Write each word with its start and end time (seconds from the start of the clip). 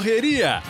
Correria. 0.00 0.62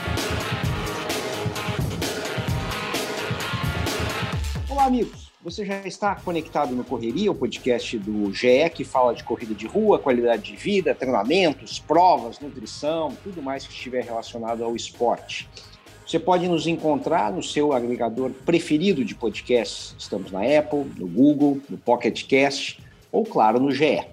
Olá, 4.68 4.86
amigos. 4.86 5.30
Você 5.44 5.64
já 5.64 5.86
está 5.86 6.16
conectado 6.16 6.74
no 6.74 6.82
Correria, 6.82 7.30
o 7.30 7.34
podcast 7.36 7.96
do 7.96 8.32
GE 8.34 8.68
que 8.74 8.82
fala 8.82 9.14
de 9.14 9.22
corrida 9.22 9.54
de 9.54 9.68
rua, 9.68 10.00
qualidade 10.00 10.42
de 10.50 10.56
vida, 10.56 10.96
treinamentos, 10.96 11.78
provas, 11.78 12.40
nutrição, 12.40 13.16
tudo 13.22 13.40
mais 13.40 13.64
que 13.64 13.72
estiver 13.72 14.02
relacionado 14.02 14.64
ao 14.64 14.74
esporte. 14.74 15.48
Você 16.04 16.18
pode 16.18 16.48
nos 16.48 16.66
encontrar 16.66 17.32
no 17.32 17.40
seu 17.40 17.72
agregador 17.72 18.32
preferido 18.44 19.04
de 19.04 19.14
podcasts. 19.14 19.94
Estamos 19.96 20.32
na 20.32 20.40
Apple, 20.40 20.90
no 20.98 21.06
Google, 21.06 21.60
no 21.70 21.78
Pocket 21.78 22.26
Cast 22.26 22.82
ou, 23.12 23.24
claro, 23.24 23.60
no 23.60 23.70
GE. 23.70 24.04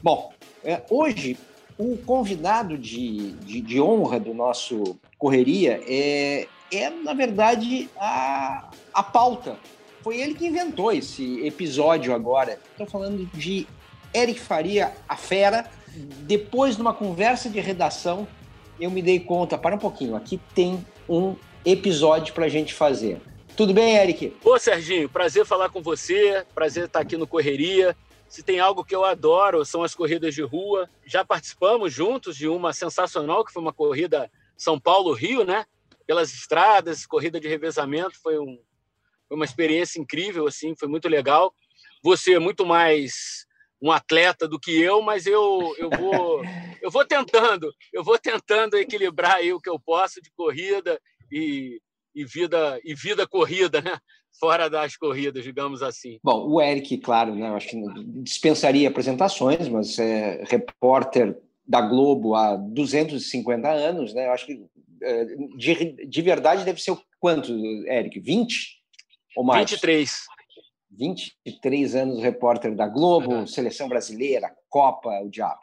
Bom, 0.00 0.32
é, 0.62 0.82
hoje 0.88 1.36
o 1.82 1.98
convidado 1.98 2.78
de, 2.78 3.32
de, 3.32 3.60
de, 3.60 3.80
honra 3.80 4.20
do 4.20 4.32
nosso 4.32 4.96
Correria 5.18 5.80
é, 5.86 6.46
é 6.70 6.90
na 6.90 7.12
verdade, 7.12 7.88
a, 7.98 8.70
a 8.94 9.02
pauta. 9.02 9.56
Foi 10.02 10.20
ele 10.20 10.34
que 10.34 10.46
inventou 10.46 10.92
esse 10.92 11.44
episódio 11.44 12.14
agora. 12.14 12.58
Estou 12.70 12.86
falando 12.86 13.26
de 13.34 13.66
Eric 14.14 14.40
Faria, 14.40 14.92
a 15.08 15.16
fera. 15.16 15.68
Depois 16.22 16.76
de 16.76 16.82
uma 16.82 16.94
conversa 16.94 17.50
de 17.50 17.60
redação, 17.60 18.26
eu 18.80 18.90
me 18.90 19.02
dei 19.02 19.20
conta, 19.20 19.58
para 19.58 19.74
um 19.74 19.78
pouquinho, 19.78 20.16
aqui 20.16 20.40
tem 20.54 20.84
um 21.08 21.36
episódio 21.64 22.32
para 22.32 22.46
a 22.46 22.48
gente 22.48 22.72
fazer. 22.72 23.20
Tudo 23.56 23.74
bem, 23.74 23.96
Eric? 23.96 24.34
Ô, 24.44 24.58
Serginho, 24.58 25.08
prazer 25.08 25.44
falar 25.44 25.68
com 25.68 25.82
você, 25.82 26.44
prazer 26.54 26.86
estar 26.86 27.00
aqui 27.00 27.16
no 27.16 27.26
Correria. 27.26 27.96
Se 28.32 28.42
tem 28.42 28.58
algo 28.58 28.82
que 28.82 28.96
eu 28.96 29.04
adoro, 29.04 29.62
são 29.62 29.82
as 29.82 29.94
corridas 29.94 30.34
de 30.34 30.40
rua. 30.40 30.88
Já 31.04 31.22
participamos 31.22 31.92
juntos 31.92 32.34
de 32.34 32.48
uma 32.48 32.72
sensacional, 32.72 33.44
que 33.44 33.52
foi 33.52 33.60
uma 33.60 33.74
corrida 33.74 34.32
São 34.56 34.80
Paulo-Rio, 34.80 35.44
né? 35.44 35.66
Pelas 36.06 36.32
estradas, 36.32 37.04
corrida 37.04 37.38
de 37.38 37.46
revezamento, 37.46 38.18
foi, 38.22 38.38
um, 38.38 38.58
foi 39.28 39.36
uma 39.36 39.44
experiência 39.44 40.00
incrível, 40.00 40.46
assim, 40.46 40.74
foi 40.74 40.88
muito 40.88 41.10
legal. 41.10 41.54
Você 42.02 42.32
é 42.32 42.38
muito 42.38 42.64
mais 42.64 43.46
um 43.82 43.92
atleta 43.92 44.48
do 44.48 44.58
que 44.58 44.80
eu, 44.80 45.02
mas 45.02 45.26
eu, 45.26 45.74
eu 45.76 45.90
vou 45.90 46.42
eu 46.80 46.90
vou 46.90 47.04
tentando, 47.04 47.70
eu 47.92 48.02
vou 48.02 48.18
tentando 48.18 48.78
equilibrar 48.78 49.36
aí 49.36 49.52
o 49.52 49.60
que 49.60 49.68
eu 49.68 49.78
posso 49.78 50.22
de 50.22 50.30
corrida 50.30 50.98
e, 51.30 51.82
e 52.14 52.24
vida 52.24 52.80
e 52.84 52.94
vida 52.94 53.26
corrida, 53.26 53.80
né? 53.80 53.96
Fora 54.38 54.68
das 54.68 54.96
corridas, 54.96 55.44
digamos 55.44 55.82
assim. 55.82 56.18
Bom, 56.22 56.48
o 56.48 56.60
Eric, 56.60 56.98
claro, 56.98 57.34
né? 57.34 57.48
Eu 57.48 57.56
acho 57.56 57.68
que 57.68 57.76
dispensaria 58.22 58.88
apresentações, 58.88 59.68
mas 59.68 59.98
é 59.98 60.42
repórter 60.48 61.36
da 61.66 61.80
Globo 61.80 62.34
há 62.34 62.56
250 62.56 63.68
anos, 63.68 64.14
né? 64.14 64.26
Eu 64.26 64.32
acho 64.32 64.46
que 64.46 64.64
é, 65.02 65.24
de, 65.56 66.06
de 66.06 66.22
verdade 66.22 66.64
deve 66.64 66.80
ser 66.80 66.92
o 66.92 67.02
quanto, 67.20 67.52
Eric? 67.86 68.18
20 68.20 68.82
ou 69.36 69.44
mais? 69.44 69.70
23. 69.70 70.10
23 70.90 71.94
anos 71.94 72.22
repórter 72.22 72.74
da 72.74 72.86
Globo, 72.86 73.32
uhum. 73.32 73.46
seleção 73.46 73.88
brasileira, 73.88 74.54
Copa, 74.68 75.10
o 75.22 75.30
diabo. 75.30 75.60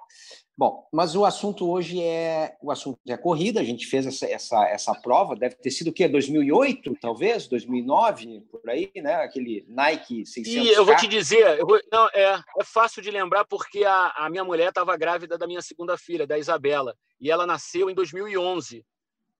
Bom, 0.59 0.85
mas 0.91 1.15
o 1.15 1.23
assunto 1.23 1.71
hoje 1.71 2.03
é 2.03 2.57
o 2.61 2.69
assunto 2.69 2.99
é 3.07 3.15
corrida. 3.15 3.61
A 3.61 3.63
gente 3.63 3.87
fez 3.87 4.05
essa, 4.05 4.25
essa, 4.25 4.67
essa 4.67 4.93
prova, 4.93 5.33
deve 5.33 5.55
ter 5.55 5.71
sido 5.71 5.87
o 5.87 5.93
quê? 5.93 6.05
2008, 6.05 6.97
talvez, 6.99 7.47
2009, 7.47 8.41
por 8.51 8.69
aí, 8.69 8.91
né? 8.97 9.23
Aquele 9.23 9.65
Nike 9.69 10.25
600. 10.25 10.51
E 10.51 10.73
eu 10.73 10.83
vou 10.83 10.97
te 10.97 11.07
dizer, 11.07 11.59
vou, 11.59 11.79
não, 11.89 12.09
é, 12.13 12.43
é 12.59 12.63
fácil 12.65 13.01
de 13.01 13.09
lembrar 13.09 13.45
porque 13.45 13.85
a, 13.85 14.09
a 14.17 14.29
minha 14.29 14.43
mulher 14.43 14.67
estava 14.67 14.97
grávida 14.97 15.37
da 15.37 15.47
minha 15.47 15.61
segunda 15.61 15.97
filha, 15.97 16.27
da 16.27 16.37
Isabela, 16.37 16.93
e 17.21 17.31
ela 17.31 17.47
nasceu 17.47 17.89
em 17.89 17.95
2011. 17.95 18.85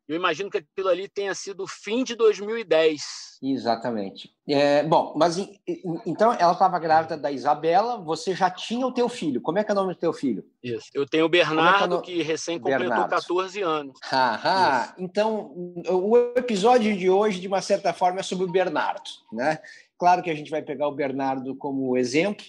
Eu 0.09 0.16
imagino 0.16 0.50
que 0.50 0.58
aquilo 0.58 0.90
ali 0.90 1.08
tenha 1.08 1.36
sido 1.36 1.66
o 1.66 1.68
fim 1.68 2.03
de 2.03 2.16
2010. 2.16 3.38
Exatamente. 3.44 4.31
É, 4.47 4.81
bom, 4.81 5.14
mas 5.16 5.38
então 6.03 6.34
ela 6.34 6.53
estava 6.53 6.80
grávida 6.80 7.16
da 7.16 7.31
Isabela, 7.31 7.97
você 7.97 8.34
já 8.34 8.50
tinha 8.50 8.88
o 8.88 8.92
teu 8.92 9.08
filho. 9.08 9.40
Como 9.40 9.59
é 9.59 9.64
que 9.64 9.70
é 9.70 9.74
o 9.74 9.75
nome 9.75 9.94
do 9.94 10.00
teu 10.00 10.12
filho? 10.12 10.44
Isso. 10.64 10.88
Eu 10.96 11.06
tenho 11.06 11.25
o 11.25 11.30
Bernardo, 11.30 11.75
é 11.75 11.78
que, 11.78 11.84
é 11.84 11.88
no... 11.88 12.02
que, 12.02 12.24
recém 12.24 12.58
completou 12.58 12.88
Bernardo. 12.88 13.09
14 13.12 13.62
anos. 13.62 14.00
Aham. 14.12 14.94
Então, 14.97 15.53
o 15.88 16.18
episódio 16.36 16.97
de 16.97 17.08
hoje, 17.08 17.40
de 17.40 17.47
uma 17.47 17.62
certa 17.62 17.94
forma, 17.94 18.22
é 18.22 18.24
sobre 18.24 18.46
o 18.46 18.52
Bernardo. 18.52 19.12
Né? 19.31 19.59
Claro 19.96 20.24
que 20.24 20.31
a 20.31 20.36
gente 20.36 20.50
vai 20.50 20.64
pegar 20.64 20.88
o 20.88 20.96
Bernardo 20.96 21.56
como 21.56 21.96
exemplo, 21.96 22.44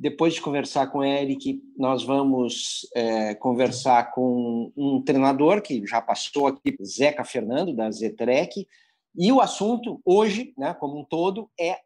depois 0.00 0.32
de 0.32 0.40
conversar 0.40 0.86
com 0.86 1.00
o 1.00 1.04
Eric, 1.04 1.62
nós 1.76 2.02
vamos 2.02 2.88
é, 2.94 3.34
conversar 3.34 4.12
com 4.12 4.72
um 4.74 5.02
treinador 5.02 5.60
que 5.60 5.86
já 5.86 6.00
passou 6.00 6.46
aqui, 6.46 6.74
Zeca 6.82 7.22
Fernando, 7.22 7.76
da 7.76 7.90
Zetrec, 7.90 8.66
e 9.14 9.30
o 9.30 9.42
assunto 9.42 10.00
hoje, 10.02 10.54
né, 10.56 10.72
como 10.72 10.98
um 10.98 11.04
todo, 11.04 11.50
é, 11.60 11.78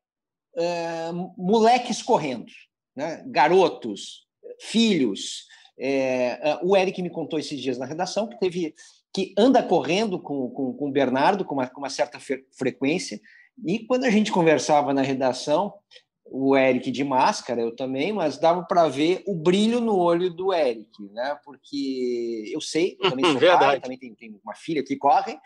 é 0.57 1.11
moleques 1.37 2.05
correndo, 2.05 2.53
né, 2.95 3.25
garotos, 3.27 4.29
filhos. 4.61 5.49
É, 5.77 6.51
é, 6.51 6.61
o 6.63 6.77
Eric 6.77 7.03
me 7.03 7.11
contou 7.11 7.37
esses 7.37 7.61
dias 7.61 7.79
na 7.79 7.85
redação 7.85 8.29
que 8.29 8.39
teve 8.39 8.77
que 9.13 9.35
anda 9.37 9.61
correndo 9.61 10.21
com, 10.21 10.51
com, 10.51 10.73
com 10.73 10.89
o 10.89 10.93
Bernardo 10.93 11.45
com 11.45 11.55
uma, 11.55 11.69
com 11.69 11.81
uma 11.81 11.91
certa 11.91 12.21
frequência, 12.57 13.21
e 13.65 13.81
quando 13.81 14.05
a 14.05 14.11
gente 14.11 14.31
conversava 14.31 14.95
na 14.95 15.03
redação, 15.03 15.75
o 16.27 16.57
Eric 16.57 16.91
de 16.91 17.05
máscara, 17.05 17.61
eu 17.61 17.75
também, 17.75 18.13
mas 18.13 18.39
dava 18.39 18.63
para 18.63 18.89
ver 18.89 19.23
o 19.27 19.35
brilho 19.35 19.81
no 19.81 19.97
olho 19.97 20.31
do 20.31 20.53
Eric, 20.53 21.03
né? 21.13 21.39
Porque 21.45 22.51
eu 22.53 22.61
sei, 22.61 22.97
eu 23.01 23.11
também 23.11 23.25
sou 23.27 23.41
pai, 23.59 23.81
também 23.81 23.99
tenho, 23.99 24.17
tenho, 24.17 24.41
uma 24.43 24.55
filha 24.55 24.83
que 24.83 24.97
corre, 24.97 25.39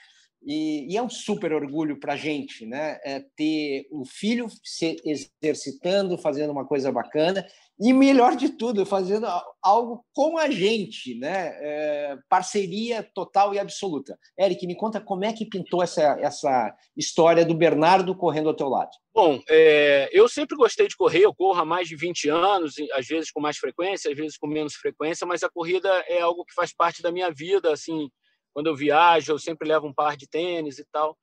e, 0.42 0.92
e 0.92 0.96
é 0.96 1.02
um 1.02 1.10
super 1.10 1.52
orgulho 1.52 1.98
para 1.98 2.14
a 2.14 2.16
gente, 2.16 2.64
né? 2.64 2.98
É 3.04 3.24
ter 3.36 3.86
um 3.92 4.04
filho 4.04 4.48
se 4.62 4.96
exercitando, 5.04 6.16
fazendo 6.16 6.50
uma 6.50 6.66
coisa 6.66 6.92
bacana, 6.92 7.46
e 7.80 7.92
melhor 7.92 8.34
de 8.34 8.48
tudo, 8.50 8.84
fazendo 8.84 9.26
algo 9.62 10.04
com 10.12 10.36
a 10.36 10.50
gente, 10.50 11.14
né? 11.14 11.52
É, 11.60 12.16
parceria 12.28 13.08
total 13.14 13.54
e 13.54 13.58
absoluta. 13.58 14.18
Eric, 14.38 14.66
me 14.66 14.74
conta 14.74 15.00
como 15.00 15.24
é 15.24 15.32
que 15.32 15.46
pintou 15.46 15.82
essa, 15.82 16.18
essa 16.20 16.74
história 16.96 17.44
do 17.44 17.54
Bernardo 17.54 18.16
correndo 18.16 18.48
ao 18.48 18.56
teu 18.56 18.68
lado. 18.68 18.90
Bom, 19.14 19.40
é, 19.48 20.08
eu 20.12 20.28
sempre 20.28 20.56
gostei 20.56 20.88
de 20.88 20.96
correr, 20.96 21.24
eu 21.24 21.34
corro 21.34 21.60
há 21.60 21.64
mais 21.64 21.88
de 21.88 21.96
20 21.96 22.28
anos, 22.28 22.74
às 22.94 23.06
vezes 23.06 23.30
com 23.30 23.40
mais 23.40 23.58
frequência, 23.58 24.10
às 24.10 24.16
vezes 24.16 24.36
com 24.36 24.46
menos 24.46 24.74
frequência, 24.74 25.26
mas 25.26 25.42
a 25.42 25.48
corrida 25.48 25.88
é 26.08 26.20
algo 26.20 26.44
que 26.44 26.54
faz 26.54 26.72
parte 26.72 27.02
da 27.02 27.12
minha 27.12 27.30
vida, 27.30 27.72
assim, 27.72 28.08
quando 28.52 28.66
eu 28.66 28.76
viajo, 28.76 29.32
eu 29.32 29.38
sempre 29.38 29.68
levo 29.68 29.86
um 29.86 29.94
par 29.94 30.16
de 30.16 30.28
tênis 30.28 30.78
e 30.78 30.84
tal. 30.90 31.16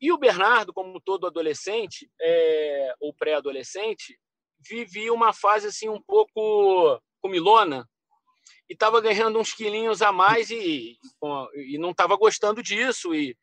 E 0.00 0.12
o 0.12 0.18
Bernardo, 0.18 0.72
como 0.72 1.00
todo 1.00 1.26
adolescente, 1.26 2.10
é, 2.20 2.94
ou 3.00 3.12
pré-adolescente, 3.12 4.18
vivia 4.60 5.12
uma 5.12 5.32
fase 5.32 5.66
assim 5.66 5.88
um 5.88 6.00
pouco 6.00 7.00
comilona 7.20 7.88
e 8.68 8.74
estava 8.74 9.00
ganhando 9.00 9.38
uns 9.38 9.52
quilinhos 9.52 10.02
a 10.02 10.12
mais 10.12 10.50
e, 10.50 10.98
e 11.54 11.78
não 11.78 11.90
estava 11.90 12.16
gostando 12.16 12.62
disso 12.62 13.14
e 13.14 13.36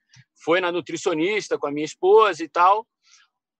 foi 0.44 0.62
na 0.62 0.72
nutricionista 0.72 1.58
com 1.58 1.68
a 1.68 1.72
minha 1.72 1.86
esposa 1.86 2.44
e 2.44 2.47
tal. 2.47 2.88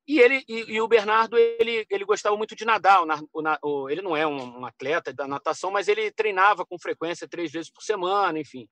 E 0.08 0.20
ele 0.20 0.44
e, 0.48 0.74
e 0.74 0.82
o 0.82 0.88
Bernardo 0.88 1.38
ele 1.38 1.86
ele 1.90 2.06
gostava 2.06 2.38
muito 2.38 2.56
de 2.56 2.64
nadar. 2.64 3.02
O, 3.04 3.42
o, 3.64 3.90
ele 3.90 4.02
não 4.02 4.16
é 4.16 4.26
um, 4.28 4.60
um, 4.60 4.66
atleta 4.66 5.12
da 5.12 5.28
natação 5.28 5.72
mas 5.72 5.88
ele 5.88 6.12
treinava 6.12 6.66
com 6.66 6.80
frequência 6.80 7.28
três 7.28 7.52
vezes 7.52 7.72
por 7.72 7.82
semana 7.82 8.40
enfim 8.40 8.70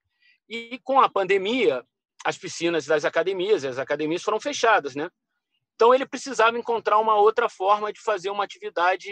e 0.48 0.80
com 0.84 1.00
a 1.02 1.10
pandemia 1.10 1.84
as 2.26 2.38
piscinas 2.38 2.86
das 2.86 3.06
academias 3.06 3.66
as 3.66 3.78
academias 3.78 4.24
foram 4.24 4.40
fechadas 4.40 4.96
né 4.96 5.10
então 5.76 5.94
ele 5.94 6.06
precisava 6.06 6.58
encontrar 6.58 7.00
uma 7.00 7.16
outra 7.16 7.50
forma 7.50 7.92
de 7.92 8.00
fazer 8.00 8.30
uma 8.30 8.44
atividade 8.44 9.10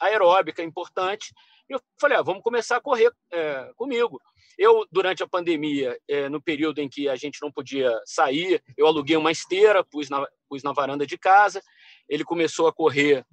aeróbica 0.00 0.62
importante. 0.62 1.32
E 1.68 1.72
eu 1.72 1.80
falei, 2.00 2.16
ah, 2.16 2.22
vamos 2.22 2.42
começar 2.42 2.76
a 2.76 2.80
correr 2.80 3.10
é, 3.32 3.70
comigo. 3.76 4.20
Eu, 4.56 4.86
durante 4.90 5.22
a 5.22 5.28
pandemia, 5.28 5.98
é, 6.08 6.28
no 6.28 6.40
período 6.40 6.78
em 6.78 6.88
que 6.88 7.08
a 7.08 7.16
gente 7.16 7.38
não 7.42 7.50
podia 7.50 7.92
sair, 8.04 8.62
eu 8.76 8.86
aluguei 8.86 9.16
uma 9.16 9.32
esteira, 9.32 9.84
pus 9.84 10.08
na, 10.08 10.26
pus 10.48 10.62
na 10.62 10.72
varanda 10.72 11.06
de 11.06 11.18
casa. 11.18 11.60
Ele 12.08 12.24
começou 12.24 12.68
a 12.68 12.72
correr 12.72 13.26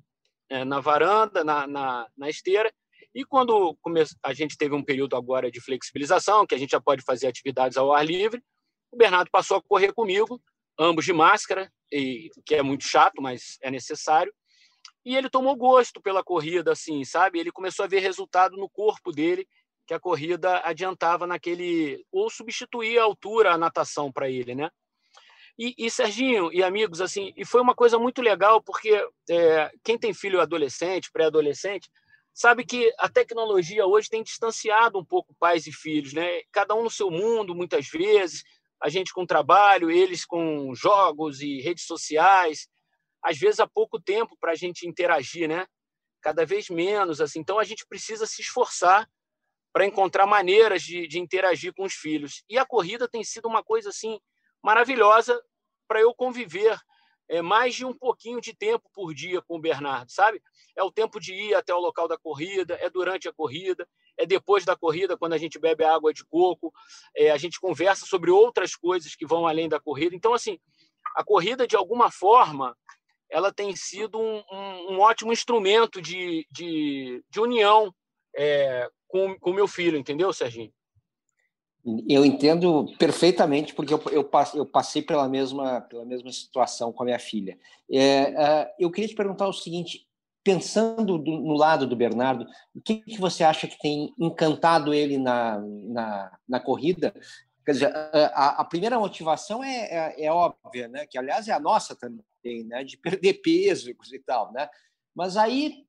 é, 0.49 0.65
na 0.65 0.79
varanda, 0.79 1.43
na, 1.43 1.67
na, 1.67 2.07
na 2.17 2.29
esteira. 2.29 2.73
E 3.13 3.23
quando 3.23 3.77
a 4.23 4.33
gente 4.33 4.57
teve 4.57 4.73
um 4.73 4.83
período 4.83 5.15
agora 5.15 5.51
de 5.51 5.61
flexibilização, 5.61 6.47
que 6.47 6.55
a 6.55 6.57
gente 6.57 6.71
já 6.71 6.81
pode 6.81 7.03
fazer 7.03 7.27
atividades 7.27 7.77
ao 7.77 7.93
ar 7.93 8.05
livre, 8.05 8.41
o 8.91 8.97
Bernardo 8.97 9.29
passou 9.31 9.57
a 9.57 9.61
correr 9.61 9.93
comigo, 9.93 10.41
ambos 10.79 11.05
de 11.05 11.13
máscara, 11.13 11.71
e, 11.91 12.29
que 12.45 12.55
é 12.55 12.63
muito 12.63 12.87
chato, 12.87 13.21
mas 13.21 13.57
é 13.61 13.69
necessário. 13.69 14.33
E 15.05 15.15
ele 15.15 15.29
tomou 15.29 15.55
gosto 15.55 16.01
pela 16.01 16.23
corrida, 16.23 16.71
assim, 16.71 17.03
sabe? 17.03 17.39
Ele 17.39 17.51
começou 17.51 17.85
a 17.85 17.87
ver 17.87 17.99
resultado 17.99 18.57
no 18.57 18.69
corpo 18.69 19.11
dele, 19.11 19.47
que 19.85 19.93
a 19.93 19.99
corrida 19.99 20.61
adiantava 20.63 21.27
naquele. 21.27 22.03
ou 22.11 22.29
substituía 22.29 23.01
a 23.01 23.03
altura, 23.03 23.51
a 23.51 23.57
natação 23.57 24.11
para 24.11 24.29
ele, 24.29 24.55
né? 24.55 24.69
E, 25.59 25.75
e, 25.77 25.91
Serginho 25.91 26.51
e 26.51 26.63
amigos, 26.63 26.99
assim, 26.99 27.31
e 27.37 27.45
foi 27.45 27.61
uma 27.61 27.75
coisa 27.75 27.99
muito 27.99 28.21
legal, 28.21 28.61
porque 28.63 29.05
é, 29.29 29.71
quem 29.83 29.99
tem 29.99 30.13
filho 30.13 30.41
adolescente, 30.41 31.11
pré-adolescente, 31.11 31.89
sabe 32.33 32.65
que 32.65 32.93
a 32.97 33.07
tecnologia 33.07 33.85
hoje 33.85 34.09
tem 34.09 34.23
distanciado 34.23 34.97
um 34.97 35.05
pouco 35.05 35.35
pais 35.39 35.67
e 35.67 35.71
filhos, 35.71 36.13
né? 36.13 36.41
Cada 36.51 36.73
um 36.73 36.83
no 36.83 36.89
seu 36.89 37.11
mundo, 37.11 37.53
muitas 37.53 37.87
vezes, 37.87 38.43
a 38.81 38.89
gente 38.89 39.13
com 39.13 39.25
trabalho, 39.25 39.91
eles 39.91 40.25
com 40.25 40.73
jogos 40.73 41.41
e 41.41 41.61
redes 41.61 41.85
sociais, 41.85 42.67
às 43.23 43.37
vezes 43.37 43.59
há 43.59 43.67
pouco 43.67 44.01
tempo 44.01 44.35
para 44.39 44.51
a 44.51 44.55
gente 44.55 44.87
interagir, 44.87 45.47
né? 45.47 45.65
Cada 46.21 46.45
vez 46.45 46.69
menos, 46.69 47.21
assim. 47.21 47.39
Então 47.39 47.59
a 47.59 47.63
gente 47.63 47.85
precisa 47.87 48.25
se 48.25 48.41
esforçar 48.41 49.07
para 49.71 49.85
encontrar 49.85 50.27
maneiras 50.27 50.83
de, 50.83 51.07
de 51.07 51.19
interagir 51.19 51.73
com 51.73 51.83
os 51.83 51.93
filhos. 51.93 52.43
E 52.49 52.57
a 52.57 52.65
corrida 52.65 53.07
tem 53.07 53.23
sido 53.23 53.47
uma 53.47 53.63
coisa 53.63 53.89
assim 53.89 54.19
maravilhosa 54.61 55.41
para 55.87 55.99
eu 55.99 56.13
conviver 56.13 56.77
é, 57.29 57.41
mais 57.41 57.73
de 57.75 57.85
um 57.85 57.93
pouquinho 57.93 58.41
de 58.41 58.53
tempo 58.53 58.89
por 58.93 59.13
dia 59.13 59.41
com 59.41 59.55
o 59.55 59.61
Bernardo, 59.61 60.11
sabe? 60.11 60.41
É 60.75 60.83
o 60.83 60.91
tempo 60.91 61.19
de 61.19 61.33
ir 61.33 61.53
até 61.53 61.73
o 61.73 61.79
local 61.79 62.07
da 62.07 62.17
corrida, 62.17 62.77
é 62.81 62.89
durante 62.89 63.27
a 63.27 63.33
corrida, 63.33 63.87
é 64.17 64.25
depois 64.25 64.65
da 64.65 64.75
corrida, 64.75 65.17
quando 65.17 65.33
a 65.33 65.37
gente 65.37 65.59
bebe 65.59 65.83
água 65.83 66.13
de 66.13 66.25
coco, 66.25 66.73
é, 67.15 67.31
a 67.31 67.37
gente 67.37 67.59
conversa 67.59 68.05
sobre 68.05 68.31
outras 68.31 68.75
coisas 68.75 69.15
que 69.15 69.25
vão 69.25 69.47
além 69.47 69.69
da 69.69 69.79
corrida. 69.79 70.15
Então, 70.15 70.33
assim, 70.33 70.59
a 71.15 71.23
corrida, 71.23 71.67
de 71.67 71.75
alguma 71.75 72.09
forma, 72.11 72.75
ela 73.29 73.51
tem 73.51 73.75
sido 73.75 74.19
um, 74.19 74.43
um, 74.51 74.93
um 74.93 74.99
ótimo 74.99 75.31
instrumento 75.31 76.01
de, 76.01 76.47
de, 76.51 77.23
de 77.29 77.39
união 77.39 77.93
é, 78.35 78.89
com 79.07 79.37
o 79.41 79.53
meu 79.53 79.67
filho, 79.67 79.97
entendeu, 79.97 80.33
Serginho? 80.33 80.73
Eu 82.07 82.23
entendo 82.23 82.95
perfeitamente, 82.97 83.73
porque 83.75 83.93
eu, 83.93 84.01
eu, 84.09 84.29
eu, 84.55 84.65
passei 84.65 85.01
pela 85.01 85.27
mesma, 85.27 85.81
pela 85.81 86.05
mesma 86.05 86.31
situação 86.31 86.93
com 86.93 87.03
a 87.03 87.05
minha 87.05 87.19
filha. 87.19 87.59
É, 87.91 88.29
uh, 88.29 88.73
eu 88.79 88.89
queria 88.89 89.09
te 89.09 89.15
perguntar 89.15 89.49
o 89.49 89.53
seguinte: 89.53 90.07
pensando 90.43 91.17
do, 91.17 91.31
no 91.31 91.53
lado 91.53 91.87
do 91.87 91.95
Bernardo, 91.95 92.45
o 92.75 92.81
que, 92.81 92.97
que, 92.97 93.17
você 93.17 93.43
acha 93.43 93.67
que 93.67 93.79
tem 93.79 94.13
encantado 94.19 94.93
ele 94.93 95.17
na, 95.17 95.59
na, 95.59 96.37
na 96.47 96.59
corrida? 96.59 97.13
Quer 97.65 97.71
dizer, 97.71 97.95
a, 98.33 98.61
a 98.61 98.65
primeira 98.65 98.99
motivação 98.99 99.63
é, 99.63 100.15
é, 100.17 100.25
é, 100.25 100.31
óbvia, 100.31 100.87
né? 100.89 101.05
que 101.05 101.17
aliás 101.17 101.47
é 101.47 101.53
a 101.53 101.59
nossa 101.59 101.95
também, 101.95 102.65
né? 102.65 102.83
de 102.83 102.97
perder 102.97 103.35
peso 103.35 103.89
e 103.89 104.19
tal. 104.19 104.51
Né? 104.51 104.67
Mas 105.15 105.37
aí 105.37 105.85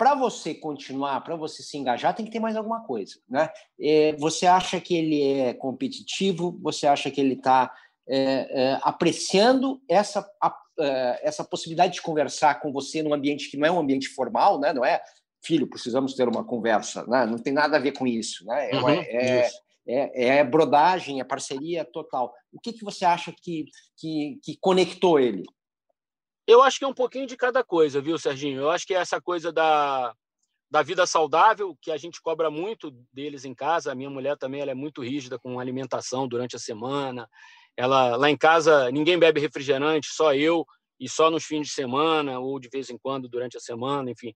para 0.00 0.14
você 0.14 0.54
continuar, 0.54 1.20
para 1.20 1.36
você 1.36 1.62
se 1.62 1.76
engajar, 1.76 2.14
tem 2.14 2.24
que 2.24 2.32
ter 2.32 2.40
mais 2.40 2.56
alguma 2.56 2.82
coisa, 2.84 3.20
né? 3.28 3.50
É, 3.78 4.16
você 4.16 4.46
acha 4.46 4.80
que 4.80 4.94
ele 4.94 5.22
é 5.22 5.52
competitivo? 5.52 6.58
Você 6.62 6.86
acha 6.86 7.10
que 7.10 7.20
ele 7.20 7.34
está 7.34 7.70
é, 8.08 8.16
é, 8.48 8.80
apreciando 8.82 9.78
essa 9.86 10.26
a, 10.42 10.56
essa 11.22 11.44
possibilidade 11.44 11.94
de 11.94 12.02
conversar 12.02 12.60
com 12.60 12.72
você 12.72 13.02
num 13.02 13.12
ambiente 13.12 13.50
que 13.50 13.56
não 13.56 13.66
é 13.66 13.70
um 13.70 13.78
ambiente 13.78 14.08
formal, 14.08 14.58
né? 14.58 14.72
Não 14.72 14.84
é 14.84 15.00
filho, 15.42 15.68
precisamos 15.68 16.14
ter 16.14 16.28
uma 16.28 16.44
conversa, 16.44 17.04
né? 17.06 17.26
Não 17.26 17.38
tem 17.38 17.52
nada 17.52 17.76
a 17.76 17.80
ver 17.80 17.92
com 17.92 18.06
isso, 18.06 18.44
né? 18.44 18.70
É, 18.70 18.76
uhum, 18.76 18.88
é, 18.88 19.46
isso. 19.46 19.58
É, 19.86 20.26
é, 20.38 20.44
brodagem, 20.44 21.20
é 21.20 21.24
parceria 21.24 21.84
total. 21.84 22.32
O 22.52 22.60
que, 22.60 22.72
que 22.72 22.84
você 22.84 23.04
acha 23.04 23.32
que, 23.32 23.64
que, 23.96 24.38
que 24.42 24.56
conectou 24.60 25.18
ele? 25.18 25.44
Eu 26.46 26.62
acho 26.62 26.78
que 26.78 26.84
é 26.84 26.88
um 26.88 26.94
pouquinho 26.94 27.26
de 27.26 27.36
cada 27.36 27.64
coisa, 27.64 28.00
viu, 28.00 28.18
Serginho? 28.18 28.60
Eu 28.60 28.70
acho 28.70 28.86
que 28.86 28.94
é 28.94 28.98
essa 28.98 29.20
coisa 29.20 29.52
da, 29.52 30.14
da 30.70 30.82
vida 30.82 31.06
saudável, 31.06 31.76
que 31.80 31.90
a 31.90 31.96
gente 31.96 32.20
cobra 32.20 32.50
muito 32.50 32.90
deles 33.12 33.44
em 33.44 33.54
casa. 33.54 33.90
A 33.90 33.94
minha 33.94 34.10
mulher 34.10 34.36
também 34.36 34.60
ela 34.60 34.70
é 34.70 34.74
muito 34.74 35.02
rígida 35.02 35.38
com 35.38 35.58
alimentação 35.58 36.28
durante 36.28 36.56
a 36.56 36.58
semana. 36.58 37.28
Ela 37.80 38.14
lá 38.16 38.28
em 38.30 38.36
casa 38.36 38.90
ninguém 38.90 39.18
bebe 39.18 39.40
refrigerante, 39.40 40.08
só 40.08 40.34
eu 40.34 40.66
e 40.98 41.08
só 41.08 41.30
nos 41.30 41.44
fins 41.44 41.68
de 41.68 41.72
semana 41.72 42.38
ou 42.38 42.60
de 42.60 42.68
vez 42.68 42.90
em 42.90 42.98
quando 42.98 43.26
durante 43.26 43.56
a 43.56 43.60
semana, 43.60 44.10
enfim. 44.10 44.34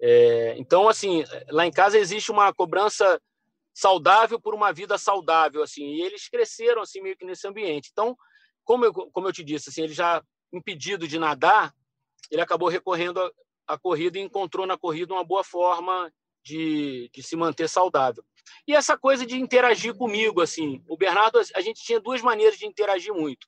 É, 0.00 0.54
então 0.56 0.88
assim, 0.88 1.22
lá 1.50 1.66
em 1.66 1.70
casa 1.70 1.98
existe 1.98 2.30
uma 2.30 2.50
cobrança 2.54 3.20
saudável 3.74 4.40
por 4.40 4.54
uma 4.54 4.72
vida 4.72 4.96
saudável, 4.96 5.62
assim. 5.62 5.84
E 5.84 6.00
eles 6.00 6.28
cresceram 6.30 6.80
assim 6.80 7.02
meio 7.02 7.14
que 7.14 7.26
nesse 7.26 7.46
ambiente. 7.46 7.90
Então, 7.92 8.16
como 8.64 8.86
eu, 8.86 8.92
como 8.92 9.28
eu 9.28 9.32
te 9.34 9.44
disse, 9.44 9.68
assim, 9.68 9.82
eles 9.82 9.94
já 9.94 10.22
impedido 10.50 11.06
de 11.06 11.18
nadar, 11.18 11.74
ele 12.30 12.40
acabou 12.40 12.68
recorrendo 12.68 13.20
à 13.66 13.78
corrida 13.78 14.18
e 14.18 14.22
encontrou 14.22 14.66
na 14.66 14.78
corrida 14.78 15.12
uma 15.12 15.24
boa 15.24 15.44
forma 15.44 16.10
de, 16.42 17.10
de 17.12 17.22
se 17.22 17.36
manter 17.36 17.68
saudável. 17.68 18.24
E 18.66 18.74
essa 18.74 18.96
coisa 18.96 19.24
de 19.24 19.36
interagir 19.36 19.94
comigo, 19.94 20.40
assim, 20.40 20.82
o 20.88 20.96
Bernardo, 20.96 21.40
a 21.54 21.60
gente 21.60 21.82
tinha 21.82 22.00
duas 22.00 22.22
maneiras 22.22 22.58
de 22.58 22.66
interagir 22.66 23.12
muito, 23.12 23.46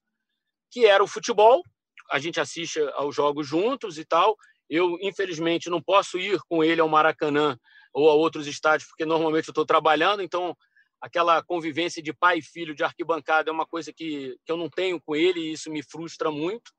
que 0.71 0.87
era 0.87 1.03
o 1.03 1.09
futebol, 1.09 1.63
a 2.11 2.19
gente 2.19 2.41
assiste 2.41 2.81
aos 2.95 3.15
jogos 3.15 3.47
juntos 3.47 3.99
e 3.99 4.05
tal. 4.05 4.37
Eu, 4.69 4.97
infelizmente, 5.01 5.71
não 5.71 5.83
posso 5.83 6.19
ir 6.19 6.41
com 6.49 6.63
ele 6.63 6.81
ao 6.81 6.89
Maracanã 6.89 7.57
ou 7.93 8.09
a 8.09 8.15
outros 8.15 8.47
estádios, 8.47 8.89
porque 8.89 9.05
normalmente 9.05 9.49
eu 9.49 9.53
estou 9.53 9.67
trabalhando, 9.67 10.23
então 10.23 10.57
aquela 11.01 11.43
convivência 11.43 12.03
de 12.03 12.13
pai 12.13 12.39
e 12.39 12.43
filho 12.43 12.75
de 12.75 12.85
arquibancada 12.85 13.51
é 13.51 13.53
uma 13.53 13.67
coisa 13.67 13.93
que, 13.93 14.37
que 14.45 14.53
eu 14.53 14.57
não 14.57 14.69
tenho 14.69 15.01
com 15.01 15.17
ele 15.17 15.41
e 15.41 15.53
isso 15.53 15.71
me 15.71 15.83
frustra 15.83 16.31
muito 16.31 16.71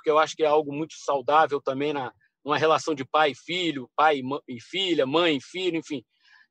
porque 0.00 0.10
eu 0.10 0.18
acho 0.18 0.34
que 0.34 0.42
é 0.42 0.46
algo 0.46 0.72
muito 0.72 0.94
saudável 0.94 1.60
também 1.60 1.92
na 1.92 2.12
uma 2.42 2.56
relação 2.56 2.94
de 2.94 3.04
pai 3.04 3.32
e 3.32 3.34
filho, 3.34 3.90
pai 3.94 4.22
e 4.48 4.58
filha, 4.58 5.04
mãe 5.04 5.36
e 5.36 5.42
filho, 5.42 5.76
enfim. 5.76 6.02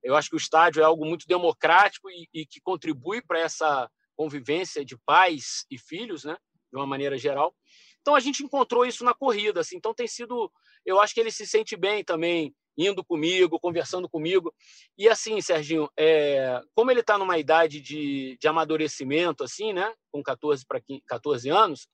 Eu 0.04 0.16
acho 0.16 0.30
que 0.30 0.36
o 0.36 0.38
estádio 0.38 0.82
é 0.82 0.86
algo 0.86 1.06
muito 1.06 1.28
democrático 1.28 2.10
e, 2.10 2.28
e 2.34 2.46
que 2.46 2.62
contribui 2.62 3.22
para 3.22 3.40
essa 3.40 3.90
convivência 4.16 4.84
de 4.84 4.98
pais 5.06 5.66
e 5.72 5.78
filhos, 5.78 6.24
né, 6.24 6.36
de 6.72 6.78
uma 6.78 6.86
maneira 6.86 7.18
geral. 7.18 7.56
Então 8.02 8.16
a 8.16 8.20
gente 8.20 8.44
encontrou 8.44 8.86
isso 8.86 9.04
na 9.04 9.14
corrida, 9.14 9.62
assim. 9.62 9.78
Então 9.78 9.94
tem 9.94 10.08
sido, 10.08 10.52
eu 10.86 11.00
acho 11.00 11.14
que 11.14 11.20
ele 11.20 11.32
se 11.32 11.46
sente 11.46 11.76
bem 11.76 12.04
também 12.04 12.54
indo 12.78 13.04
comigo, 13.04 13.60
conversando 13.60 14.10
comigo. 14.10 14.54
E 14.98 15.10
assim, 15.10 15.40
Serginho, 15.42 15.90
é, 15.98 16.62
como 16.74 16.90
ele 16.92 17.02
está 17.02 17.18
numa 17.18 17.38
idade 17.38 17.82
de, 17.82 18.38
de 18.40 18.48
amadurecimento, 18.48 19.44
assim, 19.44 19.74
né, 19.74 19.94
com 20.12 20.24
14 20.24 20.66
para 20.66 20.82
14 21.06 21.50
anos, 21.50 21.88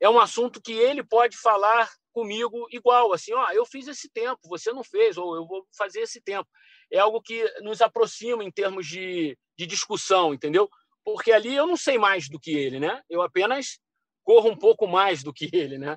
é 0.00 0.08
um 0.08 0.18
assunto 0.18 0.62
que 0.62 0.72
ele 0.72 1.02
pode 1.02 1.36
falar 1.36 1.90
comigo 2.12 2.66
igual, 2.70 3.12
assim, 3.12 3.32
ó, 3.34 3.50
eu 3.50 3.66
fiz 3.66 3.86
esse 3.86 4.08
tempo, 4.10 4.40
você 4.48 4.72
não 4.72 4.82
fez, 4.82 5.16
ou 5.16 5.36
eu 5.36 5.46
vou 5.46 5.66
fazer 5.76 6.00
esse 6.00 6.20
tempo. 6.20 6.48
É 6.90 6.98
algo 6.98 7.20
que 7.20 7.44
nos 7.60 7.80
aproxima 7.80 8.42
em 8.42 8.50
termos 8.50 8.86
de, 8.86 9.36
de 9.58 9.66
discussão, 9.66 10.32
entendeu? 10.32 10.68
Porque 11.04 11.32
ali 11.32 11.54
eu 11.54 11.66
não 11.66 11.76
sei 11.76 11.98
mais 11.98 12.28
do 12.28 12.38
que 12.38 12.50
ele, 12.50 12.80
né? 12.80 13.00
Eu 13.08 13.22
apenas 13.22 13.78
corro 14.24 14.50
um 14.50 14.56
pouco 14.56 14.86
mais 14.86 15.22
do 15.22 15.32
que 15.32 15.48
ele, 15.54 15.78
né? 15.78 15.96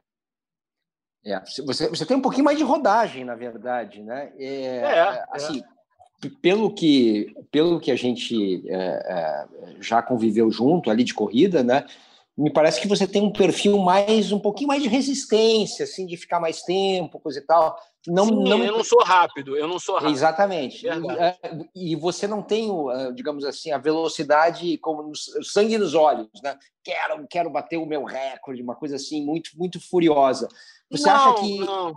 É, 1.24 1.39
você, 1.65 1.88
você 1.88 2.05
tem 2.05 2.17
um 2.17 2.21
pouquinho 2.21 2.45
mais 2.45 2.57
de 2.57 2.63
rodagem, 2.63 3.24
na 3.24 3.36
verdade, 3.36 4.01
né? 4.01 4.33
É, 4.38 4.45
é, 4.45 4.88
é. 4.88 5.25
assim, 5.29 5.62
é. 6.24 6.29
pelo 6.41 6.74
que 6.74 7.36
pelo 7.51 7.79
que 7.79 7.91
a 7.91 7.95
gente 7.95 8.67
é, 8.67 8.75
é, 8.75 9.48
já 9.79 10.01
conviveu 10.01 10.50
junto 10.51 10.89
ali 10.89 11.03
de 11.03 11.13
corrida, 11.13 11.63
né? 11.63 11.86
me 12.38 12.51
parece 12.51 12.81
que 12.81 12.88
você 12.88 13.05
tem 13.05 13.21
um 13.21 13.31
perfil 13.31 13.77
mais 13.77 14.31
um 14.31 14.39
pouquinho 14.39 14.69
mais 14.69 14.81
de 14.81 14.89
resistência, 14.89 15.83
assim, 15.83 16.05
de 16.05 16.17
ficar 16.17 16.39
mais 16.39 16.63
tempo, 16.63 17.19
coisa 17.19 17.39
e 17.39 17.41
tal. 17.41 17.77
Não, 18.08 18.25
Sim, 18.25 18.43
não... 18.43 18.63
eu 18.63 18.72
não 18.72 18.84
sou 18.84 19.03
rápido, 19.03 19.55
eu 19.55 19.67
não 19.67 19.77
sou 19.77 19.96
rápido. 19.96 20.12
Exatamente. 20.12 20.86
E, 20.86 20.89
é, 20.89 21.38
e, 21.75 21.96
você 21.96 22.27
não 22.27 22.41
tem, 22.41 22.70
digamos 23.13 23.46
assim, 23.46 23.72
a 23.72 23.77
velocidade 23.77 24.77
como 24.79 25.12
o 25.12 25.43
sangue 25.43 25.77
nos 25.77 25.93
olhos, 25.93 26.27
né? 26.43 26.58
Quero, 26.84 27.27
quero 27.27 27.50
bater 27.51 27.77
o 27.77 27.86
meu 27.86 28.03
recorde, 28.03 28.62
uma 28.62 28.75
coisa 28.75 28.96
assim 28.96 29.24
muito, 29.24 29.51
muito 29.55 29.79
furiosa. 29.79 30.48
Você 30.89 31.08
não, 31.08 31.13
acha 31.15 31.41
que 31.41 31.60
não. 31.60 31.93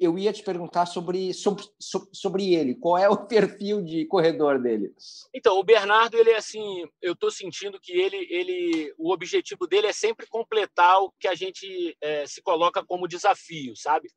Eu 0.00 0.16
ia 0.16 0.32
te 0.32 0.42
perguntar 0.44 0.86
sobre, 0.86 1.34
sobre, 1.34 1.64
sobre 2.12 2.54
ele. 2.54 2.76
Qual 2.76 2.96
é 2.96 3.08
o 3.08 3.16
perfil 3.26 3.82
de 3.82 4.06
corredor 4.06 4.60
dele? 4.60 4.92
Então, 5.34 5.58
o 5.58 5.64
Bernardo, 5.64 6.16
ele 6.16 6.30
é 6.30 6.36
assim, 6.36 6.84
eu 7.02 7.12
estou 7.12 7.30
sentindo 7.30 7.80
que 7.80 7.92
ele, 7.92 8.24
ele, 8.30 8.94
o 8.96 9.12
objetivo 9.12 9.66
dele 9.66 9.88
é 9.88 9.92
sempre 9.92 10.28
completar 10.28 11.00
o 11.00 11.12
que 11.18 11.26
a 11.26 11.34
gente 11.34 11.96
é, 12.00 12.24
se 12.24 12.40
coloca 12.40 12.84
como 12.84 13.08
desafio, 13.08 13.74
sabe? 13.76 14.08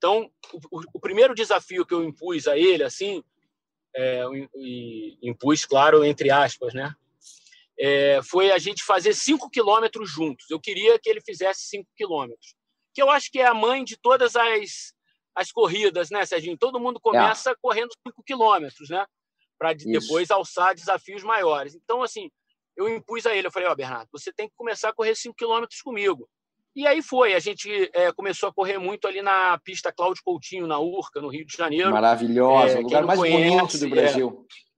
Então, 0.00 0.30
o, 0.70 0.80
o, 0.94 1.00
primeiro 1.00 1.34
desafio 1.34 1.84
que 1.84 1.92
eu 1.92 2.02
impus 2.02 2.48
a 2.48 2.56
ele, 2.56 2.82
assim, 2.82 3.22
é, 3.94 4.24
e, 4.56 5.18
impus, 5.22 5.66
claro, 5.66 6.02
entre 6.02 6.30
aspas, 6.30 6.72
né? 6.72 6.94
É, 7.78 8.20
foi 8.22 8.50
a 8.50 8.58
gente 8.58 8.82
fazer 8.82 9.14
cinco 9.14 9.50
quilômetros 9.50 10.08
juntos. 10.10 10.50
Eu 10.50 10.58
queria 10.58 10.98
que 10.98 11.08
ele 11.08 11.20
fizesse 11.20 11.64
cinco 11.64 11.88
quilômetros 11.94 12.54
que 12.92 13.02
eu 13.02 13.10
acho 13.10 13.30
que 13.30 13.40
é 13.40 13.46
a 13.46 13.54
mãe 13.54 13.84
de 13.84 13.96
todas 13.96 14.36
as, 14.36 14.94
as 15.34 15.52
corridas, 15.52 16.10
né, 16.10 16.24
Serginho? 16.26 16.58
Todo 16.58 16.80
mundo 16.80 17.00
começa 17.00 17.50
é. 17.50 17.54
correndo 17.60 17.90
5 18.06 18.22
quilômetros, 18.22 18.90
né? 18.90 19.06
Para 19.58 19.72
depois 19.74 20.30
alçar 20.30 20.74
desafios 20.74 21.22
maiores. 21.22 21.74
Então, 21.74 22.02
assim, 22.02 22.30
eu 22.76 22.88
impus 22.88 23.26
a 23.26 23.34
ele, 23.34 23.46
eu 23.46 23.52
falei, 23.52 23.68
ó, 23.68 23.72
oh, 23.72 23.76
Bernardo, 23.76 24.08
você 24.12 24.32
tem 24.32 24.48
que 24.48 24.54
começar 24.56 24.88
a 24.88 24.94
correr 24.94 25.14
5 25.14 25.34
quilômetros 25.34 25.80
comigo. 25.82 26.28
E 26.74 26.86
aí 26.86 27.02
foi, 27.02 27.34
a 27.34 27.40
gente 27.40 27.90
é, 27.92 28.12
começou 28.12 28.48
a 28.48 28.52
correr 28.52 28.78
muito 28.78 29.08
ali 29.08 29.20
na 29.22 29.58
pista 29.58 29.92
Cláudio 29.92 30.22
Coutinho, 30.24 30.68
na 30.68 30.78
Urca, 30.78 31.20
no 31.20 31.28
Rio 31.28 31.44
de 31.44 31.56
Janeiro. 31.56 31.90
Maravilhosa, 31.90 32.74
é, 32.74 32.78
o 32.78 32.82
lugar 32.82 33.04
mais 33.04 33.18
conhece, 33.18 33.56
bonito 33.56 33.78
do 33.78 33.86
é, 33.86 33.88
Brasil. 33.88 34.46
É, 34.48 34.70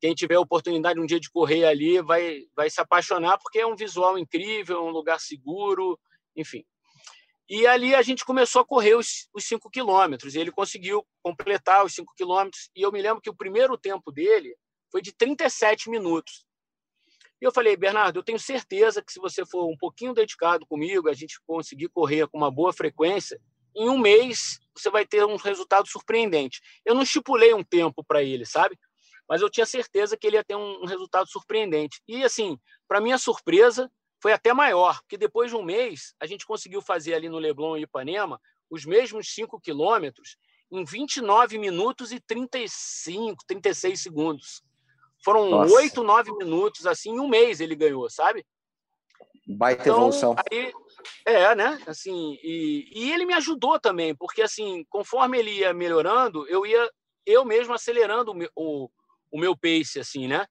quem 0.00 0.14
tiver 0.14 0.34
a 0.36 0.40
oportunidade 0.40 1.00
um 1.00 1.06
dia 1.06 1.20
de 1.20 1.30
correr 1.30 1.64
ali 1.64 2.00
vai, 2.00 2.40
vai 2.56 2.68
se 2.70 2.80
apaixonar, 2.80 3.38
porque 3.38 3.58
é 3.58 3.66
um 3.66 3.76
visual 3.76 4.18
incrível, 4.18 4.78
é 4.78 4.82
um 4.82 4.90
lugar 4.90 5.20
seguro, 5.20 5.98
enfim. 6.36 6.64
E 7.48 7.66
ali 7.66 7.94
a 7.94 8.02
gente 8.02 8.24
começou 8.24 8.62
a 8.62 8.66
correr 8.66 8.94
os, 8.94 9.28
os 9.34 9.44
cinco 9.44 9.70
quilômetros. 9.70 10.34
E 10.34 10.40
ele 10.40 10.50
conseguiu 10.50 11.06
completar 11.22 11.84
os 11.84 11.94
cinco 11.94 12.12
quilômetros. 12.16 12.70
E 12.74 12.82
eu 12.82 12.90
me 12.90 13.02
lembro 13.02 13.20
que 13.20 13.30
o 13.30 13.36
primeiro 13.36 13.76
tempo 13.76 14.10
dele 14.10 14.56
foi 14.90 15.02
de 15.02 15.12
37 15.12 15.90
minutos. 15.90 16.44
E 17.40 17.44
eu 17.44 17.52
falei, 17.52 17.76
Bernardo, 17.76 18.18
eu 18.18 18.22
tenho 18.22 18.38
certeza 18.38 19.02
que 19.02 19.12
se 19.12 19.18
você 19.18 19.44
for 19.44 19.68
um 19.70 19.76
pouquinho 19.76 20.14
dedicado 20.14 20.66
comigo, 20.66 21.08
a 21.08 21.12
gente 21.12 21.40
conseguir 21.46 21.88
correr 21.88 22.26
com 22.28 22.38
uma 22.38 22.50
boa 22.50 22.72
frequência, 22.72 23.40
em 23.76 23.88
um 23.88 23.98
mês 23.98 24.60
você 24.74 24.90
vai 24.90 25.06
ter 25.06 25.24
um 25.24 25.36
resultado 25.36 25.88
surpreendente. 25.88 26.60
Eu 26.84 26.94
não 26.94 27.02
estipulei 27.02 27.52
um 27.54 27.62
tempo 27.62 28.04
para 28.04 28.22
ele, 28.22 28.44
sabe? 28.44 28.78
Mas 29.28 29.40
eu 29.40 29.50
tinha 29.50 29.66
certeza 29.66 30.16
que 30.16 30.26
ele 30.26 30.36
ia 30.36 30.44
ter 30.44 30.56
um, 30.56 30.84
resultado 30.84 31.28
surpreendente. 31.28 32.00
E, 32.06 32.24
assim, 32.24 32.58
para 32.86 33.00
minha 33.00 33.18
surpresa, 33.18 33.90
foi 34.20 34.32
até 34.32 34.52
maior, 34.52 35.00
porque 35.00 35.16
depois 35.16 35.50
de 35.50 35.56
um 35.56 35.62
mês, 35.62 36.14
a 36.20 36.26
gente 36.26 36.46
conseguiu 36.46 36.80
fazer 36.80 37.14
ali 37.14 37.28
no 37.28 37.38
Leblon 37.38 37.76
e 37.76 37.82
Ipanema 37.82 38.40
os 38.70 38.84
mesmos 38.84 39.28
5 39.34 39.60
quilômetros 39.60 40.36
em 40.70 40.84
29 40.84 41.58
minutos 41.58 42.10
e 42.10 42.20
35, 42.20 43.44
36 43.46 44.00
segundos. 44.00 44.62
Foram 45.24 45.50
oito, 45.72 46.02
nove 46.02 46.32
minutos, 46.32 46.86
assim, 46.86 47.10
em 47.10 47.20
um 47.20 47.28
mês 47.28 47.60
ele 47.60 47.74
ganhou, 47.74 48.08
sabe? 48.10 48.44
Baita 49.46 49.82
então, 49.82 49.96
evolução. 49.96 50.36
Aí, 50.50 50.72
é, 51.24 51.54
né? 51.54 51.82
Assim, 51.86 52.38
e, 52.42 52.90
e 52.92 53.12
ele 53.12 53.26
me 53.26 53.34
ajudou 53.34 53.78
também, 53.80 54.14
porque 54.14 54.42
assim, 54.42 54.84
conforme 54.88 55.38
ele 55.38 55.50
ia 55.50 55.72
melhorando, 55.72 56.46
eu 56.48 56.66
ia 56.66 56.90
eu 57.26 57.44
mesmo 57.44 57.72
acelerando 57.72 58.32
o, 58.32 58.48
o, 58.54 58.90
o 59.32 59.38
meu 59.38 59.56
pace, 59.56 59.98
assim, 59.98 60.28
né? 60.28 60.46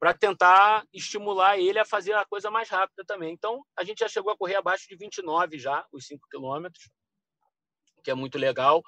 para 0.00 0.14
tentar 0.14 0.86
estimular 0.94 1.58
ele 1.58 1.78
a 1.78 1.84
fazer 1.84 2.14
a 2.14 2.24
coisa 2.24 2.50
mais 2.50 2.70
rápida 2.70 3.04
também. 3.04 3.34
Então, 3.34 3.62
a 3.78 3.84
gente 3.84 3.98
já 3.98 4.08
chegou 4.08 4.32
a 4.32 4.36
correr 4.36 4.56
abaixo 4.56 4.88
de 4.88 4.96
29 4.96 5.58
já, 5.58 5.86
os 5.92 6.06
5 6.06 6.26
quilômetros, 6.30 6.88
que 8.02 8.10
é 8.10 8.14
muito 8.14 8.38
legal. 8.38 8.82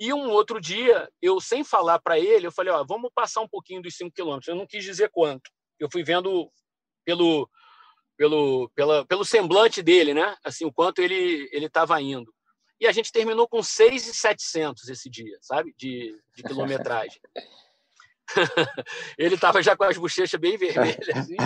E 0.00 0.14
um 0.14 0.30
outro 0.30 0.58
dia, 0.58 1.10
eu 1.20 1.38
sem 1.38 1.62
falar 1.62 1.98
para 1.98 2.18
ele, 2.18 2.46
eu 2.46 2.52
falei, 2.52 2.72
ó, 2.72 2.82
vamos 2.82 3.10
passar 3.14 3.42
um 3.42 3.48
pouquinho 3.48 3.82
dos 3.82 3.94
5 3.96 4.10
quilômetros. 4.10 4.48
Eu 4.48 4.56
não 4.56 4.66
quis 4.66 4.82
dizer 4.82 5.10
quanto. 5.10 5.50
Eu 5.78 5.90
fui 5.92 6.02
vendo 6.02 6.50
pelo 7.04 7.46
pelo 8.16 8.70
pela, 8.74 9.04
pelo 9.04 9.24
semblante 9.26 9.82
dele, 9.82 10.14
né? 10.14 10.34
Assim, 10.42 10.64
o 10.64 10.72
quanto 10.72 11.00
ele 11.02 11.50
ele 11.52 11.66
estava 11.66 12.00
indo. 12.00 12.32
E 12.80 12.86
a 12.86 12.92
gente 12.92 13.12
terminou 13.12 13.46
com 13.46 13.62
6,700 13.62 14.88
esse 14.88 15.10
dia, 15.10 15.36
sabe? 15.42 15.74
De, 15.76 16.18
de 16.34 16.42
quilometragem. 16.44 17.20
ele 19.18 19.34
estava 19.34 19.62
já 19.62 19.76
com 19.76 19.84
as 19.84 19.96
bochechas 19.96 20.38
bem 20.40 20.56
vermelhas. 20.56 21.08
Assim. 21.14 21.36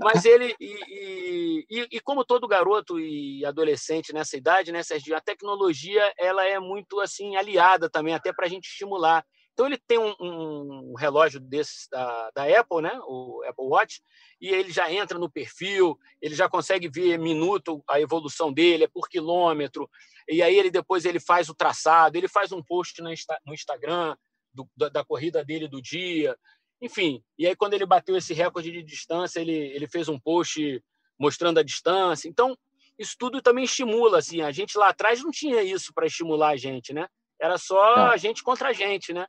Mas 0.00 0.24
ele, 0.24 0.54
e, 0.60 1.66
e, 1.70 1.88
e, 1.92 2.00
como 2.00 2.24
todo 2.24 2.48
garoto 2.48 2.98
e 2.98 3.44
adolescente 3.44 4.12
nessa 4.12 4.36
idade, 4.36 4.72
né, 4.72 4.82
Serginho, 4.82 5.16
a 5.16 5.20
tecnologia 5.20 6.12
ela 6.18 6.44
é 6.44 6.58
muito 6.58 7.00
assim 7.00 7.36
aliada 7.36 7.88
também, 7.88 8.14
até 8.14 8.32
para 8.32 8.46
a 8.46 8.48
gente 8.48 8.68
estimular. 8.68 9.24
Então 9.52 9.66
ele 9.66 9.76
tem 9.76 9.98
um, 9.98 10.14
um 10.18 10.94
relógio 10.96 11.38
desse 11.38 11.88
da, 11.90 12.30
da, 12.34 12.60
Apple, 12.60 12.80
né, 12.80 12.98
o 13.04 13.42
Apple 13.46 13.66
Watch, 13.66 14.02
e 14.40 14.48
ele 14.48 14.72
já 14.72 14.90
entra 14.90 15.18
no 15.18 15.30
perfil, 15.30 15.98
ele 16.22 16.34
já 16.34 16.48
consegue 16.48 16.88
ver 16.88 17.18
minuto 17.18 17.82
a 17.88 18.00
evolução 18.00 18.50
dele, 18.50 18.84
é 18.84 18.88
por 18.88 19.08
quilômetro, 19.08 19.88
e 20.26 20.42
aí 20.42 20.56
ele 20.58 20.70
depois 20.70 21.04
ele 21.04 21.20
faz 21.20 21.50
o 21.50 21.54
traçado, 21.54 22.16
ele 22.16 22.28
faz 22.28 22.50
um 22.50 22.62
post 22.62 23.02
no, 23.02 23.10
no 23.44 23.52
Instagram, 23.52 24.16
do, 24.52 24.68
da, 24.76 24.88
da, 24.88 25.04
corrida 25.04 25.44
dele 25.44 25.68
do 25.68 25.80
dia, 25.80 26.36
enfim. 26.80 27.22
E 27.38 27.46
aí, 27.46 27.56
quando 27.56 27.74
ele 27.74 27.86
bateu 27.86 28.16
esse 28.16 28.34
recorde 28.34 28.70
de 28.70 28.82
distância, 28.82 29.40
ele, 29.40 29.52
ele 29.52 29.86
fez 29.86 30.08
um 30.08 30.18
post 30.18 30.82
mostrando 31.18 31.58
a 31.58 31.62
distância. 31.62 32.28
Então, 32.28 32.56
isso 32.98 33.16
tudo 33.18 33.40
também 33.40 33.64
estimula. 33.64 34.18
Assim, 34.18 34.42
a 34.42 34.50
gente 34.50 34.76
lá 34.76 34.88
atrás 34.88 35.22
não 35.22 35.30
tinha 35.30 35.62
isso 35.62 35.92
para 35.94 36.06
estimular 36.06 36.50
a 36.50 36.56
gente, 36.56 36.92
né? 36.92 37.06
Era 37.40 37.58
só 37.58 38.10
a 38.10 38.16
gente 38.16 38.42
contra 38.42 38.68
a 38.68 38.72
gente, 38.72 39.12
né? 39.12 39.26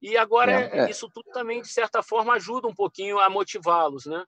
E 0.00 0.16
agora 0.16 0.52
é, 0.52 0.78
é. 0.80 0.90
isso 0.90 1.08
tudo 1.12 1.30
também, 1.32 1.62
de 1.62 1.68
certa 1.68 2.02
forma, 2.02 2.34
ajuda 2.34 2.68
um 2.68 2.74
pouquinho 2.74 3.18
a 3.18 3.30
motivá-los, 3.30 4.06
né? 4.06 4.24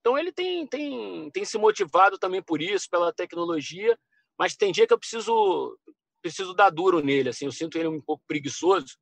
Então 0.00 0.16
ele 0.16 0.32
tem, 0.32 0.66
tem, 0.66 1.30
tem 1.30 1.44
se 1.44 1.58
motivado 1.58 2.18
também 2.18 2.42
por 2.42 2.62
isso, 2.62 2.88
pela 2.88 3.12
tecnologia, 3.12 3.98
mas 4.38 4.56
tem 4.56 4.72
dia 4.72 4.86
que 4.86 4.92
eu 4.92 4.98
preciso 4.98 5.76
preciso 6.22 6.52
dar 6.52 6.70
duro 6.70 7.00
nele, 7.00 7.30
assim, 7.30 7.46
eu 7.46 7.52
sinto 7.52 7.78
ele 7.78 7.88
um 7.88 8.00
pouco 8.00 8.22
preguiçoso, 8.26 8.94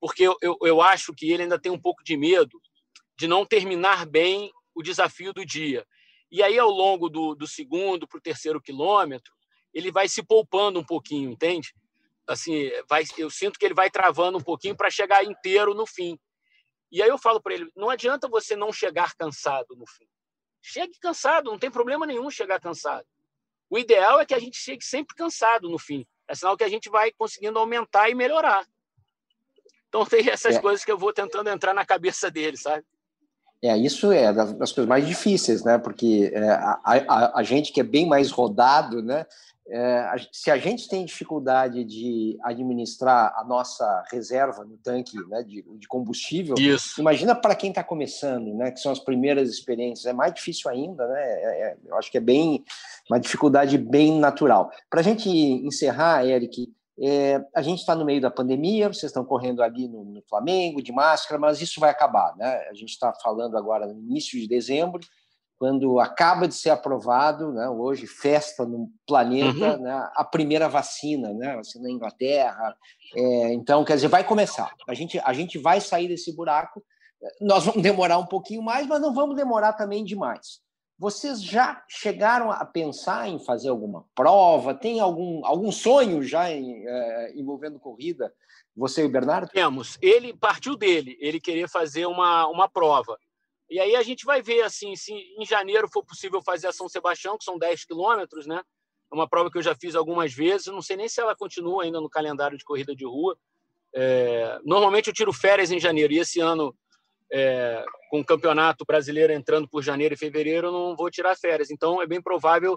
porque 0.00 0.22
eu, 0.22 0.36
eu, 0.40 0.56
eu 0.62 0.80
acho 0.80 1.14
que 1.14 1.30
ele 1.30 1.42
ainda 1.44 1.58
tem 1.58 1.72
um 1.72 1.80
pouco 1.80 2.02
de 2.04 2.16
medo 2.16 2.60
de 3.16 3.26
não 3.26 3.44
terminar 3.44 4.06
bem 4.06 4.52
o 4.74 4.82
desafio 4.82 5.32
do 5.32 5.44
dia. 5.44 5.84
E 6.30 6.42
aí, 6.42 6.58
ao 6.58 6.70
longo 6.70 7.08
do, 7.08 7.34
do 7.34 7.46
segundo 7.46 8.06
para 8.06 8.18
o 8.18 8.22
terceiro 8.22 8.60
quilômetro, 8.60 9.32
ele 9.72 9.90
vai 9.90 10.08
se 10.08 10.22
poupando 10.22 10.78
um 10.78 10.84
pouquinho, 10.84 11.30
entende? 11.30 11.74
Assim, 12.26 12.70
vai, 12.88 13.04
eu 13.16 13.30
sinto 13.30 13.58
que 13.58 13.64
ele 13.64 13.74
vai 13.74 13.90
travando 13.90 14.38
um 14.38 14.42
pouquinho 14.42 14.76
para 14.76 14.90
chegar 14.90 15.24
inteiro 15.24 15.74
no 15.74 15.86
fim. 15.86 16.18
E 16.92 17.02
aí 17.02 17.08
eu 17.08 17.18
falo 17.18 17.40
para 17.40 17.54
ele: 17.54 17.70
não 17.74 17.90
adianta 17.90 18.28
você 18.28 18.54
não 18.54 18.72
chegar 18.72 19.14
cansado 19.14 19.74
no 19.74 19.86
fim. 19.86 20.06
Chegue 20.60 20.98
cansado, 21.00 21.50
não 21.50 21.58
tem 21.58 21.70
problema 21.70 22.06
nenhum 22.06 22.30
chegar 22.30 22.60
cansado. 22.60 23.06
O 23.70 23.78
ideal 23.78 24.20
é 24.20 24.26
que 24.26 24.34
a 24.34 24.38
gente 24.38 24.58
chegue 24.58 24.84
sempre 24.84 25.14
cansado 25.14 25.68
no 25.68 25.78
fim. 25.78 26.06
É 26.26 26.34
sinal 26.34 26.56
que 26.56 26.64
a 26.64 26.68
gente 26.68 26.90
vai 26.90 27.10
conseguindo 27.12 27.58
aumentar 27.58 28.10
e 28.10 28.14
melhorar. 28.14 28.66
Então 29.88 30.04
tem 30.04 30.28
essas 30.28 30.56
é. 30.56 30.60
coisas 30.60 30.84
que 30.84 30.92
eu 30.92 30.98
vou 30.98 31.12
tentando 31.12 31.48
entrar 31.50 31.74
na 31.74 31.84
cabeça 31.84 32.30
dele, 32.30 32.56
sabe? 32.56 32.84
É, 33.62 33.76
isso 33.76 34.12
é 34.12 34.32
das, 34.32 34.52
das 34.52 34.72
coisas 34.72 34.88
mais 34.88 35.06
difíceis, 35.06 35.64
né? 35.64 35.78
Porque 35.78 36.30
é, 36.32 36.48
a, 36.48 36.80
a, 36.84 37.40
a, 37.40 37.42
gente 37.42 37.72
que 37.72 37.80
é 37.80 37.84
bem 37.84 38.06
mais 38.06 38.30
rodado, 38.30 39.02
né? 39.02 39.26
É, 39.70 39.98
a, 39.98 40.16
se 40.32 40.50
a 40.50 40.56
gente 40.56 40.88
tem 40.88 41.04
dificuldade 41.04 41.84
de 41.84 42.38
administrar 42.42 43.34
a 43.36 43.44
nossa 43.44 44.04
reserva 44.12 44.64
no 44.64 44.78
tanque 44.78 45.18
né, 45.28 45.42
de, 45.42 45.62
de 45.62 45.88
combustível, 45.88 46.54
isso. 46.56 47.00
imagina 47.00 47.34
para 47.34 47.54
quem 47.54 47.70
está 47.70 47.82
começando, 47.82 48.54
né? 48.54 48.70
Que 48.70 48.78
são 48.78 48.92
as 48.92 49.00
primeiras 49.00 49.50
experiências, 49.50 50.06
é 50.06 50.12
mais 50.12 50.32
difícil 50.32 50.70
ainda, 50.70 51.06
né? 51.08 51.20
É, 51.20 51.62
é 51.62 51.76
eu 51.84 51.96
acho 51.96 52.12
que 52.12 52.18
é 52.18 52.20
bem 52.20 52.64
uma 53.10 53.18
dificuldade 53.18 53.76
bem 53.76 54.20
natural. 54.20 54.70
Para 54.88 55.00
a 55.00 55.04
gente 55.04 55.28
encerrar, 55.28 56.24
Eric, 56.24 56.72
é, 57.00 57.40
a 57.54 57.62
gente 57.62 57.78
está 57.78 57.94
no 57.94 58.04
meio 58.04 58.20
da 58.20 58.30
pandemia, 58.30 58.88
vocês 58.88 59.04
estão 59.10 59.24
correndo 59.24 59.62
ali 59.62 59.86
no, 59.88 60.04
no, 60.04 60.22
Flamengo, 60.28 60.82
de 60.82 60.92
máscara, 60.92 61.40
mas 61.40 61.60
isso 61.60 61.78
vai 61.78 61.90
acabar. 61.90 62.36
Né? 62.36 62.68
A 62.68 62.74
gente 62.74 62.90
está 62.90 63.12
falando 63.22 63.56
agora 63.56 63.86
no 63.86 64.00
início 64.00 64.38
de 64.38 64.48
dezembro, 64.48 65.00
quando 65.58 65.98
acaba 65.98 66.46
de 66.46 66.54
ser 66.54 66.70
aprovado, 66.70 67.52
né, 67.52 67.68
hoje, 67.68 68.06
festa 68.06 68.64
no 68.64 68.88
planeta, 69.06 69.76
uhum. 69.76 69.82
né, 69.82 70.08
a 70.14 70.24
primeira 70.24 70.68
vacina, 70.68 71.32
né, 71.34 71.56
vacina 71.56 71.84
na 71.84 71.90
Inglaterra. 71.90 72.76
É, 73.14 73.52
então, 73.54 73.84
quer 73.84 73.96
dizer, 73.96 74.06
vai 74.06 74.22
começar. 74.22 74.72
A 74.88 74.94
gente, 74.94 75.18
a 75.18 75.32
gente 75.32 75.58
vai 75.58 75.80
sair 75.80 76.06
desse 76.06 76.34
buraco. 76.34 76.80
Nós 77.40 77.64
vamos 77.64 77.82
demorar 77.82 78.18
um 78.18 78.26
pouquinho 78.26 78.62
mais, 78.62 78.86
mas 78.86 79.00
não 79.00 79.12
vamos 79.12 79.34
demorar 79.34 79.72
também 79.72 80.04
demais. 80.04 80.60
Vocês 80.98 81.40
já 81.40 81.84
chegaram 81.88 82.50
a 82.50 82.64
pensar 82.64 83.28
em 83.28 83.38
fazer 83.38 83.68
alguma 83.68 84.04
prova? 84.16 84.74
Tem 84.74 84.98
algum, 84.98 85.46
algum 85.46 85.70
sonho 85.70 86.22
já 86.24 86.50
em, 86.50 86.84
é, 86.84 87.32
envolvendo 87.36 87.78
corrida? 87.78 88.34
Você 88.76 89.02
e 89.02 89.04
o 89.04 89.08
Bernardo? 89.08 89.48
Temos. 89.50 89.96
Ele 90.02 90.36
partiu 90.36 90.76
dele, 90.76 91.16
ele 91.20 91.40
queria 91.40 91.68
fazer 91.68 92.06
uma, 92.06 92.48
uma 92.48 92.68
prova. 92.68 93.16
E 93.70 93.78
aí 93.78 93.94
a 93.94 94.02
gente 94.02 94.24
vai 94.24 94.42
ver 94.42 94.62
assim, 94.62 94.96
se 94.96 95.12
em 95.12 95.46
janeiro 95.46 95.88
for 95.88 96.04
possível 96.04 96.42
fazer 96.42 96.66
a 96.66 96.72
São 96.72 96.88
Sebastião, 96.88 97.38
que 97.38 97.44
são 97.44 97.58
10 97.58 97.84
quilômetros, 97.84 98.46
né? 98.46 98.60
É 99.10 99.14
uma 99.14 99.28
prova 99.28 99.50
que 99.50 99.58
eu 99.58 99.62
já 99.62 99.76
fiz 99.76 99.94
algumas 99.94 100.34
vezes. 100.34 100.66
Não 100.66 100.82
sei 100.82 100.96
nem 100.96 101.08
se 101.08 101.20
ela 101.20 101.36
continua 101.36 101.84
ainda 101.84 102.00
no 102.00 102.10
calendário 102.10 102.58
de 102.58 102.64
corrida 102.64 102.94
de 102.94 103.04
rua. 103.04 103.38
É, 103.94 104.58
normalmente 104.64 105.08
eu 105.08 105.14
tiro 105.14 105.32
férias 105.32 105.70
em 105.70 105.78
janeiro 105.78 106.12
e 106.12 106.18
esse 106.18 106.40
ano 106.40 106.74
é, 107.32 107.84
com 108.10 108.20
o 108.20 108.24
campeonato 108.24 108.84
brasileiro 108.84 109.32
entrando 109.32 109.68
por 109.68 109.82
janeiro 109.82 110.14
e 110.14 110.18
fevereiro, 110.18 110.68
eu 110.68 110.72
não 110.72 110.96
vou 110.96 111.10
tirar 111.10 111.36
férias. 111.36 111.70
Então, 111.70 112.00
é 112.02 112.06
bem 112.06 112.20
provável 112.22 112.76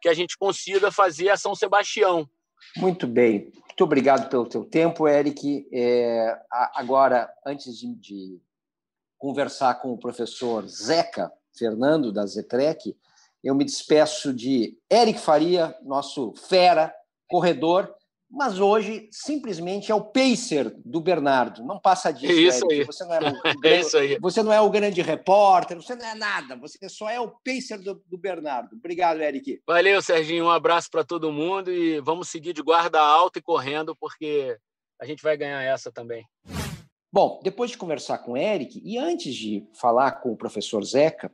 que 0.00 0.08
a 0.08 0.14
gente 0.14 0.36
consiga 0.38 0.90
fazer 0.92 1.30
a 1.30 1.36
São 1.36 1.54
Sebastião. 1.54 2.28
Muito 2.76 3.06
bem. 3.06 3.52
Muito 3.54 3.84
obrigado 3.84 4.28
pelo 4.28 4.48
teu 4.48 4.64
tempo, 4.64 5.06
Eric. 5.06 5.68
É, 5.72 6.36
agora, 6.74 7.32
antes 7.46 7.78
de, 7.78 7.94
de, 7.94 8.40
conversar 9.16 9.74
com 9.80 9.92
o 9.92 9.98
professor 9.98 10.66
Zeca 10.68 11.30
Fernando, 11.56 12.12
da 12.12 12.24
Zetrec, 12.24 12.96
eu 13.42 13.54
me 13.54 13.64
despeço 13.64 14.32
de 14.32 14.76
Eric 14.90 15.20
Faria, 15.20 15.76
nosso 15.82 16.34
fera, 16.48 16.94
corredor, 17.28 17.92
mas 18.30 18.60
hoje 18.60 19.08
simplesmente 19.10 19.90
é 19.90 19.94
o 19.94 20.04
pacer 20.04 20.74
do 20.84 21.00
Bernardo. 21.00 21.64
Não 21.64 21.80
passa 21.80 22.12
disso. 22.12 22.32
É 22.32 22.36
isso 22.36 22.70
aí. 22.70 22.84
Você 22.84 23.04
não 23.04 23.14
é, 23.14 23.18
o, 23.20 23.32
é 23.66 23.80
isso 23.80 23.96
aí. 23.96 24.18
Você 24.20 24.42
não 24.42 24.52
é 24.52 24.60
o 24.60 24.70
grande 24.70 25.00
repórter, 25.00 25.76
você 25.80 25.94
não 25.94 26.06
é 26.06 26.14
nada. 26.14 26.56
Você 26.56 26.88
só 26.88 27.08
é 27.08 27.18
o 27.18 27.28
pacer 27.28 27.78
do, 27.78 28.02
do 28.06 28.18
Bernardo. 28.18 28.76
Obrigado, 28.76 29.20
Eric. 29.20 29.60
Valeu, 29.66 30.02
Serginho. 30.02 30.44
Um 30.44 30.50
abraço 30.50 30.90
para 30.90 31.04
todo 31.04 31.32
mundo 31.32 31.72
e 31.72 32.00
vamos 32.00 32.28
seguir 32.28 32.52
de 32.52 32.62
guarda 32.62 33.00
alta 33.00 33.38
e 33.38 33.42
correndo, 33.42 33.96
porque 33.96 34.56
a 35.00 35.06
gente 35.06 35.22
vai 35.22 35.36
ganhar 35.36 35.62
essa 35.62 35.90
também. 35.90 36.26
Bom, 37.10 37.40
depois 37.42 37.70
de 37.70 37.78
conversar 37.78 38.18
com 38.18 38.32
o 38.32 38.36
Eric 38.36 38.82
e 38.84 38.98
antes 38.98 39.34
de 39.34 39.66
falar 39.80 40.12
com 40.20 40.30
o 40.30 40.36
professor 40.36 40.84
Zeca, 40.84 41.32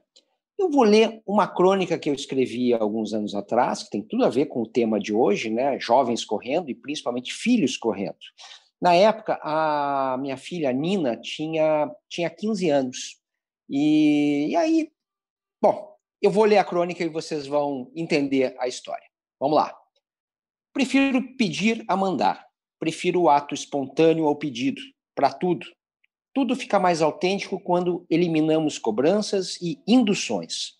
Eu 0.58 0.70
vou 0.70 0.84
ler 0.84 1.20
uma 1.26 1.48
crônica 1.48 1.98
que 1.98 2.08
eu 2.08 2.14
escrevi 2.14 2.72
alguns 2.72 3.12
anos 3.12 3.34
atrás, 3.34 3.82
que 3.82 3.90
tem 3.90 4.02
tudo 4.02 4.24
a 4.24 4.30
ver 4.30 4.46
com 4.46 4.62
o 4.62 4.68
tema 4.68 5.00
de 5.00 5.12
hoje, 5.12 5.50
né? 5.50 5.78
Jovens 5.80 6.24
correndo 6.24 6.70
e 6.70 6.74
principalmente 6.74 7.34
filhos 7.34 7.76
correndo. 7.76 8.16
Na 8.80 8.94
época, 8.94 9.38
a 9.42 10.16
minha 10.20 10.36
filha 10.36 10.72
Nina 10.72 11.16
tinha, 11.16 11.90
tinha 12.08 12.30
15 12.30 12.70
anos. 12.70 13.20
E, 13.68 14.48
e 14.50 14.56
aí, 14.56 14.92
bom, 15.60 15.96
eu 16.20 16.30
vou 16.30 16.44
ler 16.44 16.58
a 16.58 16.64
crônica 16.64 17.02
e 17.02 17.08
vocês 17.08 17.46
vão 17.46 17.90
entender 17.96 18.54
a 18.58 18.68
história. 18.68 19.06
Vamos 19.40 19.56
lá. 19.56 19.74
Prefiro 20.72 21.36
pedir 21.36 21.84
a 21.88 21.96
mandar. 21.96 22.46
Prefiro 22.78 23.22
o 23.22 23.28
ato 23.28 23.54
espontâneo 23.54 24.26
ao 24.26 24.36
pedido, 24.36 24.80
para 25.14 25.32
tudo. 25.32 25.66
Tudo 26.34 26.56
fica 26.56 26.80
mais 26.80 27.00
autêntico 27.00 27.60
quando 27.60 28.04
eliminamos 28.10 28.76
cobranças 28.76 29.56
e 29.62 29.80
induções. 29.86 30.76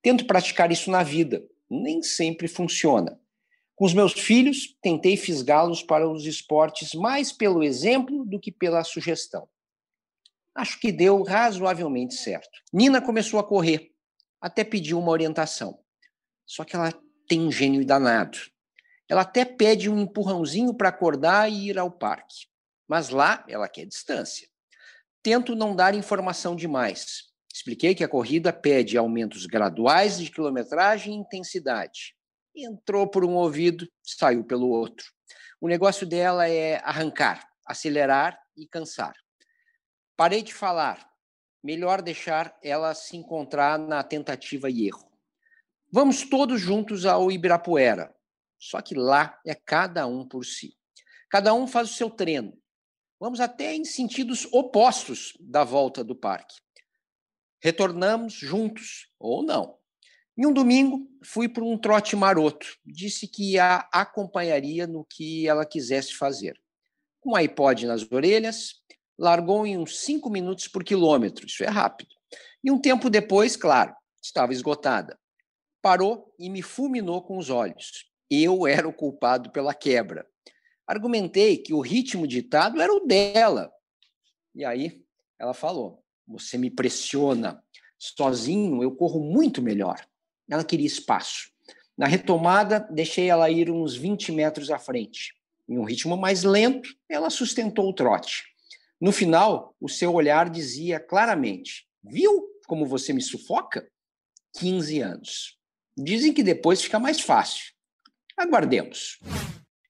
Tento 0.00 0.24
praticar 0.24 0.70
isso 0.70 0.88
na 0.88 1.02
vida, 1.02 1.44
nem 1.68 2.00
sempre 2.00 2.46
funciona. 2.46 3.20
Com 3.74 3.86
os 3.86 3.92
meus 3.92 4.12
filhos, 4.12 4.78
tentei 4.80 5.16
fisgá-los 5.16 5.82
para 5.82 6.08
os 6.08 6.24
esportes 6.26 6.94
mais 6.94 7.32
pelo 7.32 7.64
exemplo 7.64 8.24
do 8.24 8.38
que 8.38 8.52
pela 8.52 8.84
sugestão. 8.84 9.48
Acho 10.54 10.78
que 10.78 10.92
deu 10.92 11.24
razoavelmente 11.24 12.14
certo. 12.14 12.56
Nina 12.72 13.02
começou 13.02 13.40
a 13.40 13.44
correr, 13.44 13.90
até 14.40 14.62
pediu 14.62 15.00
uma 15.00 15.10
orientação. 15.10 15.76
Só 16.46 16.62
que 16.62 16.76
ela 16.76 16.94
tem 17.26 17.40
um 17.40 17.50
gênio 17.50 17.84
danado. 17.84 18.38
Ela 19.08 19.22
até 19.22 19.44
pede 19.44 19.90
um 19.90 19.98
empurrãozinho 19.98 20.72
para 20.72 20.90
acordar 20.90 21.50
e 21.50 21.70
ir 21.70 21.78
ao 21.80 21.90
parque. 21.90 22.46
Mas 22.86 23.08
lá 23.08 23.44
ela 23.48 23.68
quer 23.68 23.86
distância 23.86 24.53
tento 25.24 25.56
não 25.56 25.74
dar 25.74 25.94
informação 25.94 26.54
demais. 26.54 27.32
Expliquei 27.52 27.94
que 27.94 28.04
a 28.04 28.08
corrida 28.08 28.52
pede 28.52 28.98
aumentos 28.98 29.46
graduais 29.46 30.18
de 30.18 30.30
quilometragem 30.30 31.14
e 31.14 31.16
intensidade. 31.16 32.14
Entrou 32.54 33.08
por 33.08 33.24
um 33.24 33.34
ouvido, 33.34 33.88
saiu 34.02 34.44
pelo 34.44 34.68
outro. 34.68 35.06
O 35.60 35.66
negócio 35.66 36.06
dela 36.06 36.46
é 36.46 36.76
arrancar, 36.84 37.48
acelerar 37.66 38.38
e 38.54 38.68
cansar. 38.68 39.14
Parei 40.14 40.42
de 40.42 40.52
falar. 40.52 41.08
Melhor 41.62 42.02
deixar 42.02 42.54
ela 42.62 42.94
se 42.94 43.16
encontrar 43.16 43.78
na 43.78 44.02
tentativa 44.02 44.68
e 44.68 44.86
erro. 44.88 45.10
Vamos 45.90 46.28
todos 46.28 46.60
juntos 46.60 47.06
ao 47.06 47.32
Ibirapuera. 47.32 48.14
Só 48.58 48.82
que 48.82 48.94
lá 48.94 49.40
é 49.46 49.54
cada 49.54 50.06
um 50.06 50.28
por 50.28 50.44
si. 50.44 50.76
Cada 51.30 51.54
um 51.54 51.66
faz 51.66 51.90
o 51.90 51.94
seu 51.94 52.10
treino. 52.10 52.52
Vamos 53.24 53.40
até 53.40 53.74
em 53.74 53.86
sentidos 53.86 54.46
opostos 54.52 55.32
da 55.40 55.64
volta 55.64 56.04
do 56.04 56.14
parque. 56.14 56.56
Retornamos 57.58 58.34
juntos 58.34 59.08
ou 59.18 59.42
não. 59.42 59.78
Em 60.36 60.44
um 60.44 60.52
domingo, 60.52 61.08
fui 61.24 61.48
para 61.48 61.64
um 61.64 61.78
trote 61.78 62.14
maroto. 62.16 62.66
Disse 62.84 63.26
que 63.26 63.58
a 63.58 63.88
acompanharia 63.90 64.86
no 64.86 65.06
que 65.06 65.48
ela 65.48 65.64
quisesse 65.64 66.12
fazer. 66.12 66.60
Com 67.18 67.30
um 67.30 67.36
iPod 67.36 67.86
nas 67.86 68.02
orelhas, 68.12 68.82
largou 69.18 69.66
em 69.66 69.78
uns 69.78 70.00
cinco 70.00 70.28
minutos 70.28 70.68
por 70.68 70.84
quilômetro. 70.84 71.46
Isso 71.46 71.64
é 71.64 71.68
rápido. 71.68 72.14
E 72.62 72.70
um 72.70 72.78
tempo 72.78 73.08
depois, 73.08 73.56
claro, 73.56 73.96
estava 74.22 74.52
esgotada. 74.52 75.18
Parou 75.80 76.30
e 76.38 76.50
me 76.50 76.60
fulminou 76.60 77.22
com 77.22 77.38
os 77.38 77.48
olhos. 77.48 78.04
Eu 78.30 78.66
era 78.66 78.86
o 78.86 78.92
culpado 78.92 79.50
pela 79.50 79.72
quebra 79.72 80.28
argumentei 80.86 81.56
que 81.56 81.72
o 81.72 81.80
ritmo 81.80 82.26
ditado 82.26 82.80
era 82.80 82.92
o 82.92 83.06
dela. 83.06 83.72
E 84.54 84.64
aí 84.64 85.02
ela 85.38 85.54
falou: 85.54 86.02
Você 86.26 86.56
me 86.58 86.70
pressiona. 86.70 87.62
Sozinho 87.98 88.82
eu 88.82 88.94
corro 88.94 89.20
muito 89.20 89.62
melhor. 89.62 90.04
Ela 90.50 90.64
queria 90.64 90.86
espaço. 90.86 91.50
Na 91.96 92.06
retomada, 92.06 92.80
deixei 92.90 93.30
ela 93.30 93.48
ir 93.48 93.70
uns 93.70 93.94
20 93.96 94.32
metros 94.32 94.70
à 94.70 94.78
frente. 94.78 95.34
Em 95.68 95.78
um 95.78 95.84
ritmo 95.84 96.16
mais 96.16 96.42
lento, 96.42 96.88
ela 97.08 97.30
sustentou 97.30 97.88
o 97.88 97.94
trote. 97.94 98.44
No 99.00 99.12
final, 99.12 99.74
o 99.80 99.88
seu 99.88 100.12
olhar 100.12 100.50
dizia 100.50 101.00
claramente: 101.00 101.86
Viu 102.02 102.48
como 102.66 102.86
você 102.86 103.12
me 103.12 103.22
sufoca? 103.22 103.88
15 104.56 105.00
anos. 105.00 105.58
Dizem 105.96 106.32
que 106.32 106.42
depois 106.42 106.82
fica 106.82 106.98
mais 106.98 107.20
fácil. 107.20 107.72
Aguardemos. 108.36 109.18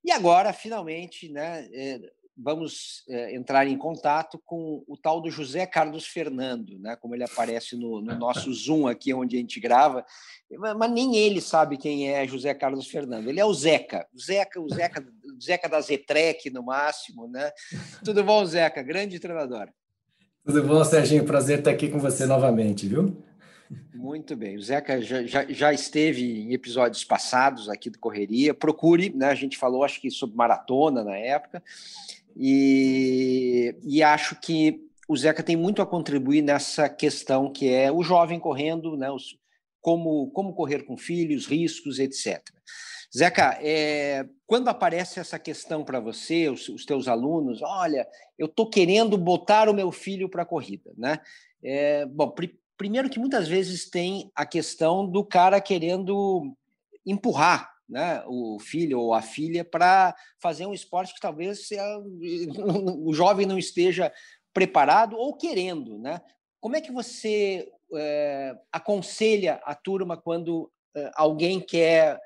E 0.04 0.12
agora, 0.12 0.52
finalmente, 0.52 1.30
né, 1.30 1.66
é, 1.72 2.00
vamos 2.36 3.04
é, 3.08 3.34
entrar 3.34 3.66
em 3.66 3.78
contato 3.78 4.40
com 4.44 4.84
o 4.86 4.96
tal 4.96 5.20
do 5.20 5.30
José 5.30 5.66
Carlos 5.66 6.06
Fernando, 6.06 6.78
né, 6.78 6.96
como 6.96 7.14
ele 7.14 7.24
aparece 7.24 7.76
no, 7.76 8.02
no 8.02 8.14
nosso 8.16 8.52
Zoom 8.52 8.86
aqui, 8.86 9.14
onde 9.14 9.36
a 9.36 9.38
gente 9.38 9.58
grava, 9.60 10.04
mas 10.76 10.90
nem 10.90 11.16
ele 11.16 11.40
sabe 11.40 11.78
quem 11.78 12.10
é 12.10 12.26
José 12.26 12.52
Carlos 12.52 12.86
Fernando. 12.86 13.28
Ele 13.28 13.40
é 13.40 13.44
o 13.44 13.54
Zeca, 13.54 14.06
o 14.12 14.20
Zeca, 14.20 14.60
o 14.60 14.68
Zeca, 14.68 15.04
o 15.24 15.42
Zeca 15.42 15.68
da 15.68 15.80
Zetrec, 15.80 16.50
no 16.50 16.62
máximo. 16.62 17.26
Né? 17.26 17.50
Tudo 18.04 18.22
bom, 18.22 18.44
Zeca? 18.44 18.82
Grande 18.82 19.18
treinador. 19.18 19.68
Tudo 20.44 20.62
bom, 20.62 20.84
Serginho? 20.84 21.24
Prazer 21.24 21.60
estar 21.60 21.70
aqui 21.70 21.88
com 21.88 21.98
você 21.98 22.26
novamente, 22.26 22.86
viu? 22.86 23.16
Muito 23.94 24.36
bem. 24.36 24.56
O 24.56 24.62
Zeca 24.62 25.00
já, 25.00 25.22
já, 25.24 25.44
já, 25.46 25.72
esteve 25.72 26.42
em 26.42 26.52
episódios 26.52 27.04
passados 27.04 27.68
aqui 27.68 27.88
do 27.88 27.98
Correria. 27.98 28.54
Procure, 28.54 29.10
né? 29.10 29.26
A 29.26 29.34
gente 29.34 29.56
falou, 29.56 29.84
acho 29.84 30.00
que 30.00 30.10
sobre 30.10 30.36
maratona 30.36 31.02
na 31.02 31.16
época. 31.16 31.62
E, 32.36 33.76
e 33.82 34.02
acho 34.02 34.38
que 34.40 34.80
o 35.08 35.16
Zeca 35.16 35.42
tem 35.42 35.56
muito 35.56 35.80
a 35.80 35.86
contribuir 35.86 36.42
nessa 36.42 36.88
questão 36.88 37.52
que 37.52 37.68
é 37.68 37.90
o 37.90 38.02
jovem 38.02 38.38
correndo, 38.38 38.96
né? 38.96 39.10
Os, 39.10 39.38
como, 39.80 40.30
como 40.30 40.54
correr 40.54 40.84
com 40.84 40.96
filhos, 40.96 41.46
riscos, 41.46 41.98
etc. 41.98 42.42
Zeca, 43.16 43.58
é, 43.62 44.26
quando 44.46 44.68
aparece 44.68 45.20
essa 45.20 45.38
questão 45.38 45.84
para 45.84 46.00
você, 46.00 46.48
os, 46.48 46.68
os, 46.68 46.84
teus 46.84 47.06
alunos, 47.06 47.62
olha, 47.62 48.08
eu 48.36 48.46
estou 48.46 48.68
querendo 48.68 49.16
botar 49.16 49.68
o 49.68 49.74
meu 49.74 49.92
filho 49.92 50.28
para 50.28 50.42
a 50.42 50.46
corrida, 50.46 50.90
né? 50.96 51.20
É, 51.62 52.04
bom, 52.06 52.34
Primeiro 52.76 53.08
que 53.08 53.18
muitas 53.18 53.46
vezes 53.46 53.88
tem 53.88 54.30
a 54.34 54.44
questão 54.44 55.06
do 55.08 55.24
cara 55.24 55.60
querendo 55.60 56.54
empurrar 57.06 57.72
né, 57.88 58.22
o 58.26 58.58
filho 58.58 58.98
ou 58.98 59.14
a 59.14 59.22
filha 59.22 59.64
para 59.64 60.14
fazer 60.40 60.66
um 60.66 60.74
esporte 60.74 61.14
que 61.14 61.20
talvez 61.20 61.68
o 63.04 63.12
jovem 63.12 63.46
não 63.46 63.58
esteja 63.58 64.12
preparado 64.52 65.16
ou 65.16 65.36
querendo. 65.36 65.98
Né? 65.98 66.20
Como 66.60 66.76
é 66.76 66.80
que 66.80 66.92
você 66.92 67.70
é, 67.94 68.56
aconselha 68.72 69.60
a 69.64 69.74
turma 69.74 70.16
quando 70.16 70.70
é, 70.96 71.10
alguém 71.14 71.60
quer 71.60 72.18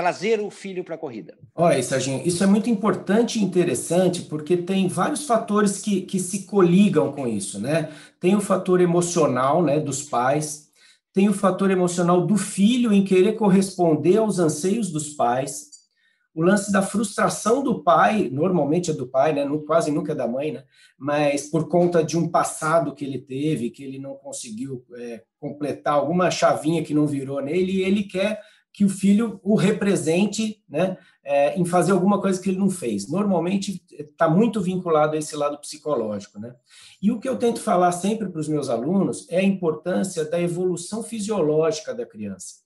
trazer 0.00 0.40
o 0.40 0.50
filho 0.50 0.82
para 0.82 0.94
a 0.94 0.98
corrida? 0.98 1.36
Olha, 1.54 1.82
Serginho, 1.82 2.26
isso 2.26 2.42
é 2.42 2.46
muito 2.46 2.70
importante 2.70 3.38
e 3.38 3.42
interessante 3.42 4.22
porque 4.22 4.56
tem 4.56 4.88
vários 4.88 5.26
fatores 5.26 5.82
que, 5.82 6.00
que 6.00 6.18
se 6.18 6.46
coligam 6.46 7.12
com 7.12 7.28
isso, 7.28 7.60
né? 7.60 7.90
Tem 8.18 8.34
o 8.34 8.40
fator 8.40 8.80
emocional, 8.80 9.62
né, 9.62 9.78
dos 9.78 10.02
pais, 10.02 10.70
tem 11.12 11.28
o 11.28 11.34
fator 11.34 11.70
emocional 11.70 12.26
do 12.26 12.38
filho 12.38 12.94
em 12.94 13.04
querer 13.04 13.34
corresponder 13.34 14.16
aos 14.16 14.38
anseios 14.38 14.90
dos 14.90 15.10
pais, 15.10 15.68
o 16.34 16.42
lance 16.42 16.72
da 16.72 16.80
frustração 16.80 17.62
do 17.62 17.82
pai, 17.82 18.30
normalmente 18.32 18.90
é 18.90 18.94
do 18.94 19.06
pai, 19.06 19.34
né? 19.34 19.46
quase 19.66 19.90
nunca 19.90 20.12
é 20.12 20.14
da 20.14 20.28
mãe, 20.28 20.52
né? 20.52 20.64
mas 20.96 21.50
por 21.50 21.68
conta 21.68 22.02
de 22.02 22.16
um 22.16 22.28
passado 22.28 22.94
que 22.94 23.04
ele 23.04 23.18
teve, 23.18 23.68
que 23.68 23.84
ele 23.84 23.98
não 23.98 24.14
conseguiu 24.14 24.82
é, 24.94 25.22
completar 25.38 25.94
alguma 25.94 26.30
chavinha 26.30 26.84
que 26.84 26.94
não 26.94 27.06
virou 27.06 27.42
nele, 27.42 27.72
e 27.72 27.82
ele 27.82 28.04
quer 28.04 28.40
que 28.72 28.84
o 28.84 28.88
filho 28.88 29.40
o 29.42 29.54
represente 29.54 30.62
né, 30.68 30.96
é, 31.24 31.58
em 31.58 31.64
fazer 31.64 31.92
alguma 31.92 32.20
coisa 32.20 32.40
que 32.40 32.50
ele 32.50 32.58
não 32.58 32.70
fez. 32.70 33.08
Normalmente 33.08 33.82
está 33.90 34.28
muito 34.28 34.60
vinculado 34.60 35.14
a 35.14 35.18
esse 35.18 35.36
lado 35.36 35.58
psicológico. 35.58 36.38
Né? 36.38 36.54
E 37.02 37.10
o 37.10 37.18
que 37.18 37.28
eu 37.28 37.36
tento 37.36 37.60
falar 37.60 37.92
sempre 37.92 38.28
para 38.28 38.40
os 38.40 38.48
meus 38.48 38.68
alunos 38.68 39.26
é 39.28 39.38
a 39.38 39.44
importância 39.44 40.24
da 40.24 40.40
evolução 40.40 41.02
fisiológica 41.02 41.94
da 41.94 42.06
criança. 42.06 42.60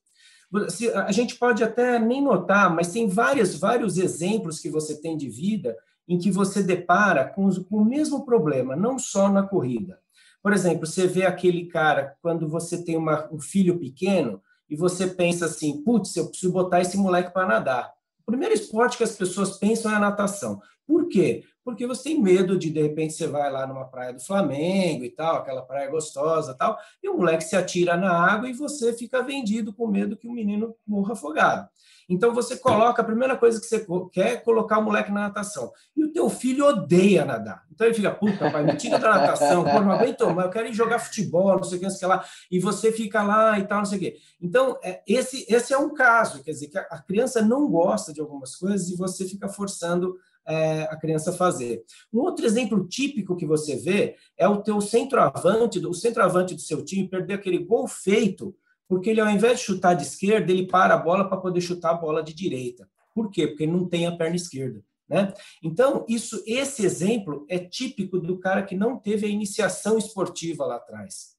A 1.06 1.10
gente 1.10 1.34
pode 1.36 1.64
até 1.64 1.98
nem 1.98 2.22
notar, 2.22 2.72
mas 2.72 2.92
tem 2.92 3.08
vários, 3.08 3.56
vários 3.56 3.98
exemplos 3.98 4.60
que 4.60 4.70
você 4.70 5.00
tem 5.00 5.16
de 5.16 5.28
vida 5.28 5.76
em 6.06 6.18
que 6.18 6.30
você 6.30 6.62
depara 6.62 7.24
com, 7.24 7.50
com 7.64 7.78
o 7.78 7.84
mesmo 7.84 8.24
problema, 8.24 8.76
não 8.76 8.98
só 8.98 9.28
na 9.28 9.42
corrida. 9.42 9.98
Por 10.42 10.52
exemplo, 10.52 10.86
você 10.86 11.06
vê 11.06 11.24
aquele 11.24 11.66
cara, 11.66 12.14
quando 12.20 12.46
você 12.46 12.84
tem 12.84 12.96
uma, 12.96 13.28
um 13.32 13.40
filho 13.40 13.78
pequeno, 13.78 14.40
e 14.74 14.76
você 14.76 15.06
pensa 15.06 15.46
assim, 15.46 15.84
putz, 15.84 16.16
eu 16.16 16.26
preciso 16.26 16.52
botar 16.52 16.80
esse 16.80 16.96
moleque 16.96 17.32
para 17.32 17.46
nadar. 17.46 17.92
O 18.26 18.32
primeiro 18.32 18.52
esporte 18.52 18.96
que 18.96 19.04
as 19.04 19.14
pessoas 19.14 19.56
pensam 19.56 19.92
é 19.92 19.94
a 19.94 20.00
natação. 20.00 20.60
Por 20.84 21.08
quê? 21.08 21.44
Porque 21.64 21.86
você 21.86 22.10
tem 22.10 22.20
medo 22.20 22.58
de, 22.58 22.70
de 22.70 22.82
repente, 22.82 23.14
você 23.14 23.26
vai 23.26 23.50
lá 23.50 23.66
numa 23.66 23.86
praia 23.86 24.12
do 24.12 24.20
Flamengo 24.20 25.04
e 25.04 25.10
tal, 25.10 25.36
aquela 25.36 25.62
praia 25.62 25.90
gostosa 25.90 26.54
tal, 26.54 26.78
e 27.02 27.08
o 27.08 27.16
moleque 27.16 27.44
se 27.44 27.56
atira 27.56 27.96
na 27.96 28.12
água 28.12 28.48
e 28.48 28.52
você 28.52 28.92
fica 28.92 29.22
vendido 29.22 29.72
com 29.72 29.86
medo 29.86 30.16
que 30.16 30.28
o 30.28 30.32
menino 30.32 30.76
morra 30.86 31.14
afogado. 31.14 31.68
Então 32.08 32.34
você 32.34 32.56
coloca, 32.56 33.00
a 33.00 33.04
primeira 33.04 33.36
coisa 33.36 33.60
que 33.60 33.66
você 33.66 33.86
quer 34.12 34.32
é 34.34 34.36
colocar 34.36 34.78
o 34.78 34.82
moleque 34.82 35.10
na 35.10 35.22
natação. 35.22 35.72
E 35.96 36.04
o 36.04 36.12
teu 36.12 36.28
filho 36.28 36.66
odeia 36.66 37.24
nadar. 37.24 37.64
Então 37.72 37.86
ele 37.86 37.94
fica, 37.94 38.10
puta, 38.10 38.50
pai, 38.50 38.62
me 38.62 38.76
tira 38.76 38.98
da 38.98 39.08
natação, 39.08 39.64
pô, 39.64 39.80
não 39.80 39.92
aguento, 39.92 40.28
mas 40.30 40.44
eu 40.44 40.50
quero 40.50 40.68
ir 40.68 40.74
jogar 40.74 40.98
futebol, 40.98 41.56
não 41.56 41.64
sei 41.64 41.78
o 41.78 41.80
que, 41.80 41.86
não 41.86 41.90
sei 41.90 41.96
o 41.96 42.00
que 42.00 42.16
lá. 42.16 42.24
E 42.50 42.60
você 42.60 42.92
fica 42.92 43.22
lá 43.22 43.58
e 43.58 43.66
tal, 43.66 43.78
não 43.78 43.84
sei 43.86 43.98
o 43.98 44.00
quê. 44.00 44.16
Então, 44.40 44.78
é, 44.82 45.02
esse, 45.06 45.46
esse 45.48 45.72
é 45.72 45.78
um 45.78 45.94
caso, 45.94 46.42
quer 46.42 46.52
dizer, 46.52 46.68
que 46.68 46.78
a 46.78 47.02
criança 47.02 47.40
não 47.40 47.68
gosta 47.68 48.12
de 48.12 48.20
algumas 48.20 48.54
coisas 48.54 48.88
e 48.90 48.96
você 48.96 49.24
fica 49.26 49.48
forçando 49.48 50.16
é, 50.46 50.82
a 50.82 50.96
criança 50.96 51.32
fazer. 51.32 51.84
Um 52.12 52.20
outro 52.20 52.44
exemplo 52.44 52.86
típico 52.86 53.36
que 53.36 53.46
você 53.46 53.76
vê 53.76 54.16
é 54.36 54.46
o 54.48 54.62
teu 54.62 54.80
centroavante, 54.80 55.78
o 55.78 55.94
centroavante 55.94 56.54
do 56.54 56.60
seu 56.60 56.84
time 56.84 57.08
perder 57.08 57.34
aquele 57.34 57.58
gol 57.58 57.86
feito 57.88 58.54
porque 58.88 59.10
ele, 59.10 59.20
ao 59.20 59.30
invés 59.30 59.58
de 59.58 59.64
chutar 59.64 59.94
de 59.94 60.02
esquerda, 60.02 60.52
ele 60.52 60.66
para 60.66 60.94
a 60.94 60.98
bola 60.98 61.28
para 61.28 61.38
poder 61.38 61.60
chutar 61.60 61.90
a 61.90 61.94
bola 61.94 62.22
de 62.22 62.34
direita. 62.34 62.88
Por 63.14 63.30
quê? 63.30 63.46
Porque 63.46 63.64
ele 63.64 63.72
não 63.72 63.88
tem 63.88 64.06
a 64.06 64.16
perna 64.16 64.36
esquerda. 64.36 64.84
Né? 65.08 65.32
Então, 65.62 66.04
isso, 66.08 66.42
esse 66.46 66.84
exemplo 66.84 67.44
é 67.48 67.58
típico 67.58 68.18
do 68.18 68.38
cara 68.38 68.62
que 68.62 68.74
não 68.74 68.98
teve 68.98 69.26
a 69.26 69.28
iniciação 69.28 69.98
esportiva 69.98 70.64
lá 70.64 70.76
atrás. 70.76 71.33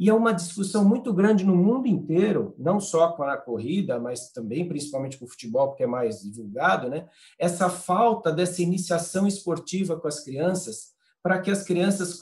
E 0.00 0.08
é 0.08 0.14
uma 0.14 0.32
discussão 0.32 0.82
muito 0.82 1.12
grande 1.12 1.44
no 1.44 1.54
mundo 1.54 1.86
inteiro, 1.86 2.54
não 2.58 2.80
só 2.80 3.12
com 3.12 3.22
a 3.22 3.36
corrida, 3.36 4.00
mas 4.00 4.30
também, 4.30 4.66
principalmente 4.66 5.18
com 5.18 5.26
o 5.26 5.28
futebol, 5.28 5.68
porque 5.68 5.82
é 5.82 5.86
mais 5.86 6.22
divulgado, 6.22 6.88
né? 6.88 7.06
essa 7.38 7.68
falta 7.68 8.32
dessa 8.32 8.62
iniciação 8.62 9.26
esportiva 9.26 10.00
com 10.00 10.08
as 10.08 10.20
crianças, 10.20 10.94
para 11.22 11.38
que 11.38 11.50
as 11.50 11.64
crianças 11.64 12.18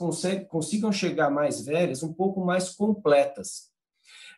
consigam 0.49 0.91
chegar 0.91 1.31
mais 1.31 1.65
velhas, 1.65 2.03
um 2.03 2.13
pouco 2.13 2.45
mais 2.45 2.71
completas. 2.71 3.69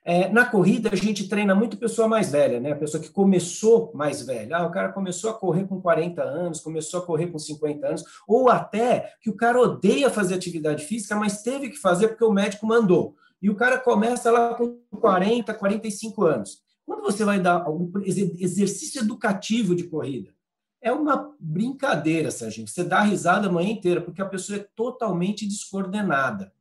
É, 0.05 0.29
na 0.29 0.45
corrida, 0.45 0.91
a 0.93 0.97
gente 0.97 1.27
treina 1.27 1.55
muito 1.55 1.79
pessoa 1.79 2.07
mais 2.07 2.31
velha, 2.31 2.61
né? 2.61 2.73
A 2.73 2.77
pessoa 2.77 3.03
que 3.03 3.11
começou 3.11 3.91
mais 3.95 4.23
velha. 4.23 4.59
Ah, 4.59 4.67
o 4.67 4.71
cara 4.71 4.93
começou 4.93 5.31
a 5.31 5.35
correr 5.35 5.67
com 5.67 5.81
40 5.81 6.23
anos, 6.23 6.61
começou 6.61 7.01
a 7.01 7.07
correr 7.07 7.29
com 7.29 7.39
50 7.39 7.87
anos, 7.87 8.05
ou 8.29 8.51
até 8.51 9.15
que 9.23 9.31
o 9.31 9.37
cara 9.37 9.61
odeia 9.61 10.11
fazer 10.11 10.35
atividade 10.35 10.85
física, 10.85 11.17
mas 11.17 11.43
teve 11.43 11.71
que 11.71 11.77
fazer 11.77 12.09
porque 12.09 12.25
o 12.25 12.33
médico 12.33 12.67
mandou. 12.67 13.17
E 13.41 13.49
o 13.49 13.55
cara 13.55 13.79
começa 13.79 14.31
lá 14.31 14.55
com 14.55 14.81
40, 15.01 15.55
45 15.55 16.25
anos. 16.25 16.63
Quando 16.85 17.03
você 17.03 17.25
vai 17.25 17.41
dar 17.41 17.69
um 17.71 17.91
exercício 18.05 19.01
educativo 19.01 19.75
de 19.75 19.85
corrida, 19.85 20.35
é 20.83 20.93
uma 20.93 21.35
brincadeira, 21.39 22.31
Serginho. 22.31 22.67
Você 22.67 22.83
dá 22.83 23.03
risada 23.03 23.49
a 23.49 23.53
manhã 23.53 23.71
inteira, 23.71 24.01
porque 24.01 24.23
a 24.23 24.27
pessoa 24.27 24.59
é 24.59 24.67
totalmente 24.75 25.47
descoordenada 25.47 26.53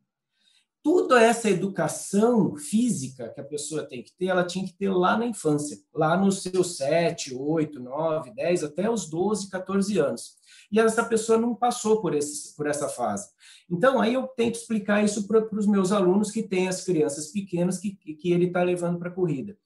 toda 0.83 1.21
essa 1.21 1.49
educação 1.49 2.55
física 2.55 3.29
que 3.29 3.41
a 3.41 3.43
pessoa 3.43 3.83
tem 3.83 4.01
que 4.01 4.11
ter, 4.13 4.27
ela 4.27 4.45
tinha 4.45 4.65
que 4.65 4.73
ter 4.73 4.89
lá 4.89 5.17
na 5.17 5.25
infância, 5.25 5.77
lá 5.93 6.17
nos 6.17 6.41
seus 6.41 6.77
7, 6.77 7.35
8, 7.35 7.79
9, 7.79 8.33
10, 8.33 8.63
até 8.63 8.89
os 8.89 9.09
12, 9.09 9.49
14 9.49 9.99
anos. 9.99 10.38
E 10.71 10.79
essa 10.79 11.03
pessoa 11.03 11.37
não 11.37 11.55
passou 11.55 12.01
por, 12.01 12.13
esse, 12.13 12.55
por 12.55 12.67
essa 12.67 12.87
fase. 12.87 13.29
Então, 13.69 13.99
aí 13.99 14.13
eu 14.13 14.27
tento 14.27 14.55
explicar 14.55 15.03
isso 15.03 15.27
para 15.27 15.47
os 15.55 15.65
meus 15.65 15.91
alunos 15.91 16.31
que 16.31 16.43
têm 16.43 16.67
as 16.67 16.83
crianças 16.83 17.31
pequenas 17.31 17.79
que, 17.79 17.91
que 17.91 18.31
ele 18.31 18.45
está 18.45 18.63
levando 18.63 18.99
para 18.99 19.09
a 19.09 19.13
corrida. 19.13 19.57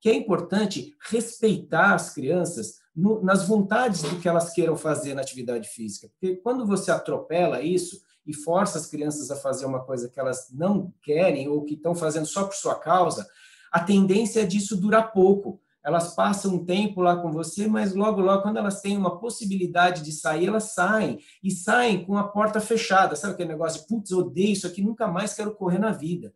Que 0.00 0.08
é 0.08 0.14
importante 0.14 0.94
respeitar 1.10 1.94
as 1.94 2.14
crianças 2.14 2.80
no, 2.96 3.22
nas 3.22 3.46
vontades 3.46 4.02
do 4.02 4.18
que 4.18 4.28
elas 4.28 4.52
queiram 4.52 4.76
fazer 4.76 5.14
na 5.14 5.20
atividade 5.20 5.68
física. 5.68 6.08
Porque 6.08 6.36
quando 6.36 6.66
você 6.66 6.90
atropela 6.90 7.60
isso, 7.60 8.00
e 8.26 8.34
força 8.34 8.78
as 8.78 8.86
crianças 8.86 9.30
a 9.30 9.36
fazer 9.36 9.66
uma 9.66 9.84
coisa 9.84 10.08
que 10.08 10.20
elas 10.20 10.48
não 10.52 10.92
querem 11.02 11.48
ou 11.48 11.64
que 11.64 11.74
estão 11.74 11.94
fazendo 11.94 12.26
só 12.26 12.44
por 12.44 12.54
sua 12.54 12.76
causa, 12.78 13.26
a 13.72 13.80
tendência 13.80 14.40
é 14.40 14.46
disso 14.46 14.76
durar 14.76 15.12
pouco. 15.12 15.60
Elas 15.82 16.14
passam 16.14 16.54
um 16.54 16.64
tempo 16.64 17.00
lá 17.00 17.16
com 17.16 17.32
você, 17.32 17.66
mas 17.66 17.94
logo, 17.94 18.20
logo, 18.20 18.42
quando 18.42 18.58
elas 18.58 18.80
têm 18.80 18.96
uma 18.96 19.18
possibilidade 19.18 20.02
de 20.02 20.12
sair, 20.12 20.48
elas 20.48 20.74
saem. 20.74 21.18
E 21.42 21.50
saem 21.50 22.04
com 22.04 22.16
a 22.16 22.28
porta 22.28 22.60
fechada. 22.60 23.16
Sabe 23.16 23.34
aquele 23.34 23.50
negócio 23.50 23.80
de, 23.80 23.86
putz, 23.86 24.12
odeio 24.12 24.52
isso 24.52 24.66
aqui, 24.66 24.82
nunca 24.82 25.06
mais 25.06 25.34
quero 25.34 25.54
correr 25.54 25.78
na 25.78 25.92
vida. 25.92 26.34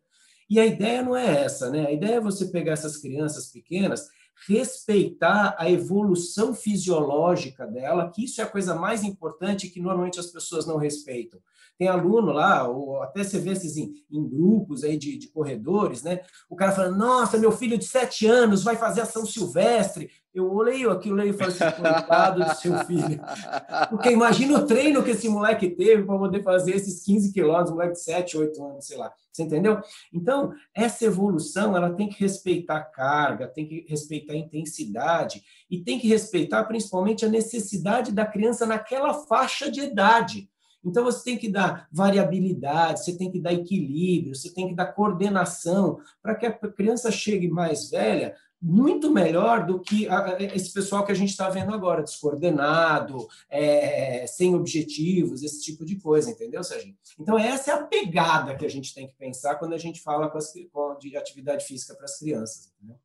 E 0.48 0.58
a 0.58 0.66
ideia 0.66 1.02
não 1.02 1.16
é 1.16 1.42
essa, 1.44 1.70
né? 1.70 1.86
A 1.86 1.92
ideia 1.92 2.16
é 2.16 2.20
você 2.20 2.46
pegar 2.46 2.72
essas 2.72 2.96
crianças 2.96 3.50
pequenas 3.50 4.08
respeitar 4.46 5.54
a 5.58 5.70
evolução 5.70 6.54
fisiológica 6.54 7.66
dela, 7.66 8.10
que 8.10 8.24
isso 8.24 8.40
é 8.40 8.44
a 8.44 8.50
coisa 8.50 8.74
mais 8.74 9.02
importante 9.02 9.68
que 9.68 9.80
normalmente 9.80 10.20
as 10.20 10.26
pessoas 10.26 10.66
não 10.66 10.76
respeitam. 10.76 11.40
Tem 11.78 11.88
aluno 11.88 12.30
lá, 12.30 12.68
ou 12.68 13.02
até 13.02 13.24
você 13.24 13.38
vê 13.38 13.50
esses 13.50 13.76
em, 13.76 13.92
em 14.10 14.28
grupos 14.28 14.84
aí 14.84 14.96
de, 14.96 15.18
de, 15.18 15.28
corredores, 15.28 16.02
né? 16.02 16.20
O 16.48 16.54
cara 16.54 16.70
falando, 16.70 16.96
nossa, 16.96 17.36
meu 17.36 17.50
filho 17.50 17.76
de 17.76 17.84
sete 17.84 18.26
anos 18.26 18.62
vai 18.62 18.76
fazer 18.76 19.00
a 19.00 19.06
São 19.06 19.26
Silvestre. 19.26 20.08
Eu 20.32 20.52
olhei 20.52 20.84
aquilo 20.88 21.20
e 21.22 21.32
falei 21.32 21.54
assim, 21.54 21.80
coitado 21.80 22.44
do 22.44 22.54
seu 22.54 22.78
filho. 22.84 23.20
Porque 23.90 24.10
imagina 24.10 24.58
o 24.58 24.66
treino 24.66 25.02
que 25.02 25.10
esse 25.10 25.28
moleque 25.28 25.70
teve 25.70 26.04
para 26.04 26.18
poder 26.18 26.42
fazer 26.42 26.76
esses 26.76 27.04
15 27.04 27.32
quilômetros, 27.32 27.70
moleque 27.70 27.92
de 27.92 28.02
7, 28.02 28.36
8 28.36 28.64
anos, 28.64 28.86
sei 28.86 28.96
lá. 28.96 29.12
Você 29.32 29.42
entendeu? 29.42 29.80
Então, 30.12 30.52
essa 30.72 31.04
evolução, 31.04 31.76
ela 31.76 31.92
tem 31.92 32.08
que 32.08 32.20
respeitar 32.20 32.76
a 32.76 32.84
carga, 32.84 33.48
tem 33.48 33.66
que 33.66 33.84
respeitar 33.88 34.32
a 34.32 34.36
intensidade 34.36 35.42
e 35.68 35.82
tem 35.82 35.98
que 35.98 36.06
respeitar 36.06 36.62
principalmente 36.64 37.24
a 37.24 37.28
necessidade 37.28 38.12
da 38.12 38.24
criança 38.24 38.64
naquela 38.64 39.12
faixa 39.12 39.68
de 39.68 39.80
idade. 39.80 40.48
Então, 40.84 41.04
você 41.04 41.24
tem 41.24 41.38
que 41.38 41.48
dar 41.48 41.88
variabilidade, 41.90 43.04
você 43.04 43.16
tem 43.16 43.30
que 43.30 43.40
dar 43.40 43.52
equilíbrio, 43.52 44.34
você 44.34 44.52
tem 44.52 44.68
que 44.68 44.74
dar 44.74 44.92
coordenação 44.92 45.98
para 46.22 46.34
que 46.34 46.46
a 46.46 46.52
criança 46.52 47.10
chegue 47.10 47.48
mais 47.48 47.90
velha 47.90 48.34
muito 48.66 49.10
melhor 49.10 49.66
do 49.66 49.78
que 49.78 50.08
esse 50.54 50.72
pessoal 50.72 51.04
que 51.04 51.12
a 51.12 51.14
gente 51.14 51.28
está 51.28 51.50
vendo 51.50 51.74
agora, 51.74 52.02
descoordenado, 52.02 53.28
é, 53.50 54.26
sem 54.26 54.54
objetivos, 54.54 55.42
esse 55.42 55.60
tipo 55.60 55.84
de 55.84 55.96
coisa, 55.96 56.30
entendeu, 56.30 56.64
Sérgio? 56.64 56.94
Então, 57.20 57.38
essa 57.38 57.72
é 57.72 57.74
a 57.74 57.82
pegada 57.82 58.56
que 58.56 58.64
a 58.64 58.70
gente 58.70 58.94
tem 58.94 59.06
que 59.06 59.14
pensar 59.16 59.56
quando 59.56 59.74
a 59.74 59.78
gente 59.78 60.00
fala 60.00 60.30
com 60.30 60.38
as, 60.38 60.50
com, 60.72 60.96
de 60.98 61.14
atividade 61.14 61.66
física 61.66 61.94
para 61.94 62.06
as 62.06 62.18
crianças. 62.18 62.72
Entendeu? 62.78 62.96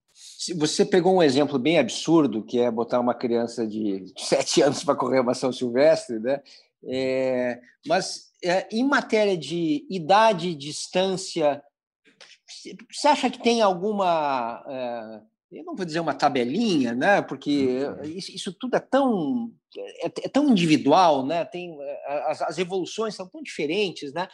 Você 0.60 0.86
pegou 0.86 1.16
um 1.16 1.24
exemplo 1.24 1.60
bem 1.60 1.78
absurdo, 1.78 2.42
que 2.42 2.60
é 2.60 2.72
botar 2.72 3.02
uma 3.02 3.14
criança 3.14 3.68
de 3.68 4.14
sete 4.18 4.62
anos 4.62 4.82
para 4.82 4.96
correr 4.96 5.20
uma 5.20 5.34
São 5.34 5.52
Silvestre, 5.52 6.20
né? 6.20 6.42
É, 6.88 7.60
mas 7.86 8.30
é, 8.44 8.68
em 8.72 8.84
matéria 8.84 9.38
de 9.38 9.86
idade, 9.90 10.56
distância, 10.56 11.62
você 12.92 13.08
acha 13.08 13.30
que 13.30 13.42
tem 13.42 13.62
alguma, 13.62 14.64
é, 14.68 15.58
eu 15.60 15.64
não 15.66 15.76
vou 15.76 15.86
dizer 15.86 16.00
uma 16.00 16.14
tabelinha, 16.14 16.94
né? 16.94 17.22
Porque 17.22 17.80
isso, 18.04 18.32
isso 18.32 18.54
tudo 18.54 18.76
é 18.76 18.80
tão 18.80 19.52
é, 19.78 20.06
é, 20.06 20.30
tão 20.30 20.50
individual, 20.50 21.26
né? 21.26 21.46
Tem 21.46 21.78
as, 22.28 22.42
as, 22.42 22.58
evoluções 22.58 23.16
são 23.16 23.28
tão 23.28 23.42
diferentes, 23.42 24.14
né? 24.14 24.28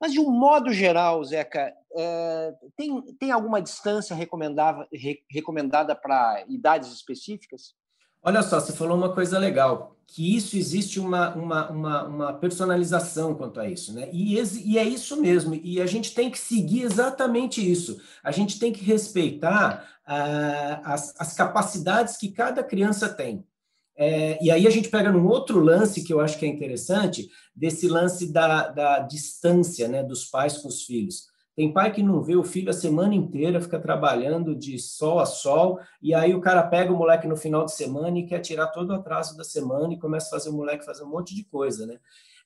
Mas 0.00 0.12
de 0.12 0.18
um 0.18 0.30
modo 0.30 0.72
geral, 0.72 1.22
Zeca, 1.22 1.72
é, 1.96 2.52
tem, 2.76 3.02
tem 3.16 3.30
alguma 3.30 3.62
distância 3.62 4.16
recomendada 4.16 4.86
recomendada 5.30 5.94
para 5.94 6.44
idades 6.48 6.92
específicas? 6.92 7.74
Olha 8.22 8.42
só, 8.42 8.60
você 8.60 8.72
falou 8.72 8.96
uma 8.96 9.12
coisa 9.12 9.36
legal, 9.38 9.96
que 10.06 10.36
isso 10.36 10.56
existe 10.56 11.00
uma, 11.00 11.34
uma, 11.34 11.70
uma, 11.70 12.04
uma 12.04 12.32
personalização 12.34 13.34
quanto 13.34 13.58
a 13.58 13.68
isso, 13.68 13.92
né? 13.92 14.08
E, 14.12 14.36
e, 14.38 14.78
é 14.78 14.84
isso 14.84 15.20
mesmo, 15.20 15.54
e 15.54 15.80
a 15.80 15.86
gente 15.86 16.14
tem 16.14 16.30
que 16.30 16.38
seguir 16.38 16.82
exatamente 16.82 17.60
isso. 17.60 18.00
A 18.22 18.30
gente 18.30 18.58
tem 18.58 18.72
que 18.72 18.84
respeitar 18.84 19.88
ah, 20.06 20.80
as, 20.84 21.18
as 21.18 21.34
capacidades 21.34 22.16
que 22.16 22.30
cada 22.30 22.62
criança 22.62 23.08
tem. 23.08 23.44
É, 23.96 24.42
e 24.42 24.50
aí 24.50 24.66
a 24.66 24.70
gente 24.70 24.88
pega 24.88 25.10
num 25.10 25.26
outro 25.26 25.58
lance 25.60 26.02
que 26.02 26.12
eu 26.12 26.20
acho 26.20 26.38
que 26.38 26.46
é 26.46 26.48
interessante, 26.48 27.28
desse 27.54 27.88
lance 27.88 28.32
da, 28.32 28.68
da 28.68 28.98
distância 29.00 29.88
né, 29.88 30.02
dos 30.02 30.24
pais 30.26 30.58
com 30.58 30.68
os 30.68 30.84
filhos. 30.84 31.31
Tem 31.62 31.72
pai 31.72 31.92
que 31.92 32.02
não 32.02 32.20
vê 32.20 32.34
o 32.34 32.42
filho 32.42 32.70
a 32.70 32.72
semana 32.72 33.14
inteira, 33.14 33.60
fica 33.60 33.78
trabalhando 33.78 34.52
de 34.52 34.76
sol 34.80 35.20
a 35.20 35.24
sol, 35.24 35.78
e 36.02 36.12
aí 36.12 36.34
o 36.34 36.40
cara 36.40 36.60
pega 36.64 36.92
o 36.92 36.96
moleque 36.96 37.28
no 37.28 37.36
final 37.36 37.64
de 37.64 37.70
semana 37.70 38.18
e 38.18 38.26
quer 38.26 38.40
tirar 38.40 38.66
todo 38.66 38.90
o 38.90 38.94
atraso 38.94 39.36
da 39.36 39.44
semana 39.44 39.94
e 39.94 39.96
começa 39.96 40.26
a 40.26 40.30
fazer 40.30 40.50
o 40.50 40.54
moleque 40.54 40.84
fazer 40.84 41.04
um 41.04 41.10
monte 41.10 41.36
de 41.36 41.44
coisa, 41.44 41.86
né? 41.86 42.00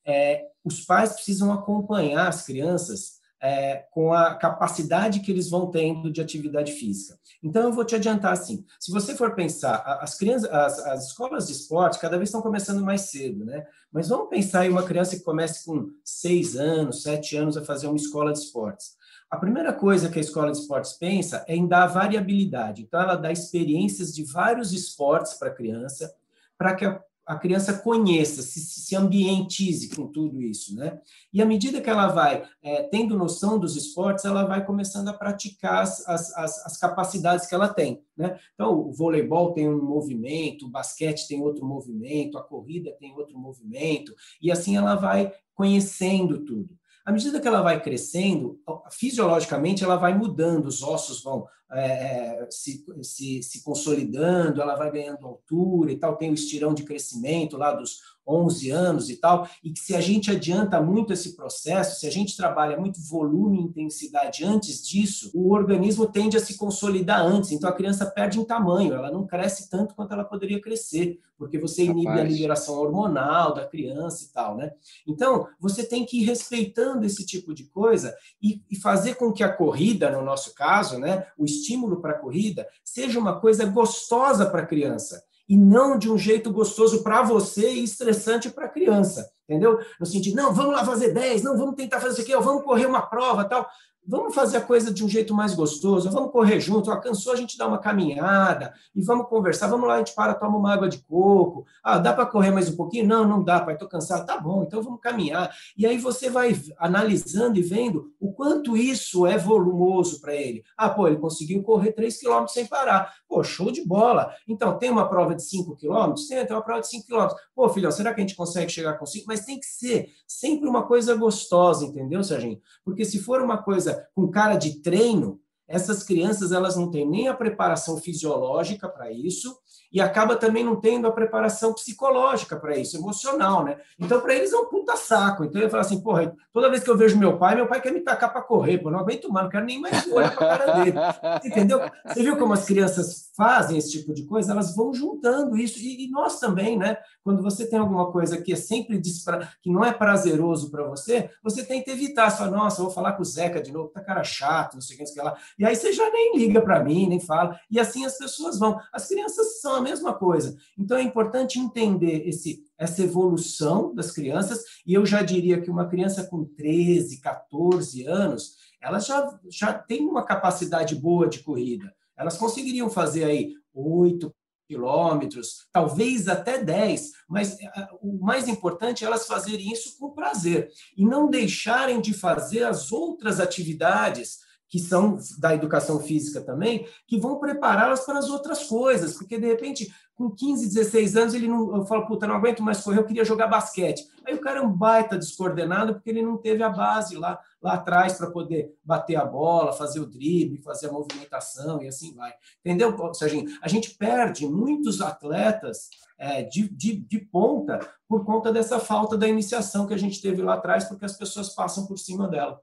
É, 0.04 0.44
os 0.62 0.82
pais 0.82 1.14
precisam 1.14 1.50
acompanhar 1.50 2.28
as 2.28 2.44
crianças 2.44 3.18
é, 3.46 3.86
com 3.92 4.12
a 4.12 4.34
capacidade 4.34 5.20
que 5.20 5.30
eles 5.30 5.48
vão 5.48 5.70
tendo 5.70 6.10
de 6.10 6.20
atividade 6.20 6.72
física. 6.72 7.16
Então, 7.40 7.62
eu 7.62 7.72
vou 7.72 7.84
te 7.84 7.94
adiantar 7.94 8.32
assim: 8.32 8.64
se 8.80 8.90
você 8.90 9.14
for 9.14 9.36
pensar, 9.36 9.76
as 10.00 10.16
crianças, 10.16 10.50
as, 10.50 10.78
as 10.80 11.06
escolas 11.06 11.46
de 11.46 11.52
esporte 11.52 12.00
cada 12.00 12.16
vez 12.16 12.28
estão 12.28 12.42
começando 12.42 12.82
mais 12.84 13.02
cedo, 13.02 13.44
né? 13.44 13.64
Mas 13.92 14.08
vamos 14.08 14.28
pensar 14.28 14.66
em 14.66 14.70
uma 14.70 14.82
criança 14.82 15.16
que 15.16 15.22
comece 15.22 15.64
com 15.64 15.90
seis 16.04 16.56
anos, 16.56 17.02
sete 17.02 17.36
anos 17.36 17.56
a 17.56 17.64
fazer 17.64 17.86
uma 17.86 17.96
escola 17.96 18.32
de 18.32 18.40
esportes. 18.40 18.96
A 19.30 19.36
primeira 19.36 19.72
coisa 19.72 20.10
que 20.10 20.18
a 20.18 20.22
escola 20.22 20.50
de 20.50 20.58
esportes 20.58 20.94
pensa 20.94 21.44
é 21.46 21.54
em 21.54 21.68
dar 21.68 21.86
variabilidade. 21.86 22.82
Então, 22.82 23.00
ela 23.00 23.14
dá 23.14 23.30
experiências 23.30 24.12
de 24.12 24.24
vários 24.24 24.72
esportes 24.72 25.34
para 25.34 25.48
a 25.48 25.54
criança, 25.54 26.12
para 26.58 26.74
que 26.74 26.84
a, 26.84 27.00
a 27.26 27.36
criança 27.36 27.76
conheça, 27.76 28.40
se, 28.40 28.60
se 28.60 28.94
ambientize 28.94 29.94
com 29.94 30.06
tudo 30.06 30.40
isso, 30.40 30.76
né? 30.76 31.00
E 31.32 31.42
à 31.42 31.44
medida 31.44 31.80
que 31.80 31.90
ela 31.90 32.06
vai 32.06 32.44
é, 32.62 32.84
tendo 32.84 33.18
noção 33.18 33.58
dos 33.58 33.74
esportes, 33.74 34.24
ela 34.24 34.44
vai 34.44 34.64
começando 34.64 35.08
a 35.08 35.12
praticar 35.12 35.82
as, 35.82 36.06
as, 36.08 36.64
as, 36.64 36.76
capacidades 36.78 37.46
que 37.46 37.54
ela 37.54 37.68
tem, 37.68 38.00
né? 38.16 38.38
Então, 38.54 38.72
o 38.72 38.92
voleibol 38.92 39.52
tem 39.52 39.68
um 39.68 39.82
movimento, 39.82 40.66
o 40.66 40.70
basquete 40.70 41.26
tem 41.26 41.42
outro 41.42 41.66
movimento, 41.66 42.38
a 42.38 42.44
corrida 42.44 42.92
tem 42.92 43.12
outro 43.14 43.36
movimento, 43.36 44.14
e 44.40 44.52
assim 44.52 44.76
ela 44.76 44.94
vai 44.94 45.32
conhecendo 45.52 46.44
tudo. 46.44 46.78
À 47.06 47.12
medida 47.12 47.40
que 47.40 47.46
ela 47.46 47.62
vai 47.62 47.80
crescendo, 47.80 48.60
fisiologicamente 48.90 49.84
ela 49.84 49.94
vai 49.94 50.12
mudando, 50.12 50.66
os 50.66 50.82
ossos 50.82 51.22
vão 51.22 51.46
é, 51.70 52.42
é, 52.42 52.48
se, 52.50 52.84
se, 53.02 53.42
se 53.42 53.62
consolidando, 53.62 54.60
ela 54.60 54.74
vai 54.74 54.90
ganhando 54.90 55.24
altura 55.24 55.92
e 55.92 55.96
tal, 55.96 56.16
tem 56.16 56.30
o 56.30 56.34
estirão 56.34 56.74
de 56.74 56.82
crescimento 56.82 57.56
lá 57.56 57.72
dos 57.72 58.00
11 58.26 58.70
anos 58.70 59.10
e 59.10 59.16
tal, 59.16 59.48
e 59.62 59.70
que 59.70 59.80
se 59.80 59.94
a 59.94 60.00
gente 60.00 60.30
adianta 60.30 60.80
muito 60.80 61.12
esse 61.12 61.36
processo, 61.36 62.00
se 62.00 62.06
a 62.06 62.10
gente 62.10 62.36
trabalha 62.36 62.76
muito 62.76 63.00
volume 63.00 63.58
e 63.58 63.62
intensidade 63.62 64.44
antes 64.44 64.86
disso, 64.86 65.30
o 65.34 65.52
organismo 65.52 66.06
tende 66.06 66.36
a 66.36 66.40
se 66.40 66.56
consolidar 66.56 67.20
antes, 67.20 67.52
então 67.52 67.68
a 67.68 67.72
criança 67.72 68.06
perde 68.06 68.40
em 68.40 68.44
tamanho, 68.44 68.94
ela 68.94 69.10
não 69.10 69.26
cresce 69.26 69.70
tanto 69.70 69.94
quanto 69.94 70.12
ela 70.12 70.24
poderia 70.24 70.60
crescer, 70.60 71.20
porque 71.38 71.58
você 71.58 71.84
inibe 71.84 72.06
Rapaz. 72.06 72.20
a 72.20 72.28
liberação 72.28 72.74
hormonal 72.76 73.54
da 73.54 73.66
criança 73.66 74.24
e 74.24 74.28
tal, 74.28 74.56
né? 74.56 74.72
Então, 75.06 75.46
você 75.60 75.84
tem 75.84 76.04
que 76.04 76.22
ir 76.22 76.24
respeitando 76.24 77.04
esse 77.04 77.26
tipo 77.26 77.54
de 77.54 77.64
coisa 77.64 78.14
e, 78.42 78.62
e 78.70 78.76
fazer 78.76 79.16
com 79.16 79.32
que 79.32 79.42
a 79.42 79.52
corrida, 79.52 80.10
no 80.10 80.22
nosso 80.22 80.54
caso, 80.54 80.98
né, 80.98 81.26
o 81.36 81.44
estímulo 81.44 82.00
para 82.00 82.12
a 82.12 82.18
corrida, 82.18 82.66
seja 82.82 83.18
uma 83.18 83.38
coisa 83.38 83.66
gostosa 83.66 84.46
para 84.46 84.62
a 84.62 84.66
criança 84.66 85.22
e 85.48 85.56
não 85.56 85.98
de 85.98 86.10
um 86.10 86.18
jeito 86.18 86.50
gostoso 86.50 87.02
para 87.02 87.22
você 87.22 87.70
e 87.70 87.84
estressante 87.84 88.50
para 88.50 88.66
a 88.66 88.68
criança, 88.68 89.30
entendeu? 89.48 89.78
No 90.00 90.06
sentido, 90.06 90.36
não, 90.36 90.52
vamos 90.52 90.72
lá 90.72 90.84
fazer 90.84 91.12
10, 91.12 91.42
não, 91.42 91.56
vamos 91.56 91.76
tentar 91.76 92.00
fazer 92.00 92.14
isso 92.14 92.22
aqui, 92.22 92.44
vamos 92.44 92.64
correr 92.64 92.86
uma 92.86 93.02
prova 93.02 93.44
tal 93.44 93.68
vamos 94.06 94.34
fazer 94.34 94.58
a 94.58 94.60
coisa 94.60 94.92
de 94.92 95.04
um 95.04 95.08
jeito 95.08 95.34
mais 95.34 95.54
gostoso, 95.54 96.10
vamos 96.10 96.30
correr 96.30 96.60
junto, 96.60 96.90
ah, 96.90 97.00
cansou, 97.00 97.32
a 97.32 97.36
gente 97.36 97.58
dá 97.58 97.66
uma 97.66 97.78
caminhada 97.78 98.72
e 98.94 99.02
vamos 99.02 99.28
conversar, 99.28 99.66
vamos 99.66 99.88
lá, 99.88 99.94
a 99.94 99.98
gente 99.98 100.14
para, 100.14 100.34
toma 100.34 100.56
uma 100.56 100.72
água 100.72 100.88
de 100.88 100.98
coco, 100.98 101.66
ah, 101.82 101.98
dá 101.98 102.12
para 102.12 102.26
correr 102.26 102.50
mais 102.50 102.68
um 102.68 102.76
pouquinho? 102.76 103.06
Não, 103.06 103.26
não 103.26 103.42
dá, 103.42 103.60
pai, 103.60 103.74
estou 103.74 103.88
cansado, 103.88 104.26
tá 104.26 104.38
bom, 104.38 104.62
então 104.62 104.82
vamos 104.82 105.00
caminhar. 105.00 105.54
E 105.76 105.86
aí 105.86 105.98
você 105.98 106.30
vai 106.30 106.56
analisando 106.78 107.58
e 107.58 107.62
vendo 107.62 108.12
o 108.20 108.32
quanto 108.32 108.76
isso 108.76 109.26
é 109.26 109.38
volumoso 109.38 110.20
para 110.20 110.34
ele. 110.34 110.62
Ah, 110.76 110.90
pô, 110.90 111.06
ele 111.06 111.16
conseguiu 111.16 111.62
correr 111.62 111.92
3 111.92 112.18
quilômetros 112.18 112.52
sem 112.52 112.66
parar. 112.66 113.14
Pô, 113.28 113.42
show 113.42 113.70
de 113.70 113.84
bola. 113.84 114.32
Então, 114.46 114.78
tem 114.78 114.90
uma 114.90 115.08
prova 115.08 115.34
de 115.34 115.42
5 115.42 115.76
quilômetros? 115.76 116.28
Tem, 116.28 116.44
tem 116.44 116.56
uma 116.56 116.62
prova 116.62 116.80
de 116.80 116.88
5 116.88 117.06
quilômetros. 117.06 117.40
Pô, 117.54 117.68
filhão, 117.68 117.90
será 117.90 118.12
que 118.12 118.20
a 118.20 118.24
gente 118.24 118.36
consegue 118.36 118.70
chegar 118.70 118.94
com 118.94 119.06
5? 119.06 119.24
Mas 119.26 119.44
tem 119.44 119.58
que 119.58 119.66
ser 119.66 120.10
sempre 120.26 120.68
uma 120.68 120.84
coisa 120.84 121.14
gostosa, 121.14 121.84
entendeu, 121.84 122.22
Serginho? 122.22 122.60
Porque 122.84 123.04
se 123.04 123.18
for 123.18 123.40
uma 123.40 123.58
coisa 123.58 123.95
com 124.14 124.30
cara 124.30 124.56
de 124.56 124.80
treino, 124.80 125.40
essas 125.68 126.02
crianças 126.02 126.52
elas 126.52 126.76
não 126.76 126.90
têm 126.90 127.08
nem 127.08 127.28
a 127.28 127.34
preparação 127.34 127.98
fisiológica 127.98 128.88
para 128.88 129.10
isso 129.10 129.56
e 129.92 130.00
acaba 130.00 130.36
também 130.36 130.64
não 130.64 130.76
tendo 130.76 131.06
a 131.06 131.12
preparação 131.12 131.72
psicológica 131.72 132.56
para 132.56 132.76
isso, 132.76 132.96
emocional, 132.96 133.64
né? 133.64 133.78
Então, 133.98 134.20
para 134.20 134.34
eles 134.34 134.52
é 134.52 134.56
um 134.56 134.66
puta 134.66 134.96
saco. 134.96 135.44
Então, 135.44 135.60
eu 135.60 135.70
falo 135.70 135.80
assim, 135.80 136.00
porra, 136.00 136.34
toda 136.52 136.68
vez 136.68 136.82
que 136.82 136.90
eu 136.90 136.96
vejo 136.96 137.18
meu 137.18 137.38
pai, 137.38 137.54
meu 137.54 137.66
pai 137.66 137.80
quer 137.80 137.92
me 137.92 138.00
tacar 138.00 138.32
para 138.32 138.42
correr, 138.42 138.78
pô, 138.78 138.90
não 138.90 138.98
aguento 138.98 139.30
mais, 139.30 139.44
não 139.44 139.50
quero 139.50 139.64
nem 139.64 139.80
mais 139.80 140.06
olhar 140.12 140.34
para 140.34 140.54
a 140.54 140.58
cara 140.58 140.84
dele. 140.84 140.98
Entendeu? 141.44 141.80
Você 142.06 142.22
viu 142.22 142.36
como 142.36 142.52
as 142.52 142.64
crianças 142.64 143.30
fazem 143.36 143.78
esse 143.78 143.92
tipo 143.92 144.12
de 144.12 144.24
coisa? 144.24 144.52
Elas 144.52 144.74
vão 144.74 144.92
juntando 144.92 145.56
isso, 145.56 145.78
e, 145.78 146.04
e 146.04 146.10
nós 146.10 146.38
também, 146.38 146.76
né? 146.76 146.98
Quando 147.22 147.42
você 147.42 147.66
tem 147.66 147.78
alguma 147.78 148.10
coisa 148.12 148.40
que 148.40 148.52
é 148.52 148.56
sempre 148.56 148.98
despra... 148.98 149.48
que 149.62 149.70
não 149.70 149.84
é 149.84 149.92
prazeroso 149.92 150.70
para 150.70 150.84
você, 150.84 151.30
você 151.42 151.64
tenta 151.64 151.90
evitar. 151.90 152.30
Fala, 152.30 152.50
nossa, 152.50 152.82
vou 152.82 152.90
falar 152.90 153.12
com 153.12 153.22
o 153.22 153.24
Zeca 153.24 153.62
de 153.62 153.72
novo, 153.72 153.88
tá 153.88 154.00
cara 154.00 154.22
chato, 154.22 154.74
não 154.74 154.80
sei 154.80 154.94
o 154.94 154.98
que, 154.98 155.04
não 155.04 155.12
sei 155.12 155.22
o 155.22 155.24
que 155.24 155.30
lá. 155.30 155.36
E 155.58 155.64
aí 155.64 155.74
você 155.74 155.92
já 155.92 156.10
nem 156.10 156.36
liga 156.36 156.60
para 156.60 156.82
mim, 156.82 157.08
nem 157.08 157.20
fala. 157.20 157.58
E 157.70 157.80
assim 157.80 158.04
as 158.04 158.18
pessoas 158.18 158.58
vão. 158.58 158.78
As 158.92 159.08
crianças 159.08 159.60
são 159.60 159.76
a 159.76 159.80
mesma 159.80 160.12
coisa. 160.12 160.56
Então 160.78 160.98
é 160.98 161.02
importante 161.02 161.58
entender 161.58 162.28
esse, 162.28 162.64
essa 162.78 163.02
evolução 163.02 163.94
das 163.94 164.10
crianças, 164.10 164.62
e 164.86 164.92
eu 164.94 165.06
já 165.06 165.22
diria 165.22 165.60
que 165.60 165.70
uma 165.70 165.88
criança 165.88 166.24
com 166.24 166.44
13, 166.44 167.20
14 167.20 168.06
anos, 168.06 168.56
ela 168.80 168.98
já, 168.98 169.38
já 169.48 169.72
tem 169.72 170.06
uma 170.06 170.24
capacidade 170.24 170.94
boa 170.94 171.28
de 171.28 171.40
corrida. 171.40 171.92
Elas 172.16 172.36
conseguiriam 172.36 172.90
fazer 172.90 173.24
aí 173.24 173.54
8 173.74 174.32
quilômetros, 174.66 175.66
talvez 175.72 176.28
até 176.28 176.62
10, 176.62 177.12
mas 177.28 177.58
eh, 177.60 177.88
o 178.02 178.18
mais 178.18 178.48
importante 178.48 179.04
é 179.04 179.06
elas 179.06 179.26
fazerem 179.26 179.72
isso 179.72 179.96
com 179.98 180.10
prazer 180.10 180.70
e 180.96 181.04
não 181.04 181.30
deixarem 181.30 182.00
de 182.00 182.12
fazer 182.12 182.64
as 182.64 182.90
outras 182.90 183.38
atividades 183.38 184.38
que 184.68 184.78
são 184.78 185.18
da 185.38 185.54
educação 185.54 186.00
física 186.00 186.40
também, 186.40 186.86
que 187.06 187.18
vão 187.18 187.38
prepará-las 187.38 188.00
para 188.04 188.18
as 188.18 188.28
outras 188.28 188.64
coisas, 188.64 189.14
porque 189.14 189.38
de 189.38 189.46
repente, 189.46 189.92
com 190.14 190.30
15, 190.30 190.74
16 190.74 191.16
anos, 191.16 191.34
ele 191.34 191.46
não, 191.46 191.76
eu 191.76 191.86
falo, 191.86 192.06
puta, 192.06 192.26
não 192.26 192.34
aguento 192.34 192.62
mais 192.62 192.80
correr, 192.80 192.98
eu 192.98 193.04
queria 193.04 193.24
jogar 193.24 193.46
basquete. 193.46 194.04
Aí 194.26 194.34
o 194.34 194.40
cara 194.40 194.58
é 194.58 194.62
um 194.62 194.72
baita 194.72 195.16
descoordenado 195.16 195.94
porque 195.94 196.10
ele 196.10 196.22
não 196.22 196.36
teve 196.36 196.62
a 196.62 196.68
base 196.68 197.16
lá, 197.16 197.38
lá 197.62 197.74
atrás 197.74 198.14
para 198.14 198.30
poder 198.30 198.74
bater 198.84 199.16
a 199.16 199.24
bola, 199.24 199.72
fazer 199.72 200.00
o 200.00 200.06
drible, 200.06 200.62
fazer 200.62 200.88
a 200.88 200.92
movimentação 200.92 201.82
e 201.82 201.88
assim 201.88 202.14
vai. 202.14 202.32
Entendeu, 202.60 202.96
Serginho? 203.14 203.46
A 203.62 203.68
gente 203.68 203.90
perde 203.94 204.46
muitos 204.46 205.00
atletas 205.00 205.90
é, 206.18 206.42
de, 206.42 206.68
de, 206.68 206.96
de 206.96 207.20
ponta 207.20 207.78
por 208.08 208.24
conta 208.24 208.52
dessa 208.52 208.80
falta 208.80 209.16
da 209.16 209.28
iniciação 209.28 209.86
que 209.86 209.94
a 209.94 209.98
gente 209.98 210.20
teve 210.20 210.42
lá 210.42 210.54
atrás, 210.54 210.84
porque 210.84 211.04
as 211.04 211.16
pessoas 211.16 211.54
passam 211.54 211.86
por 211.86 211.98
cima 211.98 212.26
dela. 212.26 212.60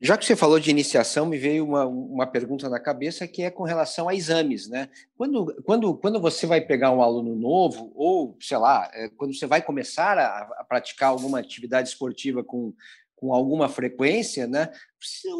Já 0.00 0.16
que 0.16 0.24
você 0.24 0.36
falou 0.36 0.60
de 0.60 0.70
iniciação, 0.70 1.26
me 1.26 1.36
veio 1.36 1.64
uma, 1.64 1.84
uma 1.84 2.26
pergunta 2.26 2.68
na 2.68 2.78
cabeça 2.78 3.26
que 3.26 3.42
é 3.42 3.50
com 3.50 3.64
relação 3.64 4.08
a 4.08 4.14
exames, 4.14 4.68
né? 4.68 4.88
Quando, 5.16 5.60
quando, 5.64 5.96
quando 5.96 6.20
você 6.20 6.46
vai 6.46 6.60
pegar 6.60 6.92
um 6.92 7.02
aluno 7.02 7.34
novo, 7.34 7.90
ou, 7.96 8.36
sei 8.40 8.58
lá, 8.58 8.88
é, 8.94 9.08
quando 9.08 9.34
você 9.34 9.44
vai 9.44 9.60
começar 9.60 10.16
a, 10.16 10.42
a 10.58 10.64
praticar 10.64 11.08
alguma 11.08 11.40
atividade 11.40 11.88
esportiva 11.88 12.44
com, 12.44 12.72
com 13.16 13.34
alguma 13.34 13.68
frequência, 13.68 14.46
né? 14.46 14.70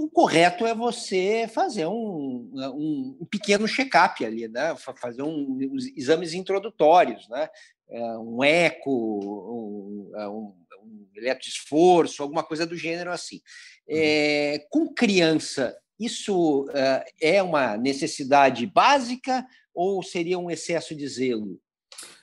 O 0.02 0.10
correto 0.10 0.66
é 0.66 0.74
você 0.74 1.48
fazer 1.48 1.86
um, 1.86 2.50
um, 2.52 3.18
um 3.20 3.26
pequeno 3.26 3.68
check-up 3.68 4.24
ali, 4.24 4.48
né? 4.48 4.74
Fazer 4.96 5.22
um, 5.22 5.58
exames 5.96 6.34
introdutórios, 6.34 7.28
né? 7.28 7.48
É, 7.88 8.02
um 8.18 8.42
eco, 8.42 8.90
um, 8.90 10.12
é, 10.16 10.28
um, 10.28 10.52
um 10.82 11.08
eletroesforço, 11.16 12.22
alguma 12.22 12.42
coisa 12.42 12.66
do 12.66 12.76
gênero 12.76 13.10
assim. 13.10 13.40
É, 13.88 14.66
com 14.70 14.92
criança, 14.92 15.76
isso 15.98 16.64
uh, 16.64 17.04
é 17.20 17.42
uma 17.42 17.76
necessidade 17.76 18.66
básica 18.66 19.46
ou 19.74 20.02
seria 20.02 20.38
um 20.38 20.50
excesso 20.50 20.94
de 20.94 21.06
zelo? 21.08 21.60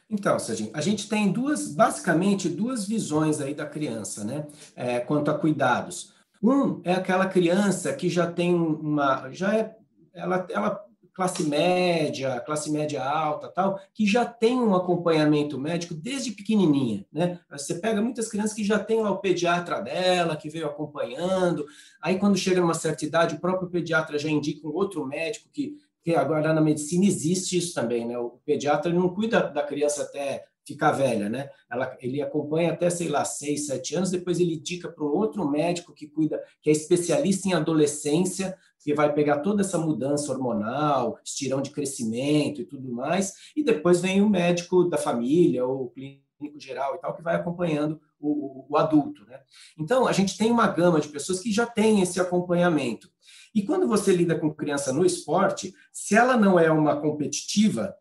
Então, 0.10 0.38
Serginho, 0.38 0.72
a 0.74 0.82
gente 0.82 1.10
tem 1.10 1.32
duas, 1.32 1.74
basicamente, 1.74 2.48
duas 2.48 2.88
visões 2.88 3.42
aí 3.42 3.54
da 3.54 3.66
criança, 3.66 4.24
né? 4.24 4.46
É, 4.76 5.00
quanto 5.00 5.32
a 5.32 5.38
cuidados. 5.38 6.14
Um 6.42 6.80
é 6.84 6.94
aquela 6.94 7.28
criança 7.28 7.92
que 7.94 8.08
já 8.08 8.32
tem 8.32 8.54
uma, 8.54 9.32
já 9.32 9.56
é, 9.56 9.76
ela, 10.14 10.46
ela 10.50 10.85
classe 11.16 11.44
média, 11.44 12.42
classe 12.42 12.70
média 12.70 13.02
alta, 13.02 13.48
tal, 13.48 13.80
que 13.94 14.06
já 14.06 14.26
tem 14.26 14.60
um 14.60 14.76
acompanhamento 14.76 15.58
médico 15.58 15.94
desde 15.94 16.32
pequenininha, 16.32 17.06
né? 17.12 17.40
Você 17.50 17.76
pega 17.76 18.02
muitas 18.02 18.28
crianças 18.28 18.54
que 18.54 18.66
já 18.66 18.78
tem 18.78 19.02
lá 19.02 19.10
o 19.12 19.20
pediatra 19.20 19.80
dela, 19.80 20.36
que 20.36 20.50
veio 20.50 20.68
acompanhando, 20.68 21.66
aí 22.02 22.20
quando 22.20 22.38
chega 22.38 22.60
numa 22.60 22.74
certa 22.74 23.06
idade, 23.06 23.36
o 23.36 23.40
próprio 23.40 23.70
pediatra 23.70 24.20
já 24.20 24.30
indica 24.30 24.68
um 24.68 24.74
outro 24.74 25.06
médico 25.06 25.48
que, 25.54 25.78
que 26.04 26.14
agora 26.14 26.54
na 26.54 26.60
medicina 26.60 27.06
existe 27.06 27.58
isso 27.58 27.74
também, 27.74 28.06
né? 28.06 28.18
O 28.18 28.32
pediatra 28.46 28.92
não 28.92 29.08
cuida 29.08 29.40
da 29.48 29.64
criança 29.64 30.04
até 30.04 30.44
ficar 30.66 30.92
velha, 30.92 31.30
né? 31.30 31.50
Ela, 31.72 31.96
ele 32.02 32.22
acompanha 32.22 32.74
até, 32.74 32.90
sei 32.90 33.08
lá, 33.08 33.24
seis, 33.24 33.68
sete 33.68 33.96
anos, 33.96 34.12
depois 34.12 34.40
ele 34.40 34.56
indica 34.56 34.90
para 34.90 35.06
um 35.06 35.14
outro 35.16 35.50
médico 35.50 35.94
que 35.94 36.08
cuida, 36.08 36.44
que 36.62 36.70
é 36.70 36.74
especialista 36.74 37.48
em 37.48 37.54
adolescência, 37.54 38.58
que 38.86 38.94
vai 38.94 39.12
pegar 39.12 39.40
toda 39.40 39.64
essa 39.64 39.80
mudança 39.80 40.32
hormonal, 40.32 41.18
estirão 41.26 41.60
de 41.60 41.72
crescimento 41.72 42.62
e 42.62 42.66
tudo 42.66 42.92
mais, 42.92 43.34
e 43.56 43.64
depois 43.64 44.00
vem 44.00 44.22
o 44.22 44.30
médico 44.30 44.84
da 44.84 44.96
família 44.96 45.66
ou 45.66 45.86
o 45.86 45.90
clínico 45.90 46.22
geral 46.60 46.94
e 46.94 47.00
tal, 47.00 47.16
que 47.16 47.24
vai 47.24 47.36
acompanhando 47.36 48.00
o, 48.20 48.68
o, 48.70 48.78
adulto. 48.78 49.26
Né? 49.26 49.40
Então, 49.76 50.08
a 50.08 50.12
gente 50.12 50.38
tem 50.38 50.52
uma 50.52 50.68
gama 50.68 51.02
de 51.02 51.08
pessoas 51.08 51.40
que 51.40 51.52
já 51.52 51.66
têm 51.66 52.04
esse 52.04 52.22
acompanhamento. 52.22 53.10
E 53.56 53.64
quando 53.64 53.88
você 53.88 54.16
lida 54.16 54.38
com 54.38 54.54
criança 54.54 54.94
no 54.94 55.04
esporte, 55.04 55.74
se 55.92 56.16
ela 56.16 56.38
não 56.38 56.60
é 56.60 56.70
uma 56.70 57.02
competitiva, 57.02 57.96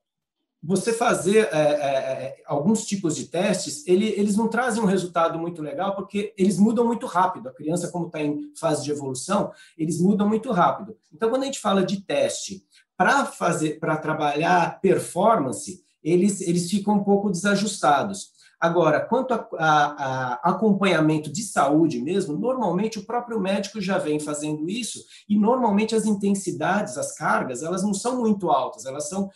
você 0.67 0.95
fazer 0.95 1.49
é, 1.53 1.59
é, 1.59 1.59
é, 1.59 2.43
alguns 2.47 2.87
tipos 2.87 3.15
de 3.15 3.27
testes, 3.27 3.87
ele, 3.87 4.09
eles 4.17 4.35
não 4.35 4.49
trazem 4.49 4.83
um 4.83 4.87
resultado 4.87 5.39
muito 5.39 5.61
legal, 5.61 5.95
porque 5.95 6.33
eles 6.39 6.59
mudam 6.59 6.87
muito 6.87 7.05
rápido. 7.07 7.49
A 7.51 7.55
criança, 7.55 7.91
como 7.91 8.07
está 8.07 8.23
em 8.23 8.51
fase 8.59 8.83
de 8.83 8.91
evolução, 8.91 9.53
eles 9.77 10.01
mudam 10.01 10.27
muito 10.27 10.51
rápido. 10.53 10.97
Então, 11.13 11.29
quando 11.29 11.43
a 11.43 11.47
gente 11.47 11.61
fala 11.61 11.85
de 11.85 12.01
teste 12.01 12.65
para 12.97 13.27
fazer, 13.27 13.79
para 13.79 13.99
trabalhar 13.99 14.81
performance, 14.81 15.85
eles, 16.03 16.41
eles 16.41 16.71
ficam 16.71 16.95
um 16.95 17.05
pouco 17.05 17.31
desajustados. 17.31 18.33
Agora, 18.59 19.01
quanto 19.01 19.35
a, 19.35 19.47
a, 19.59 19.67
a, 19.67 20.33
acompanhamento 20.51 21.31
de 21.31 21.43
saúde 21.43 22.01
mesmo, 22.01 22.39
normalmente 22.39 22.99
o 22.99 23.05
próprio 23.05 23.39
médico 23.39 23.79
já 23.79 23.99
vem 23.99 24.19
fazendo 24.19 24.71
isso 24.71 25.01
e 25.29 25.39
normalmente 25.39 25.95
as 25.95 26.07
intensidades, 26.07 26.97
as 26.97 27.15
cargas, 27.15 27.63
elas 27.63 27.83
não 27.83 27.93
são 27.93 28.23
muito 28.23 28.51
altas, 28.51 28.87
elas 28.87 29.07
são 29.07 29.29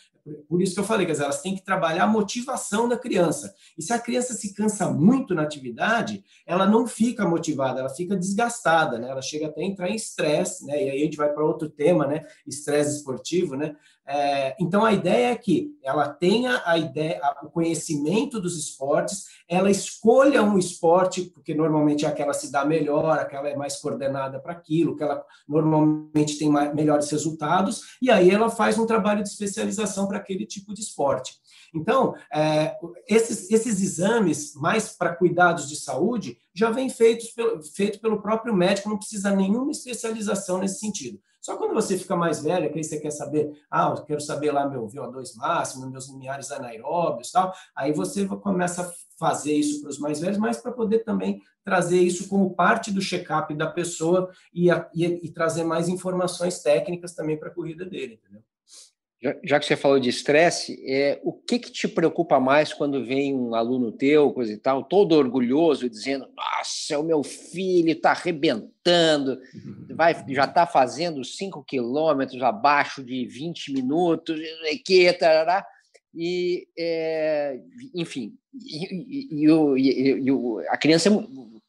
por 0.49 0.63
isso 0.63 0.75
que 0.75 0.81
eu 0.81 0.85
falei, 0.85 1.07
que 1.07 1.13
elas 1.13 1.43
têm 1.43 1.55
que 1.55 1.65
trabalhar 1.65 2.05
a 2.05 2.09
motivação 2.09 2.89
da 2.89 2.97
criança. 2.97 3.55
E 3.77 3.83
se 3.83 3.93
a 3.93 3.99
criança 3.99 4.35
se 4.35 4.55
cansa 4.55 4.91
muito 4.91 5.35
na 5.35 5.43
atividade, 5.43 6.25
ela 6.47 6.67
não 6.67 6.87
fica 6.87 7.27
motivada, 7.27 7.81
ela 7.81 7.89
fica 7.89 8.17
desgastada, 8.17 8.99
né? 8.99 9.09
Ela 9.09 9.23
chega 9.23 9.47
até 9.47 9.63
a 9.63 9.65
entrar 9.65 9.91
em 9.91 9.95
estresse, 9.95 10.67
né? 10.67 10.85
E 10.85 10.91
aí 10.91 11.01
a 11.01 11.05
gente 11.05 11.17
vai 11.17 11.33
para 11.33 11.45
outro 11.45 11.69
tema, 11.69 12.07
né? 12.07 12.27
Estresse 12.47 12.97
esportivo, 12.97 13.57
né? 13.57 13.75
É, 14.11 14.57
então 14.59 14.87
a 14.87 14.93
ideia 14.95 15.33
é 15.33 15.37
que 15.37 15.77
ela 15.85 16.09
tenha 16.09 16.63
a 16.65 16.79
ideia, 16.79 17.21
o 17.43 17.51
conhecimento 17.51 18.41
dos 18.41 18.57
esportes, 18.57 19.27
ela 19.47 19.71
escolha 19.71 20.43
um 20.43 20.57
esporte, 20.57 21.25
porque 21.25 21.55
normalmente 21.55 22.07
é 22.07 22.09
aquela 22.09 22.33
se 22.33 22.51
dá 22.51 22.65
melhor, 22.65 23.19
aquela 23.19 23.51
é 23.51 23.55
mais 23.55 23.77
coordenada 23.77 24.41
para 24.41 24.53
aquilo, 24.53 24.97
que 24.97 25.03
ela 25.03 25.23
normalmente 25.47 26.39
tem 26.39 26.49
mais, 26.49 26.75
melhores 26.75 27.11
resultados, 27.11 27.83
e 28.01 28.11
aí 28.11 28.31
ela 28.31 28.49
faz 28.49 28.79
um 28.79 28.87
trabalho 28.87 29.23
de 29.23 29.29
especialização 29.29 30.09
para 30.09 30.17
aquele 30.17 30.47
tipo 30.47 30.73
de 30.73 30.81
esporte. 30.81 31.35
Então, 31.75 32.15
é, 32.33 32.77
esses, 33.09 33.51
esses 33.51 33.81
exames, 33.81 34.55
mais 34.55 34.91
para 34.91 35.15
cuidados 35.15 35.69
de 35.69 35.77
saúde, 35.77 36.39
já 36.55 36.71
vêm 36.71 36.89
feitos 36.89 37.29
pelo, 37.31 37.63
feito 37.63 38.01
pelo 38.01 38.23
próprio 38.23 38.55
médico, 38.55 38.89
não 38.89 38.99
precisa 38.99 39.35
nenhuma 39.35 39.71
especialização 39.71 40.59
nesse 40.59 40.81
sentido. 40.81 41.21
Só 41.41 41.57
quando 41.57 41.73
você 41.73 41.97
fica 41.97 42.17
mais 42.17 42.43
velho, 42.43 42.71
que 42.71 42.79
aí 42.79 42.85
você 42.85 42.99
quer 42.99 43.11
saber, 43.11 43.51
ah, 43.71 43.95
eu 43.97 44.05
quero 44.05 44.21
saber 44.21 44.53
lá 44.53 44.69
meu 44.69 44.87
VO2 44.87 45.37
máximo, 45.37 45.89
meus 45.89 46.09
limiares 46.09 46.51
anaeróbios 46.51 47.31
tal, 47.31 47.55
aí 47.75 47.93
você 47.93 48.27
começa 48.27 48.83
a 48.83 48.93
fazer 49.19 49.55
isso 49.55 49.81
para 49.81 49.91
os 49.91 49.99
mais 49.99 50.21
velhos, 50.21 50.39
mas 50.39 50.59
para 50.59 50.73
poder 50.73 51.01
também 51.01 51.41
trazer 51.65 52.01
isso 52.01 52.29
como 52.29 52.55
parte 52.55 52.91
do 52.91 53.01
check-up 53.01 53.55
da 53.55 53.67
pessoa 53.67 54.31
e, 54.53 54.69
e, 54.95 55.05
e 55.05 55.31
trazer 55.31 55.65
mais 55.65 55.89
informações 55.89 56.61
técnicas 56.61 57.15
também 57.15 57.39
para 57.39 57.49
a 57.49 57.55
corrida 57.55 57.85
dele, 57.85 58.15
entendeu? 58.15 58.43
Já, 59.43 59.59
que 59.59 59.67
você 59.67 59.75
falou 59.75 59.99
de 59.99 60.09
estresse, 60.09 60.81
é, 60.87 61.19
o 61.25 61.33
que, 61.33 61.59
que 61.59 61.73
te 61.73 61.89
preocupa 61.89 62.39
mais 62.39 62.73
quando 62.73 63.05
vem 63.05 63.35
um 63.35 63.53
aluno 63.53 63.91
teu, 63.91 64.33
coisa 64.33 64.53
e 64.53 64.57
tal, 64.57 64.85
todo 64.85 65.17
orgulhoso, 65.17 65.91
dizendo: 65.91 66.29
Nossa, 66.37 67.01
o 67.01 67.03
meu 67.03 67.25
filho 67.25 67.91
está 67.91 68.13
arrebentando, 68.13 69.41
vai, 69.91 70.15
já 70.29 70.45
está 70.45 70.67
fazendo 70.69 71.25
5 71.25 71.65
quilômetros 71.65 72.41
abaixo 72.43 73.03
de 73.03 73.27
20 73.27 73.73
minutos, 73.73 74.39
que, 74.85 75.13
tarará, 75.13 75.67
e, 76.15 76.69
é, 76.79 77.59
enfim, 77.97 78.35
e, 78.55 79.45
e, 79.45 80.29
e, 80.29 80.31
a 80.69 80.77
criança, 80.77 81.11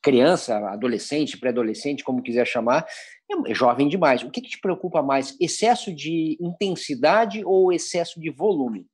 criança, 0.03 0.57
adolescente, 0.69 1.37
pré-adolescente, 1.37 2.03
como 2.03 2.21
quiser 2.21 2.45
chamar, 2.45 2.85
é 3.31 3.53
jovem 3.53 3.87
demais. 3.87 4.23
O 4.23 4.29
que, 4.29 4.41
que 4.41 4.49
te 4.49 4.59
preocupa 4.59 5.01
mais? 5.01 5.35
Excesso 5.39 5.93
de 5.93 6.37
intensidade 6.41 7.43
ou 7.45 7.71
excesso 7.71 8.19
de 8.19 8.29
volume? 8.29 8.87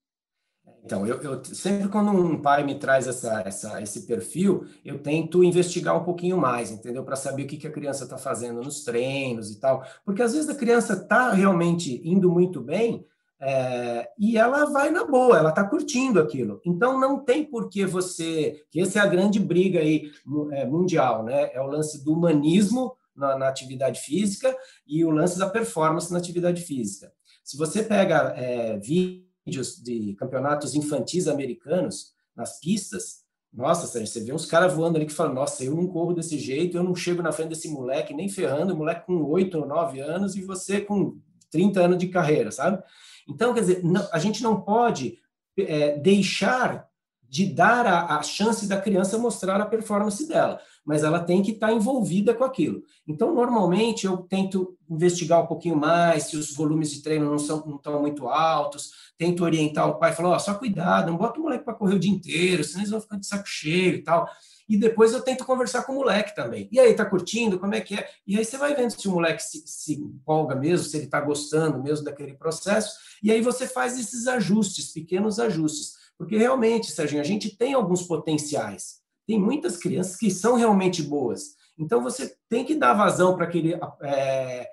Então, 0.84 1.06
eu, 1.08 1.19
eu, 1.21 1.43
sempre 1.43 1.89
quando 1.89 2.12
um 2.12 2.39
pai 2.39 2.63
me 2.63 2.76
traz 2.76 3.08
essa, 3.08 3.41
essa, 3.43 3.82
esse 3.82 4.06
perfil, 4.06 4.65
eu 4.84 5.00
tento 5.00 5.43
investigar 5.43 6.00
um 6.00 6.04
pouquinho 6.04 6.38
mais, 6.38 6.69
entendeu? 6.69 7.04
Para 7.04 7.15
saber 7.15 7.43
o 7.43 7.48
que, 7.48 7.58
que 7.58 7.65
a 7.65 7.71
criança 7.71 8.04
está 8.04 8.19
fazendo 8.19 8.62
nos 8.62 8.84
treinos 8.84 9.50
e 9.50 9.60
tal. 9.60 9.84
Porque 10.06 10.21
às 10.21 10.34
vezes 10.34 10.48
a 10.48 10.56
criança 10.56 10.93
está 10.93 11.32
realmente 11.32 12.02
indo 12.08 12.30
muito 12.30 12.62
bem 12.62 13.04
é, 13.41 14.08
e 14.17 14.38
ela 14.38 14.65
vai 14.65 14.91
na 14.91 15.04
boa, 15.04 15.38
ela 15.38 15.50
está 15.50 15.63
curtindo 15.63 16.19
aquilo. 16.19 16.62
Então 16.63 17.00
não 17.00 17.19
tem 17.19 17.43
por 17.43 17.67
que 17.67 17.84
você. 17.86 18.63
que 18.69 18.80
essa 18.80 19.00
é 19.00 19.02
a 19.02 19.08
grande 19.08 19.39
briga 19.39 19.80
aí 19.80 20.12
é, 20.52 20.65
mundial, 20.65 21.24
né? 21.24 21.50
É 21.52 21.62
o 21.62 21.67
lance 21.67 22.04
do 22.04 22.13
humanismo 22.13 22.95
na, 23.15 23.38
na, 23.38 23.47
atividade 23.47 23.99
física 23.99 24.56
e 24.86 25.04
o 25.06 25.12
lance 25.12 25.38
da 25.39 25.49
performance 25.49 26.12
na 26.12 26.19
atividade 26.19 26.62
física. 26.62 27.12
Se 27.43 27.58
você 27.58 27.84
pega 27.84 28.34
é, 28.36 28.78
vídeos 28.78 29.82
de 29.82 30.15
campeonatos 30.15 30.75
infantis 30.75 31.28
americanos 31.28 32.13
nas 32.36 32.60
pistas, 32.60 33.25
nossa, 33.56 33.88
você 33.88 34.19
vê 34.19 34.34
uns 34.34 34.45
caras 34.45 34.73
voando 34.73 34.97
ali 34.97 35.06
que 35.06 35.13
falam, 35.13 35.34
nossa, 35.34 35.63
eu 35.63 35.73
não 35.73 35.88
corro 35.88 36.13
desse 36.13 36.38
jeito, 36.38 36.75
eu 36.75 36.84
não 36.84 36.93
chego 36.93 37.21
na 37.21 37.32
frente 37.32 37.49
desse 37.49 37.69
moleque 37.69 38.13
nem 38.13 38.28
ferrando, 38.28 38.73
o 38.73 38.78
moleque 38.78 39.06
com 39.06 39.23
8 39.23 39.58
ou 39.58 39.65
9 39.65 40.01
anos 40.01 40.36
e 40.36 40.41
você 40.41 40.82
com 40.82 41.17
30 41.49 41.80
anos 41.80 41.97
de 41.97 42.10
carreira, 42.10 42.51
sabe? 42.51 42.84
Então, 43.28 43.54
quer 43.54 43.62
dizer, 43.62 43.84
não, 43.84 44.06
a 44.12 44.19
gente 44.19 44.43
não 44.43 44.60
pode 44.60 45.17
é, 45.58 45.97
deixar 45.97 46.89
de 47.23 47.45
dar 47.45 47.86
a, 47.88 48.17
a, 48.17 48.23
chance 48.23 48.67
da 48.67 48.80
criança 48.80 49.17
mostrar 49.17 49.60
a 49.62 49.65
performance 49.65 50.28
dela, 50.28 50.60
mas 50.86 51.04
ela 51.04 51.19
tem 51.19 51.41
que 51.41 51.52
estar 51.52 51.74
envolvida 51.74 52.34
com 52.34 52.43
aquilo. 52.43 52.84
Então, 53.08 53.34
normalmente, 53.34 54.06
eu 54.06 54.17
tento 54.17 54.78
investigar 54.89 55.43
um 55.43 55.48
pouquinho 55.48 55.76
mais, 55.76 56.26
se 56.26 56.38
os 56.38 56.54
volumes 56.54 56.91
de 56.91 57.02
treino 57.02 57.30
não, 57.30 57.39
são, 57.39 57.65
não 57.65 57.78
estão 57.78 58.00
muito 58.00 58.28
altos, 58.28 58.91
tento 59.17 59.43
orientar 59.43 59.89
o 59.89 59.95
pai, 59.95 60.13
falar, 60.13 60.36
oh, 60.36 60.39
só 60.39 60.54
cuidado, 60.54 61.10
não 61.10 61.17
bota 61.17 61.39
o 61.39 61.43
moleque 61.43 61.65
para 61.65 61.74
correr 61.74 61.95
o 61.95 62.00
dia 62.00 62.12
inteiro, 62.12 62.63
senão 62.63 62.82
eles 62.82 62.91
vão 62.91 63.02
ficar 63.02 63.17
de 63.17 63.26
saco 63.26 63.48
cheio 63.48 63.95
e 63.95 64.04
tal. 64.04 64.30
E 64.67 64.78
depois 64.78 65.13
eu 65.13 65.21
tento 65.21 65.45
conversar 65.45 65.84
com 65.84 65.93
o 65.93 65.95
moleque 65.95 66.36
também. 66.36 66.67
E 66.71 66.80
aí, 66.80 66.93
tá 66.93 67.06
curtindo? 67.06 67.60
Como 67.60 67.76
é 67.76 67.82
que 67.82 67.95
é? 67.95 68.10
E 68.26 68.38
aí 68.38 68.43
você 68.43 68.58
vai 68.58 68.76
vendo 68.76 68.91
se 68.91 69.08
o 69.08 69.12
moleque 69.12 69.41
se, 69.41 69.63
se 69.65 69.93
empolga 69.93 70.56
mesmo, 70.56 70.88
se 70.88 70.98
ele 70.98 71.06
está 71.06 71.21
gostando 71.21 71.82
mesmo 71.82 72.04
daquele 72.04 72.34
processo, 72.34 72.98
e 73.21 73.32
aí 73.32 73.41
você 73.41 73.67
faz 73.67 73.98
esses 73.98 74.28
ajustes, 74.28 74.91
pequenos 74.91 75.39
ajustes. 75.39 75.93
Porque 76.17 76.38
realmente, 76.38 76.91
Serginho, 76.91 77.21
a 77.21 77.26
gente 77.26 77.56
tem 77.56 77.74
alguns 77.74 78.04
potenciais. 78.04 79.05
Tem 79.28 79.40
muitas 79.40 79.78
crianças 79.78 80.16
que 80.16 80.30
são 80.30 80.56
realmente 80.56 81.02
boas. 81.02 81.56
Então 81.78 82.02
você 82.02 82.36
tem 82.50 82.64
que 82.64 82.76
dar 82.76 82.94
vazão 82.94 83.36
para 83.36 83.46
aquele. 83.46 83.78
É, 84.04 84.70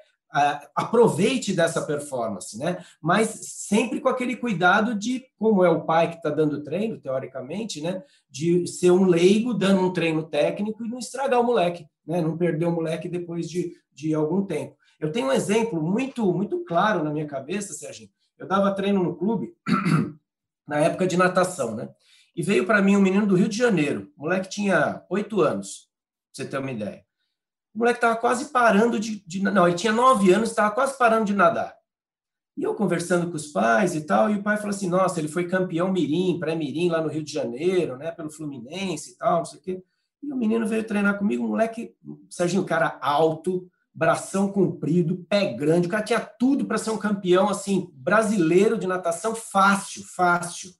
aproveite 0.74 1.52
dessa 1.52 1.82
performance, 1.82 2.58
né? 2.58 2.82
Mas 3.02 3.28
sempre 3.42 4.00
com 4.00 4.08
aquele 4.08 4.34
cuidado 4.34 4.94
de, 4.94 5.24
como 5.38 5.62
é 5.62 5.68
o 5.68 5.84
pai 5.84 6.08
que 6.08 6.16
está 6.16 6.30
dando 6.30 6.62
treino, 6.62 6.98
teoricamente, 6.98 7.82
né? 7.82 8.02
De 8.30 8.66
ser 8.66 8.90
um 8.90 9.04
leigo 9.04 9.52
dando 9.52 9.82
um 9.82 9.92
treino 9.92 10.22
técnico 10.22 10.84
e 10.84 10.88
não 10.88 10.98
estragar 10.98 11.40
o 11.40 11.44
moleque, 11.44 11.86
né? 12.06 12.22
Não 12.22 12.38
perder 12.38 12.64
o 12.64 12.72
moleque 12.72 13.08
depois 13.08 13.48
de, 13.48 13.76
de 13.92 14.14
algum 14.14 14.42
tempo. 14.44 14.74
Eu 14.98 15.12
tenho 15.12 15.26
um 15.26 15.32
exemplo 15.32 15.82
muito, 15.82 16.32
muito 16.32 16.64
claro 16.64 17.04
na 17.04 17.10
minha 17.10 17.26
cabeça, 17.26 17.74
Serginho. 17.74 18.10
Eu 18.38 18.46
dava 18.46 18.74
treino 18.74 19.02
no 19.02 19.14
clube 19.14 19.54
na 20.66 20.78
época 20.78 21.06
de 21.06 21.16
natação, 21.16 21.74
né? 21.74 21.90
E 22.34 22.42
veio 22.42 22.66
para 22.66 22.80
mim 22.80 22.96
um 22.96 23.00
menino 23.00 23.26
do 23.26 23.34
Rio 23.34 23.48
de 23.48 23.56
Janeiro. 23.56 24.10
O 24.16 24.22
moleque 24.22 24.48
tinha 24.48 25.04
oito 25.10 25.40
anos, 25.40 25.88
pra 26.34 26.44
você 26.44 26.50
ter 26.50 26.58
uma 26.58 26.70
ideia. 26.70 27.04
O 27.74 27.78
moleque 27.78 27.98
estava 27.98 28.16
quase 28.16 28.46
parando 28.46 28.98
de, 28.98 29.22
de, 29.26 29.42
Não, 29.42 29.66
ele 29.66 29.76
tinha 29.76 29.92
nove 29.92 30.32
anos, 30.32 30.50
estava 30.50 30.70
quase 30.74 30.96
parando 30.96 31.26
de 31.26 31.34
nadar. 31.34 31.74
E 32.56 32.62
eu 32.62 32.74
conversando 32.74 33.30
com 33.30 33.36
os 33.36 33.46
pais 33.46 33.94
e 33.94 34.02
tal, 34.02 34.30
e 34.30 34.36
o 34.36 34.42
pai 34.42 34.56
falou 34.56 34.70
assim: 34.70 34.88
nossa, 34.88 35.18
ele 35.18 35.28
foi 35.28 35.48
campeão 35.48 35.90
Mirim, 35.90 36.38
pré-Mirim, 36.38 36.90
lá 36.90 37.00
no 37.00 37.08
Rio 37.08 37.22
de 37.22 37.32
Janeiro, 37.32 37.96
né, 37.96 38.10
pelo 38.10 38.30
Fluminense 38.30 39.12
e 39.12 39.16
tal, 39.16 39.38
não 39.38 39.44
sei 39.44 39.58
o 39.58 39.62
quê. 39.62 39.82
E 40.22 40.32
o 40.32 40.36
menino 40.36 40.66
veio 40.66 40.84
treinar 40.84 41.18
comigo, 41.18 41.44
um 41.44 41.48
moleque, 41.48 41.94
Serginho, 42.28 42.64
cara 42.64 42.98
alto, 43.00 43.66
bração 43.92 44.52
comprido, 44.52 45.24
pé 45.28 45.52
grande, 45.52 45.86
o 45.86 45.90
cara 45.90 46.02
tinha 46.02 46.20
tudo 46.20 46.64
para 46.66 46.78
ser 46.78 46.90
um 46.90 46.98
campeão, 46.98 47.48
assim, 47.48 47.90
brasileiro 47.94 48.78
de 48.78 48.86
natação, 48.86 49.34
fácil, 49.34 50.04
fácil. 50.04 50.70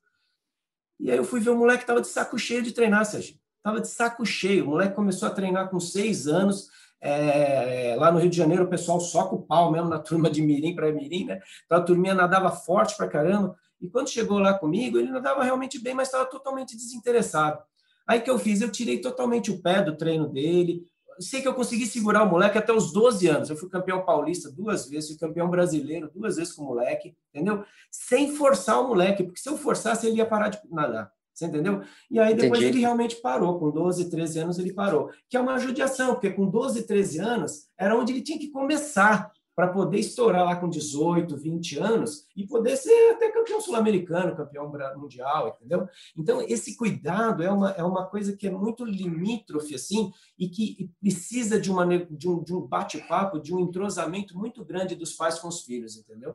E 1.03 1.11
aí 1.11 1.17
eu 1.17 1.25
fui 1.25 1.41
ver 1.41 1.51
o 1.51 1.57
moleque 1.57 1.83
estava 1.83 2.01
de 2.01 2.07
saco 2.07 2.39
cheio 2.39 2.63
de 2.63 2.71
treinar, 2.71 3.05
Serginho. 3.05 3.41
Tava 3.61 3.81
de 3.81 3.89
saco 3.89 4.25
cheio. 4.25 4.65
O 4.65 4.69
moleque 4.69 4.95
começou 4.95 5.27
a 5.27 5.33
treinar 5.33 5.69
com 5.69 5.81
seis 5.81 6.29
anos, 6.29 6.69
é, 7.01 7.97
lá 7.99 8.13
no 8.13 8.21
Rio 8.21 8.31
de 8.31 8.37
Janeiro, 8.37 8.63
o 8.63 8.69
pessoal 8.69 9.01
soca 9.01 9.35
o 9.35 9.43
pau 9.43 9.73
mesmo 9.73 9.89
na 9.89 9.99
turma 10.01 10.31
de 10.31 10.41
Mirim 10.41 10.77
para 10.77 10.93
Mirim, 10.93 11.25
né? 11.25 11.41
Então 11.67 11.79
a 11.79 11.83
turminha 11.83 12.15
nadava 12.15 12.53
forte 12.53 12.97
para 12.97 13.09
caramba. 13.09 13.57
E 13.81 13.89
quando 13.89 14.11
chegou 14.11 14.39
lá 14.39 14.55
comigo, 14.55 14.97
ele 14.97 15.11
nadava 15.11 15.43
realmente 15.43 15.83
bem, 15.83 15.93
mas 15.93 16.07
estava 16.07 16.25
totalmente 16.25 16.77
desinteressado. 16.77 17.61
Aí 18.07 18.21
que 18.21 18.31
eu 18.31 18.39
fiz? 18.39 18.61
Eu 18.61 18.71
tirei 18.71 19.01
totalmente 19.01 19.51
o 19.51 19.61
pé 19.61 19.83
do 19.83 19.97
treino 19.97 20.29
dele. 20.29 20.85
Sei 21.19 21.41
que 21.41 21.49
eu 21.49 21.55
consegui 21.55 21.87
segurar 21.87 22.23
o 22.23 22.31
moleque 22.31 22.59
até 22.59 22.73
os 22.73 22.93
12 22.93 23.27
anos. 23.29 23.51
Eu 23.51 23.57
fui 23.57 23.69
campeão 23.69 24.05
paulista 24.05 24.51
duas 24.51 24.89
vezes, 24.89 25.11
fui 25.11 25.19
campeão 25.19 25.49
brasileiro 25.49 26.11
duas 26.15 26.37
vezes 26.37 26.53
com 26.53 26.63
o 26.63 26.67
moleque, 26.67 27.15
entendeu? 27.35 27.65
Sem 27.91 28.35
forçar 28.35 28.81
o 28.81 28.89
moleque, 28.89 29.23
porque 29.23 29.41
se 29.41 29.49
eu 29.49 29.57
forçasse, 29.57 30.07
ele 30.07 30.17
ia 30.17 30.27
parar 30.27 30.49
de 30.49 30.59
nadar. 30.71 31.13
Você 31.35 31.47
entendeu? 31.47 31.83
E 32.11 32.21
aí 32.21 32.35
depois 32.35 32.61
Entendi. 32.61 32.77
ele 32.77 32.81
realmente 32.81 33.17
parou, 33.17 33.59
com 33.59 33.71
12, 33.71 34.11
13 34.11 34.39
anos 34.41 34.59
ele 34.59 34.73
parou. 34.73 35.11
Que 35.29 35.37
é 35.37 35.41
uma 35.41 35.59
judiação, 35.59 36.15
porque 36.15 36.31
com 36.31 36.47
12, 36.47 36.87
13 36.87 37.19
anos 37.21 37.69
era 37.79 37.97
onde 37.97 38.13
ele 38.13 38.23
tinha 38.23 38.39
que 38.39 38.51
começar 38.51 39.33
para 39.63 39.69
poder 39.69 40.01
estourar 40.01 40.45
lá 40.45 40.57
com 40.57 40.69
18, 40.69 41.37
20 41.37 41.79
anos 41.79 42.27
e 42.37 42.45
poder 42.45 42.77
ser 42.77 43.13
até 43.13 43.31
campeão 43.31 43.61
sul-americano, 43.61 44.35
campeão 44.35 44.73
mundial, 44.97 45.57
entendeu? 45.57 45.89
Então, 46.17 46.43
esse 46.43 46.77
cuidado 46.77 47.45
é 47.45 47.51
uma, 47.51 47.71
é 47.71 47.85
uma 47.85 48.05
coisa 48.07 48.37
que 48.37 48.49
é 48.49 48.51
muito 48.51 48.85
limítrofe, 48.85 49.77
assim, 49.77 50.11
e 50.37 50.49
que 50.49 50.91
precisa 51.01 51.61
de, 51.61 51.71
uma, 51.71 51.87
de 51.87 52.29
um, 52.29 52.43
de 52.43 52.53
um 52.53 52.61
bate-papo, 52.63 53.39
de 53.39 53.55
um 53.55 53.61
entrosamento 53.61 54.37
muito 54.37 54.65
grande 54.65 54.97
dos 54.97 55.13
pais 55.13 55.39
com 55.39 55.47
os 55.47 55.63
filhos, 55.63 55.97
entendeu? 55.97 56.35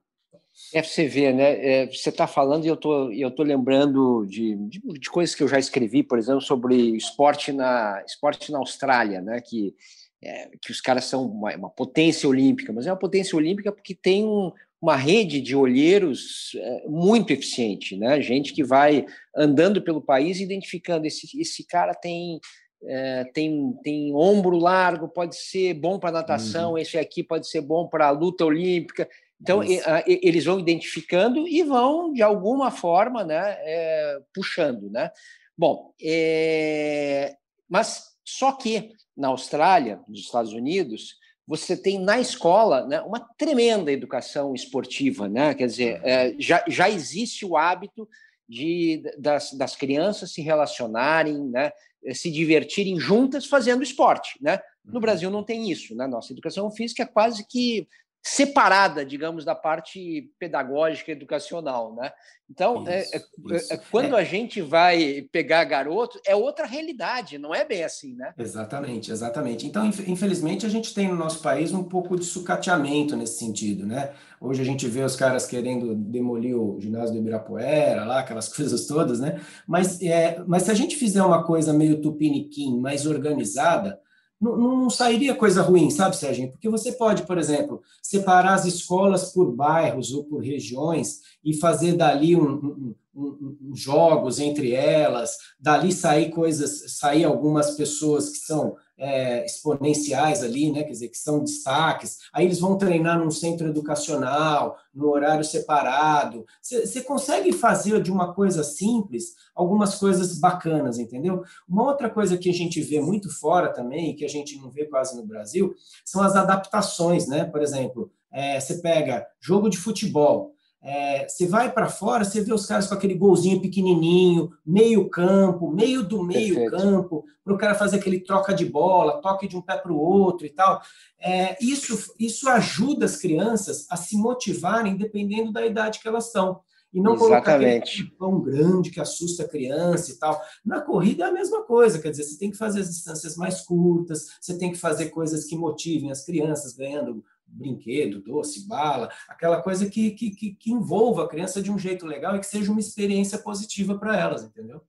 FCV, 0.73 1.33
né? 1.33 1.83
É, 1.83 1.87
você 1.87 2.09
está 2.09 2.25
falando 2.27 2.63
e 2.63 2.69
eu 2.69 2.77
tô, 2.77 3.11
eu 3.11 3.29
tô 3.29 3.43
lembrando 3.43 4.25
de, 4.25 4.55
de, 4.69 4.79
de, 4.79 5.09
coisas 5.09 5.35
que 5.35 5.43
eu 5.43 5.47
já 5.49 5.59
escrevi, 5.59 6.01
por 6.01 6.17
exemplo, 6.17 6.41
sobre 6.41 6.95
esporte 6.95 7.51
na, 7.51 8.01
esporte 8.07 8.53
na 8.53 8.59
Austrália, 8.59 9.21
né? 9.21 9.41
Que, 9.41 9.75
é, 10.23 10.49
que 10.61 10.71
os 10.71 10.81
caras 10.81 11.05
são 11.05 11.25
uma, 11.25 11.55
uma, 11.55 11.69
potência 11.69 12.27
olímpica, 12.27 12.73
mas 12.73 12.87
é 12.87 12.91
uma 12.91 12.97
potência 12.97 13.35
olímpica 13.37 13.71
porque 13.71 13.93
tem 13.93 14.25
um, 14.25 14.51
uma 14.81 14.95
rede 14.95 15.39
de 15.41 15.55
olheiros 15.55 16.51
é, 16.55 16.83
muito 16.87 17.31
eficiente, 17.31 17.95
né? 17.95 18.21
Gente 18.21 18.53
que 18.53 18.63
vai 18.63 19.05
andando 19.35 19.81
pelo 19.81 20.01
país 20.01 20.39
identificando 20.39 21.05
esse, 21.05 21.39
esse 21.39 21.63
cara 21.65 21.93
tem 21.93 22.39
é, 22.83 23.23
tem, 23.33 23.73
tem 23.83 24.13
ombro 24.13 24.55
largo, 24.57 25.07
pode 25.07 25.35
ser 25.35 25.73
bom 25.73 25.97
para 25.97 26.11
natação, 26.11 26.71
uhum. 26.71 26.77
esse 26.77 26.97
aqui 26.97 27.23
pode 27.23 27.49
ser 27.49 27.61
bom 27.61 27.87
para 27.87 28.07
a 28.07 28.11
luta 28.11 28.45
olímpica. 28.45 29.09
Então, 29.41 29.61
eles 30.05 30.45
vão 30.45 30.59
identificando 30.59 31.47
e 31.47 31.61
vão, 31.63 32.11
de 32.11 32.23
alguma 32.23 32.71
forma, 32.71 33.23
né, 33.23 33.55
é, 33.59 34.19
puxando. 34.33 34.89
Né? 34.89 35.11
Bom, 35.55 35.93
é, 36.01 37.35
mas 37.69 38.15
só 38.23 38.51
que 38.51 38.91
na 39.17 39.29
Austrália, 39.29 39.99
nos 40.07 40.19
Estados 40.19 40.53
Unidos, 40.53 41.15
você 41.47 41.75
tem 41.75 41.99
na 41.99 42.19
escola 42.19 42.85
né, 42.85 43.01
uma 43.01 43.19
tremenda 43.37 43.91
educação 43.91 44.53
esportiva. 44.53 45.27
Né? 45.27 45.53
Quer 45.55 45.67
dizer, 45.67 46.01
é, 46.03 46.35
já, 46.37 46.63
já 46.67 46.89
existe 46.89 47.45
o 47.45 47.57
hábito 47.57 48.07
de, 48.47 49.01
das, 49.17 49.53
das 49.53 49.75
crianças 49.75 50.33
se 50.33 50.41
relacionarem, 50.41 51.37
né, 51.49 51.71
se 52.13 52.29
divertirem 52.29 52.99
juntas 52.99 53.45
fazendo 53.45 53.81
esporte. 53.81 54.37
Né? 54.41 54.59
No 54.85 54.95
uhum. 54.95 54.99
Brasil 54.99 55.31
não 55.31 55.43
tem 55.43 55.71
isso. 55.71 55.95
Né? 55.95 56.05
Nossa 56.05 56.33
educação 56.33 56.69
física 56.69 57.03
é 57.03 57.07
quase 57.07 57.47
que 57.47 57.87
separada, 58.27 59.05
digamos, 59.05 59.45
da 59.45 59.55
parte 59.55 60.29
pedagógica 60.37 61.13
educacional, 61.13 61.95
né? 61.95 62.11
Então, 62.49 62.85
é, 62.85 63.01
isso, 63.01 63.15
é, 63.15 63.55
isso. 63.55 63.73
É, 63.73 63.77
quando 63.89 64.17
é. 64.17 64.19
a 64.19 64.23
gente 64.23 64.61
vai 64.61 65.25
pegar 65.31 65.63
garoto, 65.63 66.19
é 66.25 66.35
outra 66.35 66.65
realidade, 66.65 67.37
não 67.37 67.55
é 67.55 67.63
bem 67.63 67.85
assim, 67.85 68.15
né? 68.15 68.33
Exatamente, 68.37 69.11
exatamente. 69.11 69.65
Então, 69.65 69.85
infelizmente, 69.85 70.65
a 70.65 70.69
gente 70.69 70.93
tem 70.93 71.07
no 71.07 71.15
nosso 71.15 71.41
país 71.41 71.71
um 71.71 71.83
pouco 71.83 72.17
de 72.17 72.25
sucateamento 72.25 73.15
nesse 73.15 73.39
sentido, 73.39 73.85
né? 73.85 74.11
Hoje 74.41 74.61
a 74.61 74.65
gente 74.65 74.87
vê 74.87 75.03
os 75.03 75.15
caras 75.15 75.45
querendo 75.45 75.95
demolir 75.95 76.55
o 76.57 76.79
ginásio 76.81 77.13
do 77.13 77.19
Ibirapuera, 77.19 78.03
lá, 78.03 78.19
aquelas 78.19 78.49
coisas 78.53 78.85
todas, 78.87 79.21
né? 79.21 79.39
Mas, 79.65 80.01
é, 80.01 80.43
mas 80.45 80.63
se 80.63 80.71
a 80.71 80.75
gente 80.75 80.97
fizer 80.97 81.23
uma 81.23 81.43
coisa 81.43 81.71
meio 81.71 82.01
tupiniquim, 82.01 82.77
mais 82.77 83.05
organizada, 83.05 83.99
não, 84.39 84.55
não, 84.57 84.89
sairia 84.89 85.33
coisa 85.33 85.61
ruim, 85.61 85.89
sabe, 85.89 86.15
Serginho? 86.15 86.51
Porque 86.51 86.69
você 86.69 86.91
pode, 86.91 87.23
por 87.23 87.37
exemplo, 87.37 87.81
separar 88.01 88.53
as 88.53 88.65
escolas 88.65 89.31
por 89.31 89.51
bairros 89.51 90.13
ou 90.13 90.23
por 90.23 90.43
regiões 90.43 91.21
e 91.43 91.55
fazer 91.55 91.93
dali 91.93 92.35
um, 92.35 92.43
um, 92.43 92.95
um, 93.15 93.57
um, 93.61 93.75
jogos 93.75 94.39
entre 94.39 94.73
elas, 94.73 95.37
dali 95.59 95.91
sair 95.91 96.29
coisas, 96.29 96.97
sair 96.97 97.23
algumas 97.23 97.71
pessoas 97.71 98.29
que 98.29 98.37
são 98.37 98.75
é, 98.97 99.45
exponenciais 99.45 100.43
ali, 100.43 100.71
né? 100.71 100.83
Quer 100.83 100.91
dizer, 100.91 101.09
que 101.09 101.17
são 101.17 101.43
destaques. 101.43 102.17
Aí 102.33 102.45
eles 102.45 102.59
vão 102.59 102.77
treinar 102.77 103.19
num 103.19 103.29
centro 103.29 103.67
educacional, 103.67 104.77
no 104.93 105.09
horário 105.09 105.43
separado. 105.43 106.45
Você 106.61 107.01
consegue 107.01 107.53
fazer 107.53 108.01
de 108.01 108.11
uma 108.11 108.33
coisa 108.33 108.63
simples 108.63 109.35
algumas 109.53 109.95
coisas 109.95 110.39
bacanas, 110.39 110.99
entendeu? 110.99 111.43
Uma 111.67 111.83
outra 111.83 112.09
coisa 112.09 112.37
que 112.37 112.49
a 112.49 112.53
gente 112.53 112.81
vê 112.81 112.99
muito 112.99 113.29
fora 113.29 113.69
também, 113.69 114.15
que 114.15 114.25
a 114.25 114.29
gente 114.29 114.57
não 114.57 114.69
vê 114.69 114.85
quase 114.85 115.15
no 115.15 115.25
Brasil, 115.25 115.73
são 116.03 116.21
as 116.21 116.35
adaptações, 116.35 117.27
né? 117.27 117.45
Por 117.45 117.61
exemplo, 117.61 118.11
é, 118.31 118.59
você 118.59 118.75
pega 118.75 119.25
jogo 119.39 119.69
de 119.69 119.77
futebol. 119.77 120.56
É, 120.89 121.27
você 121.27 121.45
vai 121.45 121.69
para 121.69 121.89
fora, 121.89 122.23
você 122.23 122.39
vê 122.39 122.53
os 122.53 122.65
caras 122.65 122.87
com 122.87 122.93
aquele 122.93 123.13
golzinho 123.13 123.59
pequenininho, 123.59 124.53
meio 124.65 125.09
campo, 125.09 125.69
meio 125.69 126.01
do 126.01 126.23
meio 126.23 126.55
Perfeito. 126.55 126.77
campo, 126.77 127.25
para 127.43 127.53
o 127.53 127.57
cara 127.57 127.75
fazer 127.75 127.97
aquele 127.97 128.21
troca 128.21 128.53
de 128.53 128.63
bola, 128.63 129.21
toque 129.21 129.49
de 129.49 129.57
um 129.57 129.61
pé 129.61 129.75
para 129.75 129.91
o 129.91 129.99
outro 129.99 130.45
e 130.45 130.49
tal. 130.49 130.81
É, 131.19 131.57
isso, 131.61 132.13
isso 132.17 132.47
ajuda 132.47 133.03
as 133.03 133.17
crianças 133.17 133.85
a 133.89 133.97
se 133.97 134.15
motivarem 134.15 134.95
dependendo 134.95 135.51
da 135.51 135.65
idade 135.65 135.99
que 135.99 136.07
elas 136.07 136.27
estão. 136.27 136.61
E 136.93 137.01
não 137.01 137.15
Exatamente. 137.15 137.27
colocar 137.27 137.55
aquele 137.55 138.11
pão 138.17 138.39
grande 138.39 138.89
que 138.89 139.01
assusta 139.01 139.43
a 139.43 139.47
criança 139.47 140.09
e 140.09 140.15
tal. 140.15 140.41
Na 140.65 140.79
corrida 140.79 141.25
é 141.25 141.27
a 141.27 141.33
mesma 141.33 141.63
coisa, 141.63 141.99
quer 141.99 142.11
dizer, 142.11 142.23
você 142.23 142.39
tem 142.39 142.49
que 142.49 142.55
fazer 142.55 142.79
as 142.79 142.87
distâncias 142.87 143.35
mais 143.35 143.59
curtas, 143.59 144.37
você 144.39 144.57
tem 144.57 144.71
que 144.71 144.77
fazer 144.77 145.09
coisas 145.09 145.43
que 145.43 145.57
motivem 145.57 146.11
as 146.11 146.23
crianças, 146.23 146.73
ganhando 146.73 147.25
brinquedo, 147.47 148.21
doce, 148.21 148.67
bala, 148.67 149.09
aquela 149.27 149.61
coisa 149.61 149.89
que, 149.89 150.11
que, 150.11 150.31
que, 150.31 150.71
envolva 150.71 151.23
a 151.23 151.27
criança 151.27 151.61
de 151.61 151.71
um 151.71 151.79
jeito 151.79 152.05
legal 152.05 152.35
e 152.35 152.39
que 152.39 152.45
seja 152.45 152.71
uma 152.71 152.79
experiência 152.79 153.37
positiva 153.39 153.97
para 153.97 154.17
elas, 154.17 154.43
entendeu? 154.43 154.81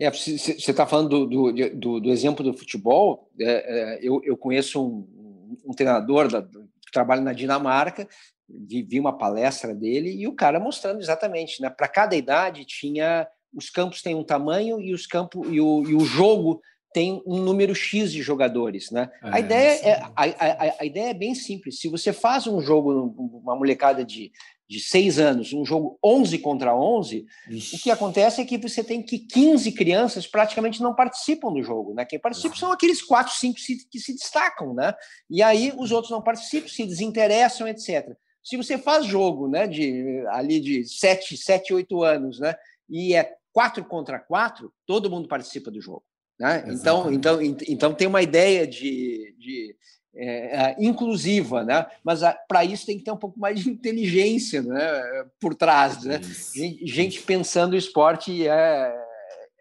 É, 0.00 0.10
você 0.10 0.52
está 0.56 0.86
falando 0.86 1.26
do, 1.26 1.26
do, 1.26 1.70
do, 1.74 2.00
do, 2.00 2.10
exemplo 2.10 2.44
do 2.44 2.56
futebol. 2.56 3.28
É, 3.38 3.96
é, 3.96 3.98
eu, 4.00 4.20
eu 4.22 4.36
conheço 4.36 4.80
um, 4.80 5.56
um 5.66 5.72
treinador 5.72 6.28
da, 6.28 6.40
que 6.40 6.92
trabalha 6.92 7.20
na 7.20 7.32
Dinamarca, 7.32 8.08
vi, 8.48 8.82
vi, 8.82 9.00
uma 9.00 9.18
palestra 9.18 9.74
dele 9.74 10.14
e 10.14 10.28
o 10.28 10.34
cara 10.34 10.60
mostrando 10.60 11.00
exatamente, 11.00 11.60
né? 11.60 11.68
Para 11.68 11.88
cada 11.88 12.14
idade 12.14 12.64
tinha 12.64 13.26
os 13.52 13.70
campos 13.70 14.02
têm 14.02 14.14
um 14.14 14.24
tamanho 14.24 14.80
e 14.80 14.92
os 14.92 15.06
campos 15.06 15.46
e 15.50 15.60
o, 15.60 15.82
e 15.88 15.94
o 15.94 16.00
jogo 16.00 16.60
tem 16.92 17.22
um 17.26 17.38
número 17.38 17.74
X 17.74 18.12
de 18.12 18.22
jogadores, 18.22 18.90
né? 18.90 19.10
É, 19.22 19.28
a, 19.30 19.40
ideia 19.40 19.70
é, 19.82 19.92
a, 20.02 20.12
a, 20.16 20.74
a, 20.80 20.84
ideia 20.84 21.10
é 21.10 21.14
bem 21.14 21.34
simples. 21.34 21.78
Se 21.80 21.88
você 21.88 22.12
faz 22.12 22.46
um 22.46 22.60
jogo, 22.60 23.14
uma 23.42 23.54
molecada 23.54 24.04
de, 24.04 24.32
de 24.68 24.80
seis 24.80 25.18
anos, 25.18 25.52
um 25.52 25.64
jogo 25.64 25.98
11 26.04 26.38
contra 26.38 26.74
11, 26.74 27.26
Ixi. 27.48 27.76
o 27.76 27.78
que 27.80 27.90
acontece 27.90 28.40
é 28.40 28.44
que 28.44 28.58
você 28.58 28.82
tem 28.82 29.02
que 29.02 29.18
15 29.18 29.72
crianças 29.72 30.26
praticamente 30.26 30.82
não 30.82 30.94
participam 30.94 31.52
do 31.52 31.62
jogo, 31.62 31.94
né? 31.94 32.04
Quem 32.04 32.18
participa 32.18 32.56
são 32.56 32.72
aqueles 32.72 33.02
4, 33.02 33.34
5 33.34 33.58
que 33.90 33.98
se 33.98 34.12
destacam, 34.14 34.74
né? 34.74 34.94
E 35.30 35.42
aí 35.42 35.72
os 35.76 35.92
outros 35.92 36.10
não 36.10 36.22
participam, 36.22 36.68
se 36.68 36.84
desinteressam, 36.84 37.68
etc. 37.68 38.16
Se 38.42 38.56
você 38.56 38.78
faz 38.78 39.04
jogo, 39.04 39.46
né, 39.46 39.66
de 39.66 40.24
ali 40.28 40.58
de 40.58 40.82
7, 40.82 41.36
7, 41.36 41.74
8 41.74 42.02
anos, 42.02 42.38
né, 42.38 42.54
e 42.88 43.14
é 43.14 43.34
4 43.52 43.84
contra 43.84 44.18
4, 44.18 44.72
todo 44.86 45.10
mundo 45.10 45.28
participa 45.28 45.70
do 45.70 45.82
jogo. 45.82 46.04
Né? 46.38 46.64
Então, 46.68 47.12
então, 47.12 47.38
então 47.42 47.94
tem 47.94 48.06
uma 48.06 48.22
ideia 48.22 48.66
de, 48.66 49.34
de 49.38 49.76
é, 50.14 50.70
é 50.70 50.76
inclusiva, 50.78 51.64
né? 51.64 51.86
mas 52.04 52.20
para 52.46 52.64
isso 52.64 52.86
tem 52.86 52.98
que 52.98 53.04
ter 53.04 53.10
um 53.10 53.16
pouco 53.16 53.38
mais 53.38 53.60
de 53.60 53.70
inteligência 53.70 54.62
né? 54.62 55.24
por 55.40 55.54
trás. 55.54 56.04
Né? 56.04 56.20
Gente, 56.54 56.86
gente, 56.86 57.22
pensando 57.22 57.72
o 57.72 57.76
esporte 57.76 58.46
é, 58.46 58.94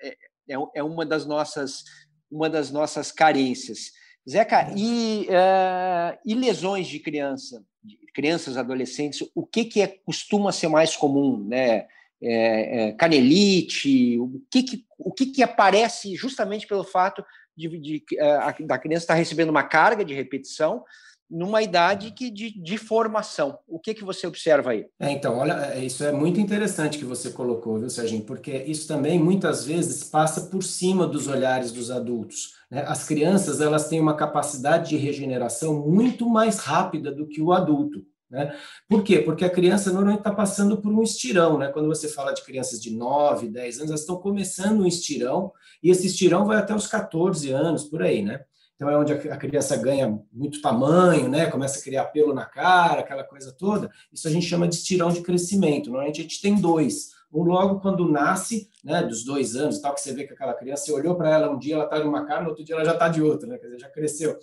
é, 0.01 0.09
é, 0.49 0.55
é 0.75 0.83
uma 0.83 1.05
das 1.05 1.25
nossas 1.25 1.83
uma 2.29 2.49
das 2.49 2.71
nossas 2.71 3.11
carências. 3.11 3.91
Zeca, 4.29 4.73
e, 4.75 5.27
uh, 5.29 6.17
e 6.25 6.35
lesões 6.35 6.87
de 6.87 6.99
criança, 6.99 7.63
de 7.81 7.97
crianças, 8.13 8.57
adolescentes, 8.57 9.25
o 9.33 9.45
que, 9.45 9.63
que 9.65 9.81
é, 9.81 9.87
costuma 9.87 10.51
ser 10.51 10.67
mais 10.67 10.95
comum, 10.95 11.37
né? 11.47 11.87
É, 12.21 12.87
é, 12.87 12.91
canelite, 12.93 14.17
o 14.19 14.41
que, 14.51 14.63
que, 14.63 14.85
o 14.97 15.11
que, 15.11 15.25
que 15.27 15.43
aparece 15.43 16.15
justamente 16.15 16.65
pelo 16.65 16.83
fato 16.83 17.23
de, 17.55 17.67
de, 17.69 17.79
de 17.79 18.19
é, 18.19 18.31
a, 18.37 18.55
da 18.61 18.77
criança 18.77 19.03
estar 19.03 19.13
recebendo 19.13 19.49
uma 19.49 19.63
carga 19.63 20.03
de 20.03 20.13
repetição 20.13 20.83
numa 21.29 21.61
idade 21.61 22.11
que 22.11 22.31
de, 22.31 22.51
de 22.61 22.77
formação. 22.77 23.59
O 23.67 23.79
que, 23.79 23.93
que 23.93 24.03
você 24.03 24.25
observa 24.25 24.71
aí? 24.71 24.85
É, 24.99 25.11
então, 25.11 25.37
olha, 25.37 25.73
é, 25.73 25.83
isso 25.83 26.03
é 26.03 26.11
muito 26.11 26.39
interessante 26.39 26.97
que 26.97 27.05
você 27.05 27.31
colocou, 27.31 27.77
viu, 27.79 27.89
Serginho? 27.89 28.23
Porque 28.23 28.63
isso 28.65 28.87
também 28.87 29.19
muitas 29.19 29.65
vezes 29.65 30.03
passa 30.03 30.41
por 30.41 30.63
cima 30.63 31.05
dos 31.05 31.27
olhares 31.27 31.71
dos 31.71 31.91
adultos. 31.91 32.53
Né? 32.71 32.83
As 32.87 33.03
crianças 33.03 33.59
elas 33.59 33.89
têm 33.89 33.99
uma 33.99 34.15
capacidade 34.15 34.89
de 34.89 34.97
regeneração 34.97 35.85
muito 35.85 36.29
mais 36.29 36.59
rápida 36.59 37.11
do 37.11 37.27
que 37.27 37.41
o 37.41 37.51
adulto. 37.51 38.05
Né? 38.29 38.53
Por 38.87 39.03
quê? 39.03 39.19
Porque 39.19 39.45
a 39.45 39.49
criança 39.49 39.91
normalmente 39.91 40.19
está 40.19 40.33
passando 40.33 40.81
por 40.81 40.91
um 40.91 41.01
estirão. 41.01 41.57
Né? 41.57 41.69
Quando 41.69 41.87
você 41.87 42.07
fala 42.07 42.33
de 42.33 42.43
crianças 42.43 42.81
de 42.81 42.91
9, 42.91 43.47
10 43.47 43.77
anos, 43.77 43.89
elas 43.89 44.01
estão 44.01 44.17
começando 44.17 44.81
um 44.81 44.87
estirão, 44.87 45.51
e 45.81 45.89
esse 45.89 46.07
estirão 46.07 46.45
vai 46.45 46.57
até 46.57 46.75
os 46.75 46.87
14 46.87 47.51
anos, 47.51 47.85
por 47.85 48.01
aí. 48.01 48.21
Né? 48.21 48.41
Então 48.75 48.89
é 48.89 48.97
onde 48.97 49.11
a 49.13 49.37
criança 49.37 49.75
ganha 49.75 50.19
muito 50.31 50.61
tamanho, 50.61 51.27
né? 51.27 51.47
começa 51.47 51.79
a 51.79 51.83
criar 51.83 52.05
pelo 52.05 52.33
na 52.33 52.45
cara, 52.45 52.99
aquela 52.99 53.23
coisa 53.23 53.51
toda. 53.51 53.89
Isso 54.13 54.27
a 54.27 54.31
gente 54.31 54.45
chama 54.45 54.67
de 54.67 54.75
estirão 54.75 55.09
de 55.09 55.21
crescimento. 55.21 55.89
Normalmente 55.89 56.19
a 56.19 56.23
gente 56.23 56.41
tem 56.41 56.55
dois. 56.55 57.16
Um 57.31 57.43
logo 57.43 57.79
quando 57.81 58.09
nasce, 58.09 58.69
né, 58.83 59.03
dos 59.03 59.23
dois 59.23 59.55
anos, 59.55 59.79
tal, 59.79 59.93
que 59.93 60.01
você 60.01 60.13
vê 60.13 60.25
que 60.25 60.33
aquela 60.33 60.53
criança, 60.53 60.85
você 60.85 60.91
olhou 60.93 61.15
para 61.15 61.29
ela 61.29 61.51
um 61.51 61.59
dia, 61.59 61.75
ela 61.75 61.83
está 61.83 61.99
de 61.99 62.07
uma 62.07 62.25
cara, 62.25 62.43
no 62.43 62.49
outro 62.49 62.63
dia 62.63 62.75
ela 62.75 62.85
já 62.85 62.93
está 62.93 63.09
de 63.09 63.21
outra, 63.21 63.47
né? 63.47 63.57
Quer 63.57 63.65
dizer, 63.65 63.79
já 63.79 63.89
cresceu 63.89 64.37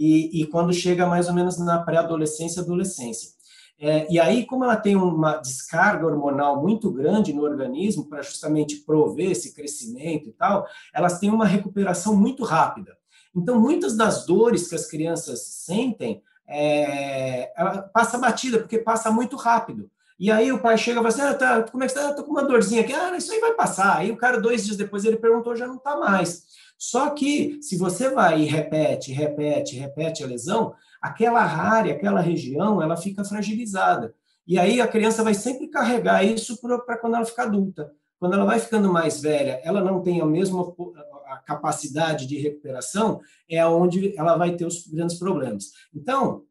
e, 0.00 0.40
e 0.40 0.46
quando 0.46 0.72
chega 0.72 1.06
mais 1.06 1.28
ou 1.28 1.34
menos 1.34 1.58
na 1.58 1.78
pré-adolescência, 1.82 2.62
adolescência. 2.62 3.32
É, 3.78 4.10
e 4.10 4.18
aí, 4.18 4.46
como 4.46 4.64
ela 4.64 4.76
tem 4.76 4.96
uma 4.96 5.36
descarga 5.36 6.06
hormonal 6.06 6.60
muito 6.62 6.90
grande 6.90 7.34
no 7.34 7.42
organismo 7.42 8.08
para 8.08 8.22
justamente 8.22 8.76
prover 8.76 9.30
esse 9.30 9.54
crescimento 9.54 10.30
e 10.30 10.32
tal, 10.32 10.66
elas 10.94 11.18
têm 11.18 11.30
uma 11.30 11.46
recuperação 11.46 12.16
muito 12.16 12.44
rápida. 12.44 12.96
Então, 13.36 13.60
muitas 13.60 13.94
das 13.94 14.24
dores 14.24 14.68
que 14.68 14.74
as 14.74 14.86
crianças 14.86 15.40
sentem, 15.42 16.22
é, 16.46 17.52
passa 17.92 18.18
batida, 18.18 18.58
porque 18.58 18.78
passa 18.78 19.10
muito 19.10 19.36
rápido. 19.36 19.90
E 20.20 20.30
aí 20.30 20.52
o 20.52 20.60
pai 20.60 20.76
chega 20.76 21.00
e 21.00 21.02
fala 21.02 21.08
assim, 21.08 21.22
ah, 21.22 21.34
tá, 21.34 21.62
como 21.62 21.82
é 21.82 21.86
que 21.86 21.94
está? 21.94 22.12
Tô 22.12 22.22
com 22.22 22.32
uma 22.32 22.44
dorzinha 22.44 22.82
aqui. 22.82 22.92
Ah, 22.92 23.16
isso 23.16 23.32
aí 23.32 23.40
vai 23.40 23.54
passar. 23.54 23.96
Aí 23.96 24.10
o 24.10 24.18
cara, 24.18 24.38
dois 24.38 24.66
dias 24.66 24.76
depois, 24.76 25.06
ele 25.06 25.16
perguntou, 25.16 25.56
já 25.56 25.66
não 25.66 25.76
está 25.76 25.96
mais. 25.96 26.44
Só 26.76 27.08
que, 27.08 27.58
se 27.62 27.78
você 27.78 28.10
vai 28.10 28.42
e 28.42 28.44
repete, 28.44 29.12
repete, 29.12 29.76
repete 29.76 30.22
a 30.22 30.26
lesão, 30.26 30.74
aquela 31.00 31.42
área, 31.42 31.94
aquela 31.94 32.20
região, 32.20 32.82
ela 32.82 32.98
fica 32.98 33.24
fragilizada. 33.24 34.14
E 34.46 34.58
aí 34.58 34.78
a 34.78 34.86
criança 34.86 35.24
vai 35.24 35.32
sempre 35.32 35.68
carregar 35.68 36.22
isso 36.22 36.60
para 36.60 36.98
quando 36.98 37.16
ela 37.16 37.24
ficar 37.24 37.44
adulta. 37.44 37.90
Quando 38.18 38.34
ela 38.34 38.44
vai 38.44 38.58
ficando 38.58 38.92
mais 38.92 39.22
velha, 39.22 39.58
ela 39.64 39.82
não 39.82 40.02
tem 40.02 40.20
a 40.20 40.26
mesma 40.26 40.62
a 41.28 41.38
capacidade 41.38 42.26
de 42.26 42.36
recuperação, 42.36 43.20
é 43.48 43.64
onde 43.64 44.14
ela 44.18 44.36
vai 44.36 44.54
ter 44.54 44.66
os 44.66 44.86
grandes 44.86 45.18
problemas. 45.18 45.70
Então, 45.94 46.42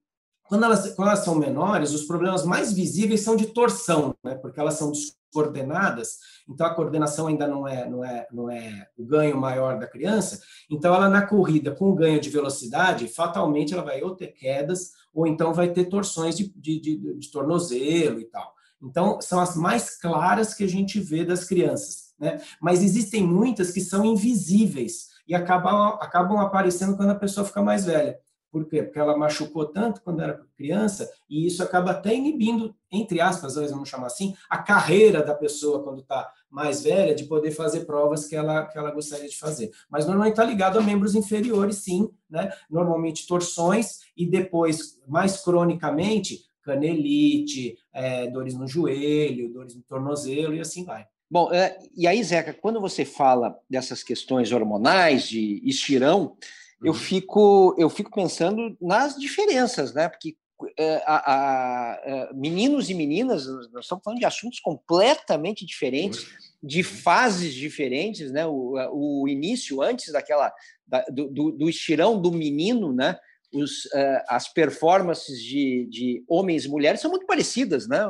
quando 0.50 0.66
elas, 0.66 0.94
quando 0.96 1.10
elas 1.10 1.24
são 1.24 1.36
menores, 1.36 1.94
os 1.94 2.06
problemas 2.06 2.44
mais 2.44 2.74
visíveis 2.74 3.22
são 3.22 3.36
de 3.36 3.46
torção, 3.46 4.16
né? 4.24 4.34
porque 4.34 4.60
elas 4.60 4.74
são 4.74 4.92
descoordenadas, 4.92 6.18
então 6.50 6.66
a 6.66 6.74
coordenação 6.74 7.28
ainda 7.28 7.48
não 7.48 7.68
é, 7.68 7.88
não, 7.88 8.04
é, 8.04 8.28
não 8.32 8.50
é 8.50 8.88
o 8.98 9.06
ganho 9.06 9.38
maior 9.38 9.78
da 9.78 9.86
criança, 9.86 10.42
então 10.70 10.94
ela 10.94 11.08
na 11.08 11.22
corrida, 11.22 11.76
com 11.76 11.94
ganho 11.94 12.20
de 12.20 12.32
velocidade, 12.32 13.08
fatalmente 13.08 13.76
ela 13.76 13.84
vai 13.84 14.02
ou 14.02 14.16
ter 14.16 14.30
quedas, 14.30 14.92
ou 15.14 15.28
então 15.28 15.54
vai 15.54 15.72
ter 15.72 15.86
torções 15.86 16.36
de, 16.36 16.52
de, 16.56 16.80
de, 16.80 17.20
de 17.20 17.32
tornozelo 17.32 18.20
e 18.20 18.26
tal. 18.26 18.52
Então, 18.82 19.20
são 19.22 19.40
as 19.40 19.56
mais 19.56 20.00
claras 20.00 20.54
que 20.54 20.64
a 20.64 20.68
gente 20.68 21.00
vê 21.00 21.26
das 21.26 21.44
crianças. 21.44 22.14
Né? 22.18 22.40
Mas 22.62 22.82
existem 22.82 23.22
muitas 23.22 23.72
que 23.72 23.82
são 23.82 24.06
invisíveis 24.06 25.10
e 25.28 25.36
acabam, 25.36 25.98
acabam 26.02 26.40
aparecendo 26.40 26.96
quando 26.96 27.12
a 27.12 27.16
pessoa 27.16 27.46
fica 27.46 27.62
mais 27.62 27.86
velha. 27.86 28.18
Por 28.52 28.66
quê? 28.68 28.82
Porque 28.82 29.00
ela 29.00 29.18
machucou 29.18 29.66
tanto 29.66 30.02
quando 30.02 30.22
era 30.22 30.42
criança, 30.58 31.10
e 31.30 31.46
isso 31.46 31.62
acaba 31.62 31.92
até 31.92 32.16
inibindo, 32.16 32.76
entre 32.92 33.22
aspas, 33.22 33.56
vamos 33.56 33.88
chamar 33.88 34.08
assim, 34.08 34.34
a 34.50 34.58
carreira 34.58 35.22
da 35.24 35.36
pessoa 35.36 35.84
quando 35.84 36.02
está 36.02 36.32
mais 36.50 36.82
velha, 36.82 37.14
de 37.14 37.26
poder 37.26 37.52
fazer 37.52 37.82
provas 37.82 38.26
que 38.26 38.36
ela, 38.36 38.66
que 38.66 38.78
ela 38.78 38.92
gostaria 38.92 39.30
de 39.30 39.38
fazer. 39.38 39.70
Mas 39.90 40.06
normalmente 40.06 40.34
está 40.34 40.44
ligado 40.44 40.80
a 40.80 40.82
membros 40.82 41.14
inferiores, 41.14 41.78
sim, 41.78 42.10
né? 42.30 42.52
Normalmente 42.70 43.28
torções, 43.28 44.00
e 44.18 44.26
depois, 44.26 45.00
mais 45.08 45.38
cronicamente, 45.44 46.40
canelite, 46.64 47.78
é, 47.94 48.28
dores 48.28 48.56
no 48.56 48.68
joelho, 48.68 49.54
dores 49.54 49.76
no 49.76 49.84
tornozelo, 49.84 50.56
e 50.56 50.60
assim 50.60 50.84
vai. 50.84 51.06
Bom, 51.32 51.54
é, 51.54 51.78
e 51.96 52.08
aí, 52.08 52.24
Zeca, 52.24 52.52
quando 52.52 52.82
você 52.82 53.06
fala 53.06 53.56
dessas 53.70 54.02
questões 54.02 54.52
hormonais, 54.52 55.30
de 55.30 55.62
estirão, 55.64 56.36
eu 56.84 56.94
uhum. 56.94 56.98
fico 56.98 57.76
eu 57.78 57.90
fico 57.90 58.12
pensando 58.12 58.76
nas 58.82 59.16
diferenças, 59.16 59.94
né? 59.94 60.08
Porque 60.08 60.36
é, 60.78 60.96
a, 61.06 61.16
a, 61.16 61.92
a, 61.94 62.02
é, 62.04 62.34
meninos 62.34 62.90
e 62.90 62.94
meninas, 62.94 63.46
nós 63.72 63.86
estamos 63.86 64.04
falando 64.04 64.20
de 64.20 64.26
assuntos 64.26 64.60
completamente 64.60 65.66
diferentes, 65.66 66.28
de 66.62 66.84
fases 66.84 67.54
diferentes, 67.54 68.32
né? 68.32 68.46
O, 68.46 68.74
o 68.92 69.28
início 69.28 69.82
antes 69.82 70.12
daquela 70.12 70.54
da, 70.86 71.06
do, 71.10 71.52
do, 71.52 71.70
estirão 71.70 72.22
do 72.22 72.32
menino, 72.32 72.92
né? 72.94 73.18
Os, 73.52 73.90
as 74.28 74.48
performances 74.54 75.42
de, 75.42 75.88
de 75.90 76.24
homens 76.28 76.66
e 76.66 76.70
mulheres 76.70 77.02
são 77.02 77.10
muito 77.10 77.26
parecidas, 77.26 77.88
né? 77.88 78.06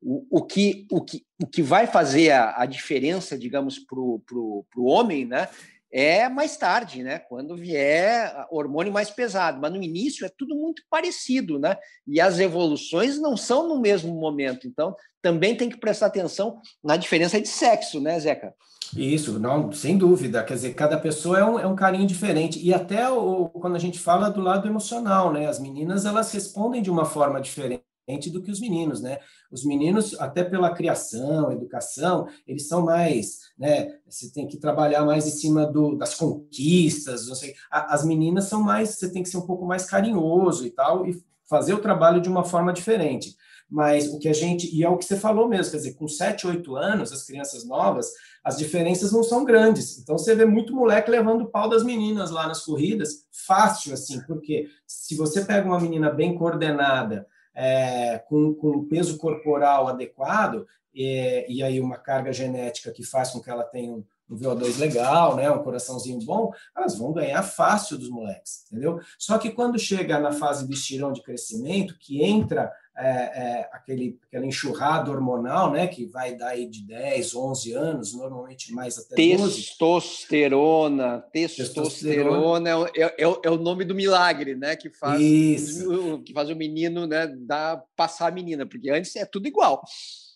O, 0.00 0.38
o, 0.38 0.42
que, 0.42 0.86
o, 0.90 1.02
que, 1.02 1.22
o 1.42 1.46
que 1.46 1.60
vai 1.60 1.86
fazer 1.86 2.30
a, 2.30 2.62
a 2.62 2.66
diferença, 2.66 3.36
digamos, 3.36 3.78
para 3.78 3.98
o 3.98 4.64
homem, 4.76 5.26
né? 5.26 5.48
É 5.92 6.28
mais 6.28 6.56
tarde, 6.56 7.02
né? 7.02 7.18
Quando 7.18 7.54
vier 7.54 8.46
hormônio 8.50 8.92
mais 8.92 9.10
pesado, 9.10 9.60
mas 9.60 9.70
no 9.70 9.82
início 9.82 10.24
é 10.24 10.30
tudo 10.36 10.54
muito 10.54 10.82
parecido, 10.88 11.58
né? 11.58 11.76
E 12.06 12.20
as 12.20 12.38
evoluções 12.38 13.20
não 13.20 13.36
são 13.36 13.68
no 13.68 13.80
mesmo 13.80 14.14
momento, 14.14 14.66
então 14.66 14.96
também 15.20 15.54
tem 15.54 15.68
que 15.68 15.78
prestar 15.78 16.06
atenção 16.06 16.58
na 16.82 16.96
diferença 16.96 17.40
de 17.40 17.46
sexo, 17.46 18.00
né, 18.00 18.18
Zeca? 18.18 18.54
Isso, 18.96 19.38
não, 19.38 19.70
sem 19.72 19.96
dúvida. 19.96 20.42
Quer 20.42 20.54
dizer, 20.54 20.74
cada 20.74 20.98
pessoa 20.98 21.38
é 21.38 21.44
um, 21.44 21.58
é 21.58 21.66
um 21.66 21.76
carinho 21.76 22.06
diferente. 22.06 22.58
E 22.58 22.74
até 22.74 23.08
o, 23.08 23.48
quando 23.48 23.76
a 23.76 23.78
gente 23.78 23.98
fala 23.98 24.28
do 24.28 24.40
lado 24.40 24.66
emocional, 24.68 25.32
né? 25.32 25.46
As 25.46 25.58
meninas 25.58 26.04
elas 26.04 26.32
respondem 26.32 26.82
de 26.82 26.90
uma 26.90 27.04
forma 27.04 27.40
diferente 27.40 27.84
do 28.30 28.42
que 28.42 28.50
os 28.50 28.60
meninos, 28.60 29.00
né? 29.00 29.18
Os 29.50 29.64
meninos, 29.64 30.18
até 30.18 30.42
pela 30.44 30.74
criação, 30.74 31.52
educação, 31.52 32.26
eles 32.46 32.66
são 32.66 32.84
mais, 32.84 33.38
né? 33.58 33.96
Você 34.08 34.32
tem 34.32 34.46
que 34.46 34.58
trabalhar 34.58 35.04
mais 35.04 35.26
em 35.26 35.30
cima 35.30 35.66
do, 35.66 35.96
das 35.96 36.14
conquistas, 36.14 37.26
não 37.28 37.34
sei. 37.34 37.54
As 37.70 38.04
meninas 38.04 38.44
são 38.44 38.62
mais, 38.62 38.90
você 38.90 39.10
tem 39.10 39.22
que 39.22 39.28
ser 39.28 39.38
um 39.38 39.46
pouco 39.46 39.64
mais 39.64 39.84
carinhoso 39.84 40.66
e 40.66 40.70
tal, 40.70 41.06
e 41.06 41.22
fazer 41.48 41.74
o 41.74 41.80
trabalho 41.80 42.20
de 42.20 42.28
uma 42.28 42.44
forma 42.44 42.72
diferente. 42.72 43.36
Mas 43.70 44.06
o 44.12 44.18
que 44.18 44.28
a 44.28 44.34
gente, 44.34 44.68
e 44.74 44.84
é 44.84 44.88
o 44.88 44.98
que 44.98 45.04
você 45.04 45.16
falou 45.16 45.48
mesmo, 45.48 45.70
quer 45.70 45.78
dizer, 45.78 45.94
com 45.94 46.06
7, 46.06 46.46
8 46.46 46.76
anos, 46.76 47.10
as 47.10 47.24
crianças 47.24 47.64
novas, 47.64 48.12
as 48.44 48.58
diferenças 48.58 49.12
não 49.12 49.22
são 49.22 49.46
grandes. 49.46 49.98
Então 49.98 50.18
você 50.18 50.34
vê 50.34 50.44
muito 50.44 50.74
moleque 50.74 51.10
levando 51.10 51.42
o 51.42 51.50
pau 51.50 51.70
das 51.70 51.82
meninas 51.82 52.30
lá 52.30 52.46
nas 52.46 52.64
corridas, 52.64 53.26
fácil 53.46 53.94
assim, 53.94 54.20
porque 54.26 54.68
se 54.86 55.16
você 55.16 55.42
pega 55.42 55.66
uma 55.66 55.80
menina 55.80 56.10
bem 56.10 56.34
coordenada, 56.34 57.26
é, 57.54 58.18
com, 58.28 58.54
com 58.54 58.84
peso 58.88 59.18
corporal 59.18 59.88
adequado, 59.88 60.66
e, 60.94 61.46
e, 61.48 61.62
aí 61.62 61.80
uma 61.80 61.96
carga 61.96 62.32
genética 62.32 62.92
que 62.92 63.02
faz 63.02 63.30
com 63.30 63.40
que 63.40 63.48
ela 63.48 63.64
tenha 63.64 63.90
um, 63.90 64.04
um 64.28 64.36
VO2 64.36 64.78
legal, 64.78 65.36
né, 65.36 65.50
um 65.50 65.62
coraçãozinho 65.62 66.20
bom, 66.24 66.52
elas 66.76 66.98
vão 66.98 67.12
ganhar 67.12 67.42
fácil 67.42 67.96
dos 67.96 68.10
moleques, 68.10 68.64
entendeu? 68.66 69.00
Só 69.18 69.38
que 69.38 69.50
quando 69.50 69.78
chega 69.78 70.18
na 70.18 70.32
fase 70.32 70.66
do 70.66 70.72
estirão 70.72 71.12
de 71.12 71.22
crescimento, 71.22 71.96
que 71.98 72.22
entra 72.22 72.70
é, 72.96 73.08
é, 73.08 73.68
aquele, 73.72 74.18
aquela 74.26 74.46
enxurrada 74.46 75.10
hormonal, 75.10 75.70
né, 75.70 75.86
que 75.86 76.04
vai 76.04 76.34
dar 76.34 76.48
aí 76.48 76.66
de 76.66 76.82
10, 76.82 77.34
11 77.34 77.72
anos, 77.72 78.14
normalmente 78.14 78.72
mais 78.72 78.98
até 78.98 79.14
testosterona, 79.14 81.24
12. 81.32 81.32
Testosterona, 81.32 81.32
testosterona 81.32 82.70
é, 82.94 83.02
é, 83.02 83.14
é, 83.44 83.50
o 83.50 83.56
nome 83.56 83.84
do 83.84 83.94
milagre, 83.94 84.54
né, 84.54 84.76
que 84.76 84.90
faz, 84.90 85.20
Isso. 85.20 86.22
que 86.24 86.32
faz 86.32 86.50
o 86.50 86.56
menino, 86.56 87.06
né, 87.06 87.26
dar, 87.26 87.82
passar 87.96 88.28
a 88.28 88.32
menina, 88.32 88.66
porque 88.66 88.90
antes 88.90 89.16
é 89.16 89.24
tudo 89.24 89.48
igual. 89.48 89.82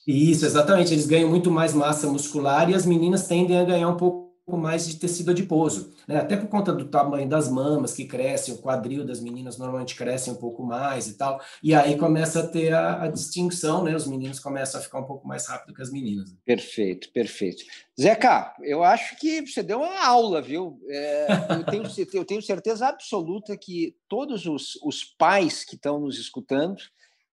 Isso, 0.07 0.47
exatamente. 0.47 0.93
Eles 0.93 1.07
ganham 1.07 1.29
muito 1.29 1.51
mais 1.51 1.75
massa 1.75 2.07
muscular 2.07 2.71
e 2.71 2.75
as 2.75 2.87
meninas 2.87 3.27
tendem 3.27 3.59
a 3.59 3.65
ganhar 3.65 3.89
um 3.89 3.97
pouco 3.97 4.26
mais 4.55 4.87
de 4.87 4.97
tecido 4.97 5.33
adiposo, 5.33 5.93
né? 6.07 6.19
Até 6.19 6.37
por 6.37 6.49
conta 6.49 6.73
do 6.73 6.85
tamanho 6.85 7.29
das 7.29 7.49
mamas 7.49 7.95
que 7.95 8.05
crescem, 8.05 8.55
o 8.55 8.59
quadril 8.59 9.05
das 9.05 9.21
meninas 9.21 9.59
normalmente 9.59 9.97
cresce 9.97 10.31
um 10.31 10.37
pouco 10.37 10.63
mais 10.63 11.09
e 11.09 11.15
tal. 11.15 11.41
E 11.61 11.75
aí 11.75 11.97
começa 11.99 12.41
a 12.41 12.47
ter 12.47 12.73
a, 12.73 13.03
a 13.03 13.09
distinção, 13.09 13.83
né? 13.83 13.97
Os 13.97 14.07
meninos 14.07 14.39
começam 14.39 14.81
a 14.81 14.85
ficar 14.85 15.01
um 15.01 15.05
pouco 15.05 15.27
mais 15.27 15.49
rápido 15.49 15.75
que 15.75 15.83
as 15.83 15.91
meninas. 15.91 16.33
Perfeito, 16.45 17.11
perfeito. 17.13 17.65
Zeca, 18.01 18.55
eu 18.63 18.85
acho 18.85 19.17
que 19.19 19.45
você 19.45 19.65
deu 19.65 19.79
uma 19.79 20.07
aula, 20.07 20.41
viu? 20.41 20.79
É, 20.89 21.27
eu, 21.51 21.65
tenho, 21.65 21.83
eu 22.15 22.25
tenho 22.25 22.43
certeza 22.43 22.87
absoluta 22.87 23.57
que 23.57 23.97
todos 24.09 24.47
os, 24.47 24.77
os 24.85 25.03
pais 25.03 25.65
que 25.65 25.75
estão 25.75 25.99
nos 25.99 26.19
escutando 26.21 26.77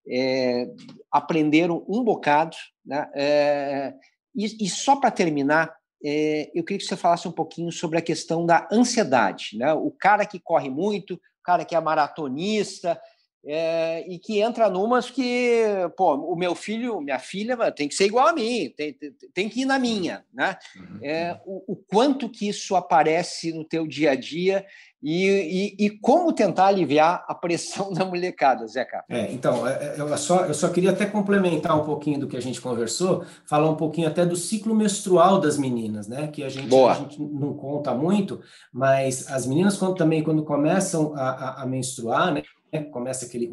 é, 0.08 0.68
aprenderam 1.12 1.86
um 1.88 2.04
bocado, 2.04 2.58
né? 2.84 3.08
É, 3.14 3.94
e, 4.36 4.66
e 4.66 4.70
só 4.70 4.96
para 4.96 5.12
terminar, 5.12 5.76
eu 6.04 6.64
queria 6.64 6.80
que 6.80 6.86
você 6.86 6.98
falasse 6.98 7.28
um 7.28 7.32
pouquinho 7.32 7.72
sobre 7.72 7.98
a 7.98 8.02
questão 8.02 8.46
da 8.46 8.68
ansiedade, 8.72 9.58
né? 9.58 9.74
O 9.74 9.90
cara 9.90 10.26
que 10.26 10.40
corre 10.40 10.70
muito, 10.70 11.16
o 11.16 11.20
cara 11.44 11.64
que 11.64 11.76
é 11.76 11.80
maratonista, 11.80 13.00
é, 13.46 14.06
e 14.08 14.18
que 14.18 14.40
entra 14.40 14.70
numas 14.70 15.10
que, 15.12 15.64
pô, 15.98 16.16
o 16.16 16.36
meu 16.36 16.56
filho, 16.56 17.02
minha 17.02 17.20
filha 17.20 17.72
tem 17.72 17.90
que 17.90 17.96
ser 17.96 18.06
igual 18.06 18.28
a 18.28 18.34
mim, 18.34 18.74
tem, 18.76 18.94
tem, 18.94 19.12
tem 19.34 19.50
que 19.50 19.62
ir 19.62 19.66
na 19.66 19.78
minha, 19.78 20.24
né? 20.34 20.58
É, 21.02 21.38
o, 21.46 21.74
o, 21.74 21.76
quanto 21.76 22.30
que 22.30 22.48
isso 22.48 22.74
aparece 22.76 23.52
no 23.52 23.66
teu 23.66 23.86
dia 23.86 24.12
a 24.12 24.16
dia 24.16 24.66
e, 25.04 25.76
e, 25.78 25.86
e 25.86 25.90
como 25.90 26.32
tentar 26.32 26.68
aliviar 26.68 27.26
a 27.28 27.36
pressão 27.36 27.92
da 27.94 28.06
molecada, 28.06 28.66
Zeca? 28.66 29.04
É, 29.10 29.30
então, 29.34 29.68
é, 29.68 29.72
é, 29.72 29.96
eu 29.98 30.18
só, 30.18 30.46
eu 30.46 30.54
só 30.54 30.70
queria 30.70 30.92
até 30.92 31.06
complementar 31.06 31.78
um 31.78 31.84
pouquinho 31.84 32.22
do 32.22 32.28
que 32.28 32.38
a 32.38 32.42
gente 32.42 32.62
conversou, 32.62 33.26
falar 33.46 33.70
um 33.70 33.76
pouquinho 33.76 34.08
até 34.08 34.26
do 34.26 34.38
ciclo 34.38 34.74
menstrual 34.74 35.42
das 35.42 35.58
meninas, 35.58 36.08
né? 36.08 36.28
Que 36.28 36.42
a 36.42 36.50
gente, 36.50 36.74
a 36.74 36.94
gente 36.94 37.22
não 37.22 37.54
conta 37.54 37.94
muito, 37.94 38.40
mas 38.72 39.30
as 39.30 39.46
meninas 39.46 39.78
quando, 39.78 39.96
também 39.96 40.24
quando 40.24 40.44
começam 40.44 41.14
a, 41.16 41.30
a, 41.30 41.64
a 41.64 41.66
menstruar, 41.66 42.34
né? 42.34 42.44
Começa 42.82 43.26
aquele, 43.26 43.52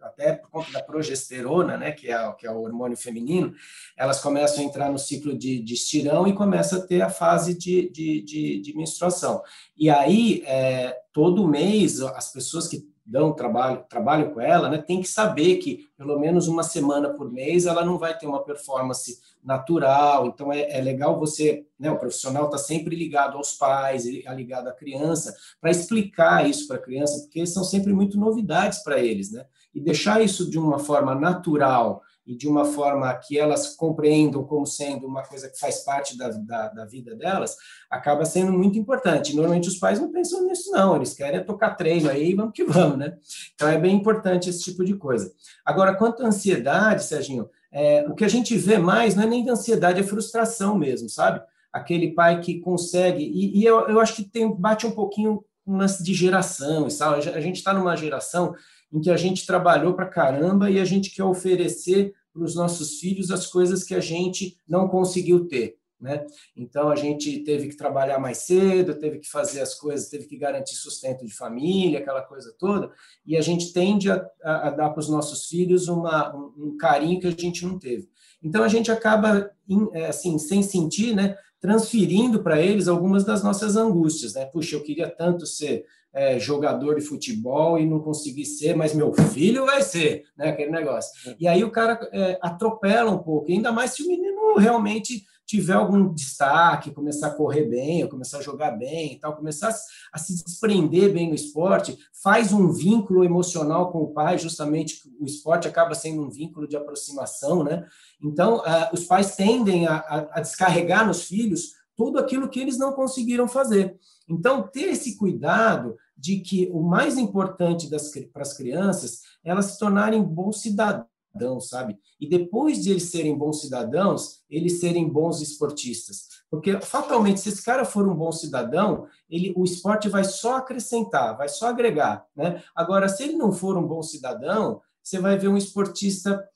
até 0.00 0.32
por 0.34 0.50
conta 0.50 0.72
da 0.72 0.82
progesterona, 0.82 1.76
né, 1.76 1.92
que 1.92 2.10
é, 2.10 2.32
que 2.32 2.46
é 2.46 2.50
o 2.50 2.60
hormônio 2.60 2.96
feminino, 2.96 3.54
elas 3.96 4.20
começam 4.20 4.62
a 4.62 4.66
entrar 4.66 4.90
no 4.90 4.98
ciclo 4.98 5.36
de, 5.36 5.60
de 5.60 5.74
estirão 5.74 6.26
e 6.26 6.34
começa 6.34 6.76
a 6.76 6.86
ter 6.86 7.02
a 7.02 7.10
fase 7.10 7.56
de, 7.56 7.90
de, 7.90 8.22
de, 8.22 8.60
de 8.60 8.76
menstruação. 8.76 9.42
E 9.76 9.90
aí, 9.90 10.42
é, 10.46 10.96
todo 11.12 11.48
mês, 11.48 12.00
as 12.00 12.32
pessoas 12.32 12.68
que 12.68 12.91
dão 13.04 13.32
trabalho, 13.32 13.84
trabalham 13.88 14.32
com 14.32 14.40
ela, 14.40 14.68
né, 14.68 14.78
tem 14.78 15.00
que 15.00 15.08
saber 15.08 15.56
que 15.56 15.88
pelo 15.96 16.18
menos 16.18 16.46
uma 16.46 16.62
semana 16.62 17.10
por 17.10 17.30
mês 17.30 17.66
ela 17.66 17.84
não 17.84 17.98
vai 17.98 18.16
ter 18.16 18.26
uma 18.26 18.44
performance 18.44 19.20
natural. 19.42 20.26
Então 20.26 20.52
é, 20.52 20.70
é 20.70 20.80
legal 20.80 21.18
você, 21.18 21.66
né, 21.78 21.90
o 21.90 21.98
profissional 21.98 22.46
está 22.46 22.58
sempre 22.58 22.94
ligado 22.94 23.36
aos 23.36 23.54
pais, 23.54 24.06
é 24.06 24.34
ligado 24.34 24.68
à 24.68 24.72
criança, 24.72 25.34
para 25.60 25.70
explicar 25.70 26.48
isso 26.48 26.66
para 26.68 26.76
a 26.76 26.82
criança, 26.82 27.20
porque 27.22 27.44
são 27.44 27.64
sempre 27.64 27.92
muito 27.92 28.18
novidades 28.18 28.82
para 28.82 29.00
eles, 29.00 29.32
né? 29.32 29.44
e 29.74 29.80
deixar 29.80 30.22
isso 30.22 30.50
de 30.50 30.58
uma 30.58 30.78
forma 30.78 31.14
natural 31.14 32.02
e 32.26 32.36
de 32.36 32.48
uma 32.48 32.64
forma 32.64 33.12
que 33.14 33.38
elas 33.38 33.74
compreendam 33.74 34.44
como 34.44 34.66
sendo 34.66 35.06
uma 35.06 35.22
coisa 35.22 35.48
que 35.48 35.58
faz 35.58 35.84
parte 35.84 36.16
da, 36.16 36.28
da, 36.28 36.68
da, 36.68 36.84
vida 36.84 37.16
delas, 37.16 37.56
acaba 37.90 38.24
sendo 38.24 38.52
muito 38.52 38.78
importante. 38.78 39.34
Normalmente 39.34 39.68
os 39.68 39.78
pais 39.78 39.98
não 39.98 40.12
pensam 40.12 40.46
nisso, 40.46 40.70
não, 40.70 40.96
eles 40.96 41.14
querem 41.14 41.44
tocar 41.44 41.74
treino 41.74 42.08
aí, 42.08 42.34
vamos 42.34 42.52
que 42.54 42.64
vamos, 42.64 42.98
né? 42.98 43.16
Então 43.54 43.68
é 43.68 43.78
bem 43.78 43.96
importante 43.96 44.48
esse 44.48 44.62
tipo 44.62 44.84
de 44.84 44.94
coisa. 44.94 45.32
Agora, 45.64 45.94
quanto 45.94 46.22
à 46.22 46.26
ansiedade, 46.26 47.04
Serginho, 47.04 47.48
é, 47.72 48.06
o 48.08 48.14
que 48.14 48.24
a 48.24 48.28
gente 48.28 48.56
vê 48.56 48.78
mais 48.78 49.14
não 49.14 49.24
é 49.24 49.26
nem 49.26 49.48
ansiedade, 49.48 50.00
é 50.00 50.04
frustração 50.04 50.78
mesmo, 50.78 51.08
sabe? 51.08 51.42
Aquele 51.72 52.12
pai 52.12 52.40
que 52.40 52.60
consegue, 52.60 53.24
e, 53.24 53.58
e 53.58 53.64
eu, 53.64 53.88
eu 53.88 53.98
acho 53.98 54.14
que 54.14 54.24
tem, 54.24 54.54
bate 54.54 54.86
um 54.86 54.92
pouquinho 54.92 55.44
um 55.66 55.76
lance 55.76 56.02
de 56.02 56.12
geração, 56.12 56.90
sabe? 56.90 57.28
A 57.30 57.40
gente 57.40 57.56
está 57.56 57.72
numa 57.72 57.96
geração 57.96 58.54
em 58.92 59.00
que 59.00 59.10
a 59.10 59.16
gente 59.16 59.46
trabalhou 59.46 59.94
para 59.94 60.06
caramba 60.06 60.70
e 60.70 60.78
a 60.78 60.84
gente 60.84 61.10
quer 61.10 61.24
oferecer 61.24 62.12
para 62.32 62.42
os 62.42 62.54
nossos 62.54 62.98
filhos 62.98 63.30
as 63.30 63.46
coisas 63.46 63.84
que 63.84 63.94
a 63.94 64.00
gente 64.00 64.56
não 64.68 64.88
conseguiu 64.88 65.46
ter. 65.46 65.76
Né? 66.02 66.26
Então 66.56 66.88
a 66.88 66.96
gente 66.96 67.44
teve 67.44 67.68
que 67.68 67.76
trabalhar 67.76 68.18
mais 68.18 68.38
cedo, 68.38 68.98
teve 68.98 69.20
que 69.20 69.30
fazer 69.30 69.60
as 69.60 69.72
coisas, 69.72 70.08
teve 70.08 70.26
que 70.26 70.36
garantir 70.36 70.74
sustento 70.74 71.24
de 71.24 71.32
família, 71.32 72.00
aquela 72.00 72.22
coisa 72.22 72.52
toda, 72.58 72.90
e 73.24 73.36
a 73.36 73.40
gente 73.40 73.72
tende 73.72 74.10
a, 74.10 74.26
a, 74.42 74.68
a 74.68 74.70
dar 74.70 74.90
para 74.90 74.98
os 74.98 75.08
nossos 75.08 75.46
filhos 75.46 75.86
uma, 75.86 76.34
um, 76.34 76.52
um, 76.58 76.76
carinho 76.76 77.20
que 77.20 77.28
a 77.28 77.30
gente 77.30 77.64
não 77.64 77.78
teve. 77.78 78.08
Então 78.42 78.64
a 78.64 78.68
gente 78.68 78.90
acaba, 78.90 79.48
é, 79.92 80.06
assim, 80.06 80.38
sem 80.38 80.60
sentir, 80.60 81.14
né, 81.14 81.36
transferindo 81.60 82.42
para 82.42 82.60
eles 82.60 82.88
algumas 82.88 83.22
das 83.22 83.44
nossas 83.44 83.76
angústias. 83.76 84.34
Né? 84.34 84.44
Puxa, 84.46 84.74
eu 84.74 84.82
queria 84.82 85.08
tanto 85.08 85.46
ser 85.46 85.86
é, 86.14 86.38
jogador 86.38 86.96
de 86.96 87.00
futebol 87.00 87.78
e 87.78 87.86
não 87.86 88.00
consegui 88.00 88.44
ser, 88.44 88.76
mas 88.76 88.94
meu 88.94 89.12
filho 89.12 89.66
vai 89.66 89.82
ser, 89.82 90.24
né? 90.36 90.50
Aquele 90.50 90.70
negócio. 90.70 91.30
É. 91.30 91.36
E 91.40 91.48
aí 91.48 91.64
o 91.64 91.70
cara 91.70 91.98
é, 92.12 92.38
atropela 92.42 93.10
um 93.10 93.18
pouco, 93.18 93.50
ainda 93.50 93.72
mais 93.72 93.92
se 93.92 94.02
o 94.02 94.08
menino 94.08 94.56
realmente 94.56 95.24
tiver 95.46 95.74
algum 95.74 96.12
destaque, 96.14 96.92
começar 96.92 97.26
a 97.26 97.34
correr 97.34 97.64
bem, 97.64 98.02
ou 98.02 98.08
começar 98.08 98.38
a 98.38 98.42
jogar 98.42 98.70
bem 98.70 99.12
e 99.12 99.18
tal, 99.18 99.36
começar 99.36 99.74
a 100.12 100.18
se 100.18 100.42
desprender 100.42 101.12
bem 101.12 101.28
no 101.28 101.34
esporte, 101.34 101.98
faz 102.22 102.52
um 102.52 102.72
vínculo 102.72 103.24
emocional 103.24 103.90
com 103.90 103.98
o 103.98 104.12
pai, 104.12 104.38
justamente 104.38 105.02
o 105.20 105.26
esporte 105.26 105.68
acaba 105.68 105.94
sendo 105.94 106.22
um 106.22 106.30
vínculo 106.30 106.66
de 106.66 106.76
aproximação, 106.76 107.62
né? 107.64 107.84
Então, 108.22 108.58
uh, 108.58 108.94
os 108.94 109.04
pais 109.04 109.36
tendem 109.36 109.86
a, 109.86 109.96
a, 109.96 110.38
a 110.38 110.40
descarregar 110.40 111.06
nos 111.06 111.24
filhos 111.24 111.72
tudo 111.96 112.18
aquilo 112.18 112.48
que 112.48 112.60
eles 112.60 112.78
não 112.78 112.92
conseguiram 112.92 113.46
fazer. 113.46 113.98
Então, 114.28 114.62
ter 114.62 114.88
esse 114.88 115.16
cuidado 115.18 115.96
de 116.16 116.40
que 116.40 116.68
o 116.72 116.82
mais 116.82 117.18
importante 117.18 117.88
para 118.32 118.42
as 118.42 118.52
crianças 118.54 119.20
elas 119.44 119.66
se 119.66 119.78
tornarem 119.78 120.22
bons 120.22 120.60
cidadãos, 120.60 121.68
sabe? 121.68 121.98
E 122.20 122.28
depois 122.28 122.82
de 122.82 122.90
eles 122.90 123.04
serem 123.04 123.36
bons 123.36 123.60
cidadãos, 123.60 124.42
eles 124.48 124.80
serem 124.80 125.08
bons 125.08 125.40
esportistas. 125.40 126.26
Porque, 126.50 126.80
fatalmente, 126.80 127.40
se 127.40 127.48
esse 127.48 127.64
cara 127.64 127.84
for 127.84 128.06
um 128.06 128.14
bom 128.14 128.30
cidadão, 128.30 129.06
ele, 129.28 129.52
o 129.56 129.64
esporte 129.64 130.08
vai 130.08 130.24
só 130.24 130.56
acrescentar, 130.56 131.36
vai 131.36 131.48
só 131.48 131.68
agregar, 131.68 132.24
né? 132.36 132.62
Agora, 132.74 133.08
se 133.08 133.22
ele 133.22 133.34
não 133.34 133.52
for 133.52 133.76
um 133.76 133.86
bom 133.86 134.02
cidadão, 134.02 134.80
você 135.02 135.18
vai 135.18 135.38
ver 135.38 135.48
um 135.48 135.56
esportista 135.56 136.46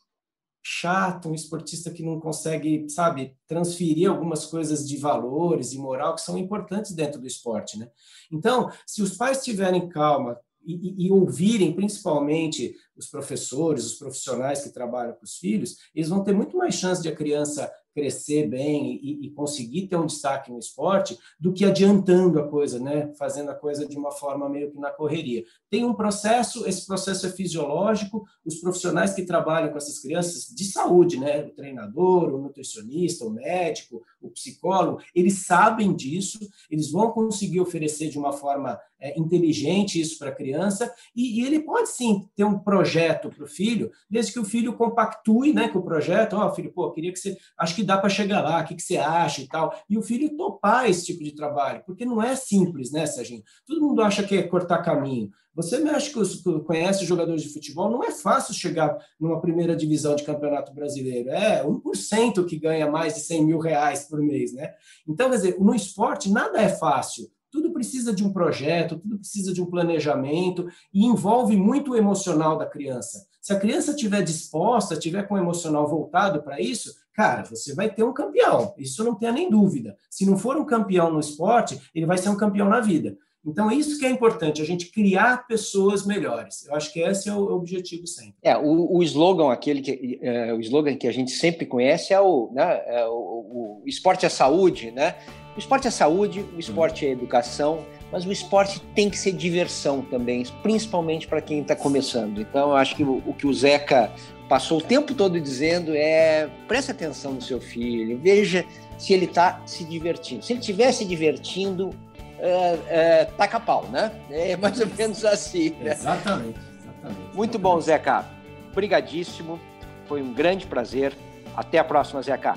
chato, 0.68 1.28
um 1.28 1.34
esportista 1.34 1.92
que 1.92 2.02
não 2.02 2.18
consegue, 2.18 2.90
sabe, 2.90 3.36
transferir 3.46 4.10
algumas 4.10 4.46
coisas 4.46 4.86
de 4.86 4.96
valores 4.96 5.72
e 5.72 5.78
moral 5.78 6.16
que 6.16 6.22
são 6.22 6.36
importantes 6.36 6.92
dentro 6.92 7.20
do 7.20 7.26
esporte, 7.26 7.78
né? 7.78 7.88
Então, 8.32 8.68
se 8.84 9.00
os 9.00 9.16
pais 9.16 9.44
tiverem 9.44 9.88
calma 9.88 10.36
e, 10.64 10.74
e, 10.74 11.06
e 11.06 11.12
ouvirem 11.12 11.72
principalmente 11.72 12.74
os 12.96 13.06
professores, 13.06 13.86
os 13.86 13.94
profissionais 13.94 14.64
que 14.64 14.72
trabalham 14.72 15.14
com 15.14 15.24
os 15.24 15.36
filhos, 15.36 15.76
eles 15.94 16.08
vão 16.08 16.24
ter 16.24 16.34
muito 16.34 16.56
mais 16.56 16.74
chance 16.74 17.00
de 17.00 17.08
a 17.08 17.14
criança 17.14 17.70
crescer 17.96 18.46
bem 18.46 19.00
e, 19.02 19.26
e, 19.26 19.30
conseguir 19.30 19.86
ter 19.86 19.96
um 19.96 20.04
destaque 20.04 20.52
no 20.52 20.58
esporte 20.58 21.18
do 21.40 21.50
que 21.50 21.64
adiantando 21.64 22.38
a 22.38 22.46
coisa, 22.46 22.78
né? 22.78 23.10
Fazendo 23.18 23.50
a 23.50 23.54
coisa 23.54 23.88
de 23.88 23.96
uma 23.96 24.12
forma 24.12 24.50
meio 24.50 24.70
que 24.70 24.78
na 24.78 24.90
correria. 24.90 25.46
Tem 25.70 25.82
um 25.82 25.94
processo, 25.94 26.68
esse 26.68 26.86
processo 26.86 27.26
é 27.26 27.30
fisiológico. 27.30 28.26
Os 28.44 28.56
profissionais 28.56 29.14
que 29.14 29.24
trabalham 29.24 29.70
com 29.70 29.78
essas 29.78 29.98
crianças 29.98 30.54
de 30.54 30.64
saúde, 30.66 31.18
né? 31.18 31.42
O 31.46 31.54
treinador, 31.54 32.34
o 32.34 32.38
nutricionista, 32.38 33.24
o 33.24 33.30
médico, 33.30 34.02
o 34.26 34.30
psicólogo, 34.30 35.00
eles 35.14 35.46
sabem 35.46 35.94
disso. 35.94 36.38
Eles 36.70 36.90
vão 36.90 37.10
conseguir 37.10 37.60
oferecer 37.60 38.08
de 38.08 38.18
uma 38.18 38.32
forma 38.32 38.78
é, 39.00 39.18
inteligente 39.18 40.00
isso 40.00 40.18
para 40.18 40.30
a 40.30 40.34
criança 40.34 40.92
e, 41.14 41.40
e, 41.40 41.46
ele 41.46 41.60
pode 41.60 41.90
sim 41.90 42.28
ter 42.34 42.44
um 42.44 42.58
projeto 42.58 43.28
para 43.28 43.44
o 43.44 43.48
filho, 43.48 43.90
desde 44.08 44.32
que 44.32 44.40
o 44.40 44.44
filho 44.44 44.72
compactue, 44.74 45.52
né, 45.52 45.68
com 45.68 45.80
o 45.80 45.84
projeto. 45.84 46.34
Ó, 46.34 46.46
oh, 46.46 46.54
filho, 46.54 46.72
pô, 46.72 46.90
queria 46.92 47.12
que 47.12 47.18
você, 47.18 47.36
acho 47.58 47.74
que 47.74 47.82
dá 47.82 47.98
para 47.98 48.08
chegar 48.08 48.40
lá, 48.42 48.62
o 48.62 48.64
que, 48.64 48.74
que 48.74 48.82
você 48.82 48.96
acha 48.96 49.42
e 49.42 49.48
tal. 49.48 49.74
E 49.88 49.98
o 49.98 50.02
filho 50.02 50.36
topar 50.36 50.88
esse 50.88 51.06
tipo 51.06 51.22
de 51.22 51.34
trabalho, 51.34 51.82
porque 51.84 52.04
não 52.04 52.22
é 52.22 52.34
simples, 52.34 52.90
né, 52.90 53.06
Serginho? 53.06 53.42
Todo 53.66 53.80
mundo 53.80 54.02
acha 54.02 54.22
que 54.22 54.36
é 54.36 54.42
cortar 54.42 54.78
caminho. 54.78 55.30
Você 55.56 55.78
mexe 55.78 56.12
que 56.12 56.60
conhece 56.64 57.06
jogadores 57.06 57.42
de 57.42 57.48
futebol, 57.48 57.90
não 57.90 58.04
é 58.04 58.10
fácil 58.10 58.52
chegar 58.52 58.94
numa 59.18 59.40
primeira 59.40 59.74
divisão 59.74 60.14
de 60.14 60.22
campeonato 60.22 60.74
brasileiro. 60.74 61.30
É 61.30 61.64
1% 61.64 62.44
que 62.44 62.58
ganha 62.58 62.90
mais 62.90 63.14
de 63.14 63.20
100 63.20 63.46
mil 63.46 63.58
reais 63.58 64.04
por 64.04 64.20
mês, 64.20 64.52
né? 64.52 64.74
Então, 65.08 65.30
quer 65.30 65.36
dizer, 65.36 65.58
no 65.58 65.74
esporte 65.74 66.30
nada 66.30 66.60
é 66.60 66.68
fácil. 66.68 67.30
Tudo 67.50 67.72
precisa 67.72 68.12
de 68.12 68.22
um 68.22 68.34
projeto, 68.34 68.98
tudo 68.98 69.18
precisa 69.18 69.50
de 69.50 69.62
um 69.62 69.66
planejamento 69.66 70.68
e 70.92 71.06
envolve 71.06 71.56
muito 71.56 71.92
o 71.92 71.96
emocional 71.96 72.58
da 72.58 72.66
criança. 72.66 73.26
Se 73.40 73.50
a 73.50 73.58
criança 73.58 73.92
estiver 73.92 74.22
disposta, 74.22 74.92
estiver 74.92 75.26
com 75.26 75.36
o 75.36 75.38
emocional 75.38 75.88
voltado 75.88 76.42
para 76.42 76.60
isso, 76.60 76.92
cara, 77.14 77.44
você 77.44 77.74
vai 77.74 77.88
ter 77.88 78.02
um 78.02 78.12
campeão. 78.12 78.74
Isso 78.76 79.02
não 79.02 79.14
tenha 79.14 79.32
nem 79.32 79.48
dúvida. 79.48 79.96
Se 80.10 80.26
não 80.26 80.36
for 80.36 80.58
um 80.58 80.66
campeão 80.66 81.10
no 81.10 81.20
esporte, 81.20 81.80
ele 81.94 82.04
vai 82.04 82.18
ser 82.18 82.28
um 82.28 82.36
campeão 82.36 82.68
na 82.68 82.80
vida. 82.80 83.16
Então, 83.46 83.70
isso 83.70 83.98
que 83.98 84.04
é 84.04 84.10
importante, 84.10 84.60
a 84.60 84.64
gente 84.64 84.86
criar 84.86 85.46
pessoas 85.46 86.04
melhores. 86.04 86.66
Eu 86.66 86.74
acho 86.74 86.92
que 86.92 87.00
esse 87.00 87.28
é 87.28 87.32
o 87.32 87.54
objetivo 87.54 88.06
sempre. 88.06 88.34
É, 88.42 88.56
o, 88.56 88.96
o 88.96 89.02
slogan, 89.04 89.52
aquele 89.52 89.80
que, 89.80 90.18
é, 90.20 90.52
o 90.52 90.60
slogan 90.60 90.96
que 90.96 91.06
a 91.06 91.12
gente 91.12 91.30
sempre 91.30 91.64
conhece 91.64 92.12
é 92.12 92.20
o, 92.20 92.50
né, 92.52 92.82
é 92.86 93.06
o, 93.06 93.82
o 93.82 93.82
esporte 93.86 94.26
é 94.26 94.28
saúde, 94.28 94.90
né? 94.90 95.14
O 95.56 95.58
esporte 95.58 95.86
é 95.86 95.90
saúde, 95.90 96.44
o 96.54 96.58
esporte 96.58 97.06
é 97.06 97.10
educação, 97.10 97.86
mas 98.12 98.26
o 98.26 98.32
esporte 98.32 98.80
tem 98.94 99.08
que 99.08 99.18
ser 99.18 99.32
diversão 99.32 100.02
também, 100.02 100.44
principalmente 100.62 101.26
para 101.26 101.40
quem 101.40 101.60
está 101.60 101.74
começando. 101.74 102.40
Então, 102.40 102.70
eu 102.70 102.76
acho 102.76 102.94
que 102.94 103.02
o, 103.02 103.22
o, 103.26 103.32
que 103.32 103.46
o 103.46 103.54
Zeca 103.54 104.12
passou 104.48 104.78
o 104.78 104.82
tempo 104.82 105.14
todo 105.14 105.40
dizendo 105.40 105.94
é 105.94 106.48
preste 106.68 106.90
atenção 106.90 107.32
no 107.32 107.42
seu 107.42 107.60
filho, 107.60 108.18
veja 108.22 108.64
se 108.98 109.12
ele 109.12 109.24
está 109.24 109.62
se 109.66 109.84
divertindo. 109.84 110.44
Se 110.44 110.52
ele 110.52 110.60
estiver 110.60 110.92
se 110.92 111.04
divertindo, 111.04 111.90
é, 112.38 112.78
é, 112.88 113.24
taca 113.36 113.58
pau, 113.58 113.86
né? 113.90 114.12
É 114.30 114.56
mais 114.56 114.80
ou 114.80 114.86
menos 114.86 115.24
assim. 115.24 115.70
Né? 115.70 115.92
Exatamente, 115.92 116.58
exatamente. 116.80 117.34
Muito 117.36 117.58
bom, 117.58 117.80
Zeca. 117.80 118.24
Obrigadíssimo. 118.72 119.58
Foi 120.06 120.22
um 120.22 120.32
grande 120.32 120.66
prazer. 120.66 121.16
Até 121.56 121.78
a 121.78 121.84
próxima, 121.84 122.22
Zeca. 122.22 122.56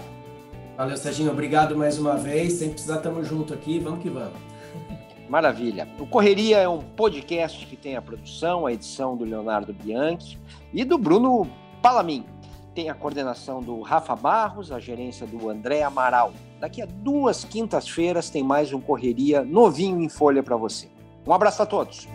Valeu, 0.78 0.98
Serginho. 0.98 1.32
Obrigado 1.32 1.76
mais 1.76 1.98
uma 1.98 2.16
vez. 2.16 2.54
Sem 2.54 2.70
precisar, 2.70 2.98
estamos 2.98 3.28
junto 3.28 3.54
aqui. 3.54 3.80
Vamos 3.80 4.02
que 4.02 4.10
vamos. 4.10 4.40
Maravilha. 5.30 5.88
O 6.00 6.08
Correria 6.08 6.58
é 6.58 6.68
um 6.68 6.80
podcast 6.80 7.66
que 7.66 7.76
tem 7.76 7.96
a 7.96 8.02
produção, 8.02 8.66
a 8.66 8.74
edição 8.74 9.16
do 9.16 9.24
Leonardo 9.24 9.72
Bianchi 9.72 10.40
e 10.74 10.84
do 10.84 10.98
Bruno 10.98 11.48
Palamin. 11.82 12.26
Tem 12.74 12.90
a 12.90 12.94
coordenação 12.94 13.62
do 13.62 13.82
Rafa 13.82 14.16
Barros, 14.16 14.72
a 14.72 14.80
gerência 14.80 15.28
do 15.28 15.50
André 15.50 15.84
Amaral. 15.84 16.34
Daqui 16.60 16.82
a 16.82 16.86
duas 16.86 17.46
quintas-feiras 17.46 18.30
tem 18.30 18.44
mais 18.44 18.74
um 18.74 18.82
Correria 18.82 19.44
novinho 19.44 20.02
em 20.02 20.10
folha 20.10 20.44
para 20.44 20.58
você. 20.58 20.90
Um 21.26 21.32
abraço 21.32 21.64
a 21.64 21.66
todos. 21.66 22.08